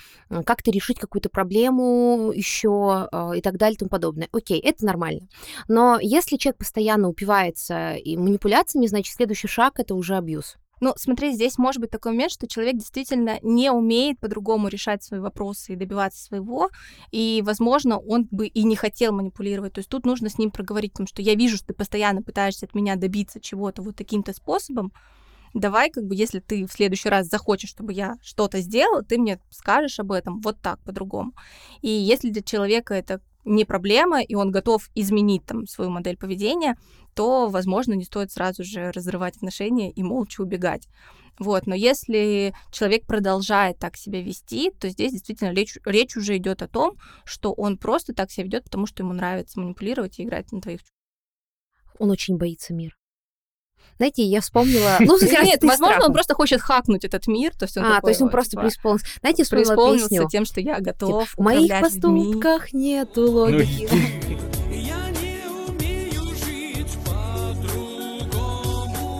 [0.44, 4.28] как-то решить какую-то проблему еще а, и так далее и тому подобное.
[4.32, 5.28] Окей, это нормально.
[5.68, 10.56] Но если человек постоянно упивается и манипуляциями, значит, следующий шаг это уже абьюз.
[10.82, 15.20] Ну, смотри, здесь может быть такой момент, что человек действительно не умеет по-другому решать свои
[15.20, 16.70] вопросы и добиваться своего,
[17.10, 19.74] и, возможно, он бы и не хотел манипулировать.
[19.74, 22.64] То есть тут нужно с ним проговорить, потому что я вижу, что ты постоянно пытаешься
[22.64, 24.92] от меня добиться чего-то вот таким-то способом.
[25.54, 29.40] Давай, как бы, если ты в следующий раз захочешь, чтобы я что-то сделала, ты мне
[29.50, 31.32] скажешь об этом вот так, по-другому.
[31.82, 36.76] И если для человека это не проблема, и он готов изменить там свою модель поведения,
[37.14, 40.88] то, возможно, не стоит сразу же разрывать отношения и молча убегать.
[41.38, 46.62] Вот, но если человек продолжает так себя вести, то здесь действительно речь, речь уже идет
[46.62, 50.52] о том, что он просто так себя ведет, потому что ему нравится манипулировать и играть
[50.52, 50.80] на твоих
[51.98, 52.94] Он очень боится мира.
[54.00, 54.96] Знаете, я вспомнила...
[55.00, 57.54] Ну, Нет, возможно, он просто хочет хакнуть этот мир.
[57.54, 59.06] То есть он а, то есть он просто типа, преисполнился.
[59.20, 60.28] Знаете, вспомнила песню.
[60.30, 63.88] тем, что я готов В моих поступках нету Ну, логики.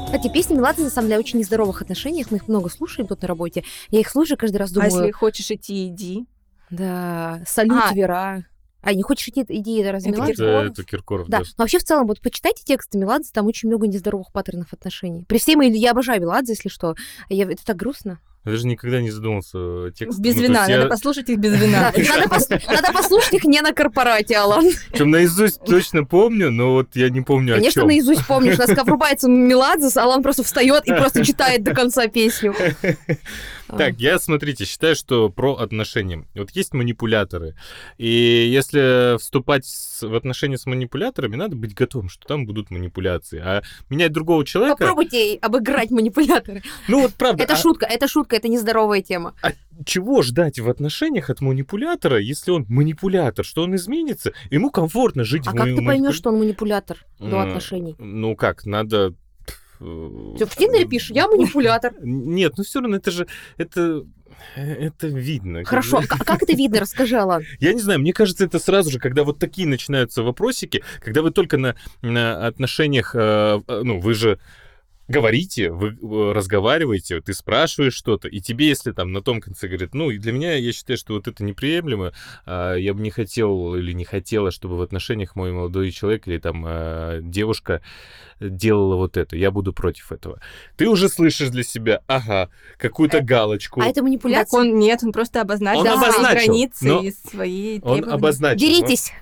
[0.07, 2.31] Кстати, песни Меладзе, на самом деле, очень нездоровых отношениях.
[2.31, 3.65] Мы их много слушаем тут на работе.
[3.91, 4.91] Я их слушаю каждый раз, А думаю...
[4.91, 6.27] если хочешь идти, иди.
[6.71, 7.95] Да, салют, А.
[7.95, 8.45] Вера.
[8.83, 10.27] А не хочешь идти, иди, это разве Это?
[10.27, 10.63] Киркоров?
[10.65, 11.45] Это, это Киркоров, Да, да.
[11.59, 15.25] но вообще в целом, вот почитайте тексты Меладзе, там очень много нездоровых паттернов отношений.
[15.29, 15.73] При всей моей...
[15.79, 16.95] Я обожаю Меладзе, если что.
[17.29, 17.45] Я...
[17.45, 18.21] Это так грустно.
[18.47, 20.23] Я даже никогда не задумался о тексте.
[20.23, 21.93] Без Ну, вина, надо я- послушать их без вина.
[21.95, 24.65] Надо пос- надо послушать их не на корпорате, Алан.
[24.91, 27.89] Причем наизусть точно помню, но вот я не помню Конечно, о чем.
[27.89, 28.55] наизусть помнишь.
[28.59, 32.55] У нас врубается Меладзе, Алан просто встает и просто читает до конца песню.
[33.77, 36.27] Так, я, смотрите, считаю, что про отношения.
[36.35, 37.55] Вот есть манипуляторы,
[37.99, 38.09] и
[38.53, 39.67] если вступать
[40.01, 43.41] в отношения с манипуляторами, надо быть готовым, что там будут манипуляции.
[43.45, 44.79] А менять другого человека...
[44.79, 46.63] Попробуйте обыграть манипуляторы.
[46.89, 49.35] Ну вот правда, Это а шутка, это шутка, это нездоровая тема.
[49.85, 54.33] чего ждать в отношениях от манипулятора, если он манипулятор, что он изменится?
[54.51, 57.97] Ему комфортно жить А в как ма- ты поймешь, что он манипулятор до отношений?
[57.99, 59.15] Ну как, надо...
[59.81, 61.93] э, Ты в Тиндере пишешь, я манипулятор.
[62.01, 63.27] Нет, ну все равно это же...
[63.57, 64.05] Это...
[64.57, 65.65] Это видно.
[65.65, 66.81] Хорошо, а как как это видно?
[66.81, 67.45] Расскажи, Алан.
[67.61, 71.31] Я не знаю, мне кажется, это сразу же, когда вот такие начинаются вопросики, когда вы
[71.31, 74.39] только на, на отношениях, э, э, ну, вы же
[75.11, 79.93] говорите, вы э, разговариваете, ты спрашиваешь что-то, и тебе, если там на том конце говорит,
[79.95, 82.13] ну, и для меня, я считаю, что вот это неприемлемо,
[82.47, 86.39] а, я бы не хотел или не хотела, чтобы в отношениях мой молодой человек или
[86.39, 87.83] там э, девушка
[88.41, 90.41] делала вот это, я буду против этого.
[90.77, 93.81] Ты уже слышишь для себя, ага, какую-то галочку.
[93.81, 94.61] А это Так манипуляция?
[94.61, 98.15] он нет, он просто обозначил Он свои обозначил, границы но и свои Он требования.
[98.15, 98.67] обозначил.
[98.67, 99.13] ну, Деритесь.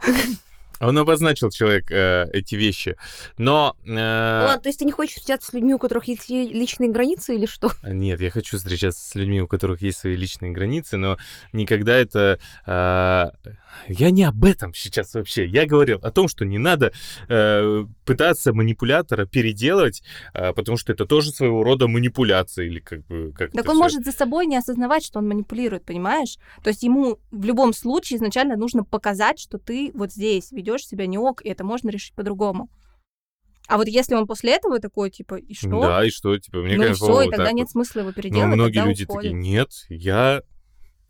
[0.80, 2.96] Он обозначил человек э, эти вещи,
[3.36, 6.48] но э, Ладно, то есть ты не хочешь встречаться с людьми, у которых есть ли-
[6.48, 7.70] личные границы или что?
[7.84, 11.18] нет, я хочу встречаться с людьми, у которых есть свои личные границы, но
[11.52, 13.50] никогда это э,
[13.88, 15.46] я не об этом сейчас вообще.
[15.46, 16.92] Я говорил о том, что не надо
[17.28, 20.02] э, пытаться манипулятора переделать,
[20.34, 23.82] э, потому что это тоже своего рода манипуляция или как бы как Так он всё.
[23.82, 26.36] может за собой не осознавать, что он манипулирует, понимаешь?
[26.62, 31.06] То есть ему в любом случае изначально нужно показать, что ты вот здесь ведешь себя
[31.06, 32.68] не ок, и это можно решить по-другому.
[33.68, 35.82] А вот если он после этого такой, типа, и что?
[35.82, 37.72] Да, и что, типа, мне ну и кажется, все, и тогда нет вот.
[37.72, 39.30] смысла его Но переделывать, многие тогда люди уходит.
[39.30, 40.42] такие, нет, я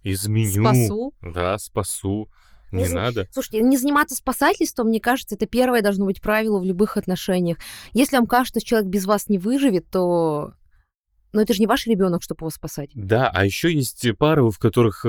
[0.02, 0.64] изменю.
[0.64, 1.14] Спасу.
[1.22, 2.28] Да, спасу.
[2.72, 3.28] Не Не надо.
[3.32, 7.58] Слушайте, не заниматься спасательством, мне кажется, это первое должно быть правило в любых отношениях.
[7.92, 10.52] Если вам кажется, что человек без вас не выживет, то...
[11.32, 12.90] Но это же не ваш ребенок, чтобы его спасать.
[12.94, 15.04] Да, а еще есть пары, в которых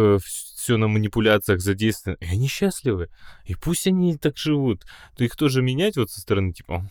[0.70, 3.10] все на манипуляциях задействовано, и они счастливы.
[3.46, 4.86] И пусть они так живут.
[5.18, 6.86] То их тоже менять вот со стороны, типа,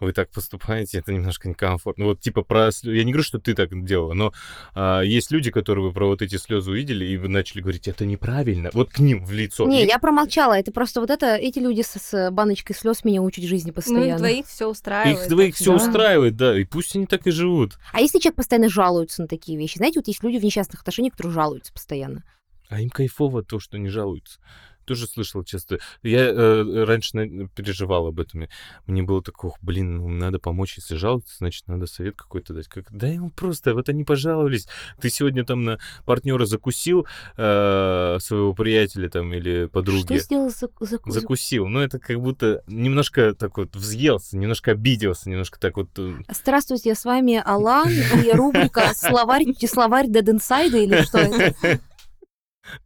[0.00, 2.06] «О, вы так поступаете, это немножко некомфортно.
[2.06, 2.70] Вот типа про...
[2.84, 4.32] Я не говорю, что ты так делала, но
[4.74, 8.06] а, есть люди, которые вы про вот эти слезы увидели, и вы начали говорить, это
[8.06, 8.70] неправильно.
[8.72, 9.66] Вот к ним в лицо.
[9.66, 10.58] Не, И- я промолчала.
[10.58, 14.12] Это просто вот это, эти люди с, с баночкой слез меня учат жизни Ну, постоянно.
[14.14, 15.20] их двоих все устраивает.
[15.20, 15.84] Их двоих так все да.
[15.84, 17.78] устраивает, да, и пусть они так и живут.
[17.92, 19.76] А если человек постоянно жалуется на такие вещи?
[19.76, 22.24] Знаете, вот есть люди в несчастных отношениях, которые жалуются постоянно.
[22.68, 24.38] А им кайфово то, что не жалуются.
[24.84, 25.80] Тоже слышал часто.
[26.02, 28.48] Я э, раньше на- переживал об этом.
[28.86, 32.68] Мне было такое, «Ох, блин, ну, надо помочь, если жалуются, значит, надо совет какой-то дать.
[32.68, 34.66] Как, да ему просто, вот они пожаловались.
[34.98, 40.18] Ты сегодня там на партнера закусил э, своего приятеля там или Что подруги.
[40.18, 41.66] сделал за, за- за- Закусил.
[41.68, 45.90] Ну, это как будто немножко так вот взъелся, немножко обиделся, немножко так вот...
[45.98, 51.54] э, Здравствуйте, с вами Алан и рубрика «Словарь, словарь Dead Inside» или что это?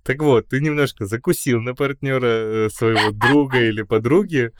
[0.02, 4.52] Так вот, ты немножко закусил на партнера э, своего друга или подруги,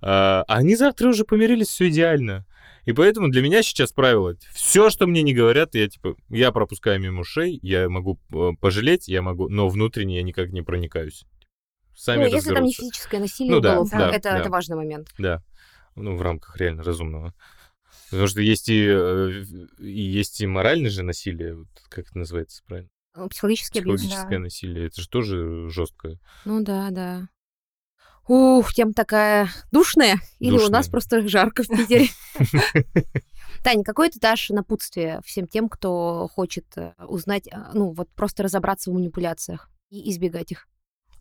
[0.00, 2.46] а они завтра уже помирились, все идеально.
[2.88, 6.98] И поэтому для меня сейчас правило, все, что мне не говорят, я типа, я пропускаю
[6.98, 11.26] мимо ушей, я могу э, пожалеть, я могу, но внутренне я никак не проникаюсь.
[11.94, 14.38] Сами Ну, если там не физическое насилие, Ну да, уголовное, да, это, да.
[14.38, 15.08] это важный момент.
[15.18, 15.42] Да,
[15.96, 17.34] ну в рамках реально разумного.
[18.08, 19.42] Потому что есть и, э,
[19.80, 22.88] и есть и моральное же насилие, вот как это называется правильно?
[23.30, 24.00] Психологический абьюз.
[24.00, 26.18] Психологическое насилие, это же тоже жестко.
[26.44, 27.28] Ну да, да.
[28.28, 30.18] Ух, тема такая душная.
[30.38, 30.90] Или у нас Душная.
[30.90, 32.08] просто жарко в Питере.
[33.64, 38.42] Таня, какое ты дашь напутствие всем тем, кто хочет э, узнать, э, ну вот просто
[38.42, 40.68] разобраться в манипуляциях и избегать их?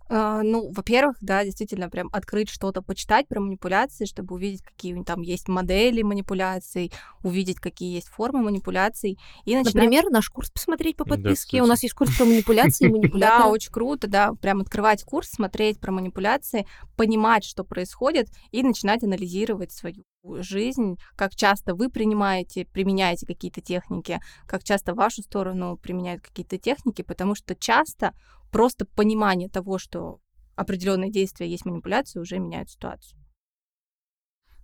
[0.09, 5.21] А, ну, во-первых, да, действительно, прям открыть что-то, почитать про манипуляции, чтобы увидеть, какие там
[5.21, 6.91] есть модели манипуляций,
[7.23, 9.17] увидеть, какие есть формы манипуляций.
[9.45, 9.75] И начинать...
[9.75, 11.57] Например, наш курс посмотреть по подписке.
[11.57, 13.41] Да, У нас есть курс про манипуляции и манипуляции.
[13.41, 16.65] Да, очень круто, да, прям открывать курс, смотреть про манипуляции,
[16.95, 20.03] понимать, что происходит, и начинать анализировать свою
[20.39, 26.57] жизнь, как часто вы принимаете, применяете какие-то техники, как часто в вашу сторону применяют какие-то
[26.57, 28.13] техники, потому что часто
[28.51, 30.19] просто понимание того, что
[30.55, 33.19] определенные действия есть манипуляция, уже меняют ситуацию.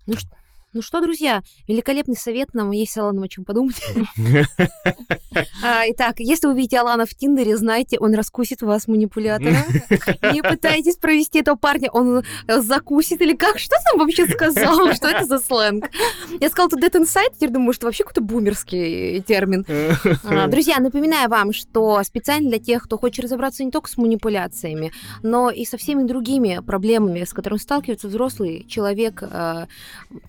[0.06, 0.16] Ну,
[0.74, 3.82] ну что, друзья, великолепный совет, нам есть с Аланом о чем подумать.
[5.64, 9.66] А, итак, если вы видите Алана в Тиндере, знайте, он раскусит вас манипулятора.
[10.32, 13.58] Не пытайтесь провести этого парня, он э, закусит или как?
[13.58, 14.94] Что там вообще сказал?
[14.94, 15.90] Что это за сленг?
[16.40, 19.66] Я сказала тут dead inside, теперь думаю, что вообще какой-то бумерский термин.
[20.24, 24.92] А, друзья, напоминаю вам, что специально для тех, кто хочет разобраться не только с манипуляциями,
[25.24, 29.66] но и со всеми другими проблемами, с которыми сталкивается взрослый человек, э,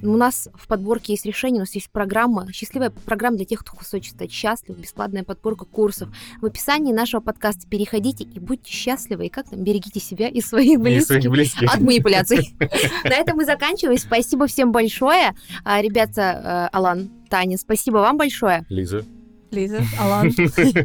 [0.02, 3.60] у нас нас в подборке есть решение, у нас есть программа, счастливая программа для тех,
[3.60, 6.08] кто хочет стать счастлив, бесплатная подборка курсов.
[6.40, 10.80] В описании нашего подкаста переходите и будьте счастливы, и как там, берегите себя и своих
[10.80, 12.54] близких, от манипуляций.
[13.04, 13.98] На этом мы заканчиваем.
[13.98, 15.34] Спасибо всем большое.
[15.64, 18.64] А, ребята, э, Алан, Таня, спасибо вам большое.
[18.68, 19.04] Лиза.
[19.50, 20.32] Лиза, Алан.
[20.32, 20.84] Ты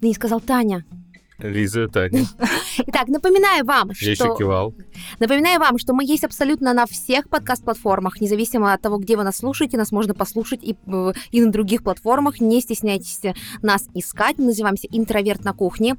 [0.00, 0.84] не сказал Таня.
[1.38, 2.24] Лиза, Таня.
[2.78, 4.06] Итак, напоминаю вам, что...
[4.06, 4.74] Я еще кивал.
[5.18, 9.36] Напоминаю вам, что мы есть абсолютно на всех подкаст-платформах, независимо от того, где вы нас
[9.36, 12.40] слушаете, нас можно послушать и, э, и на других платформах.
[12.40, 13.20] Не стесняйтесь
[13.60, 14.38] нас искать.
[14.38, 15.96] Мы называемся «Интроверт на кухне».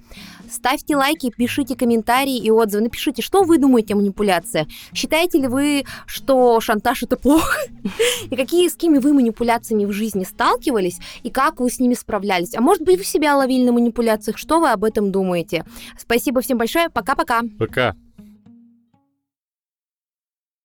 [0.49, 2.85] Ставьте лайки, пишите комментарии и отзывы.
[2.85, 4.67] Напишите, что вы думаете о манипуляциях.
[4.93, 7.59] Считаете ли вы, что шантаж— это плохо?
[8.29, 12.53] И какие, с какими вы манипуляциями в жизни сталкивались, и как вы с ними справлялись?
[12.55, 14.37] А может быть, вы себя ловили на манипуляциях?
[14.37, 15.65] Что вы об этом думаете?
[15.97, 16.89] Спасибо всем большое.
[16.89, 17.41] Пока-пока.
[17.59, 17.89] Пока.
[17.89, 17.91] -пока.
[17.91, 18.06] Пока.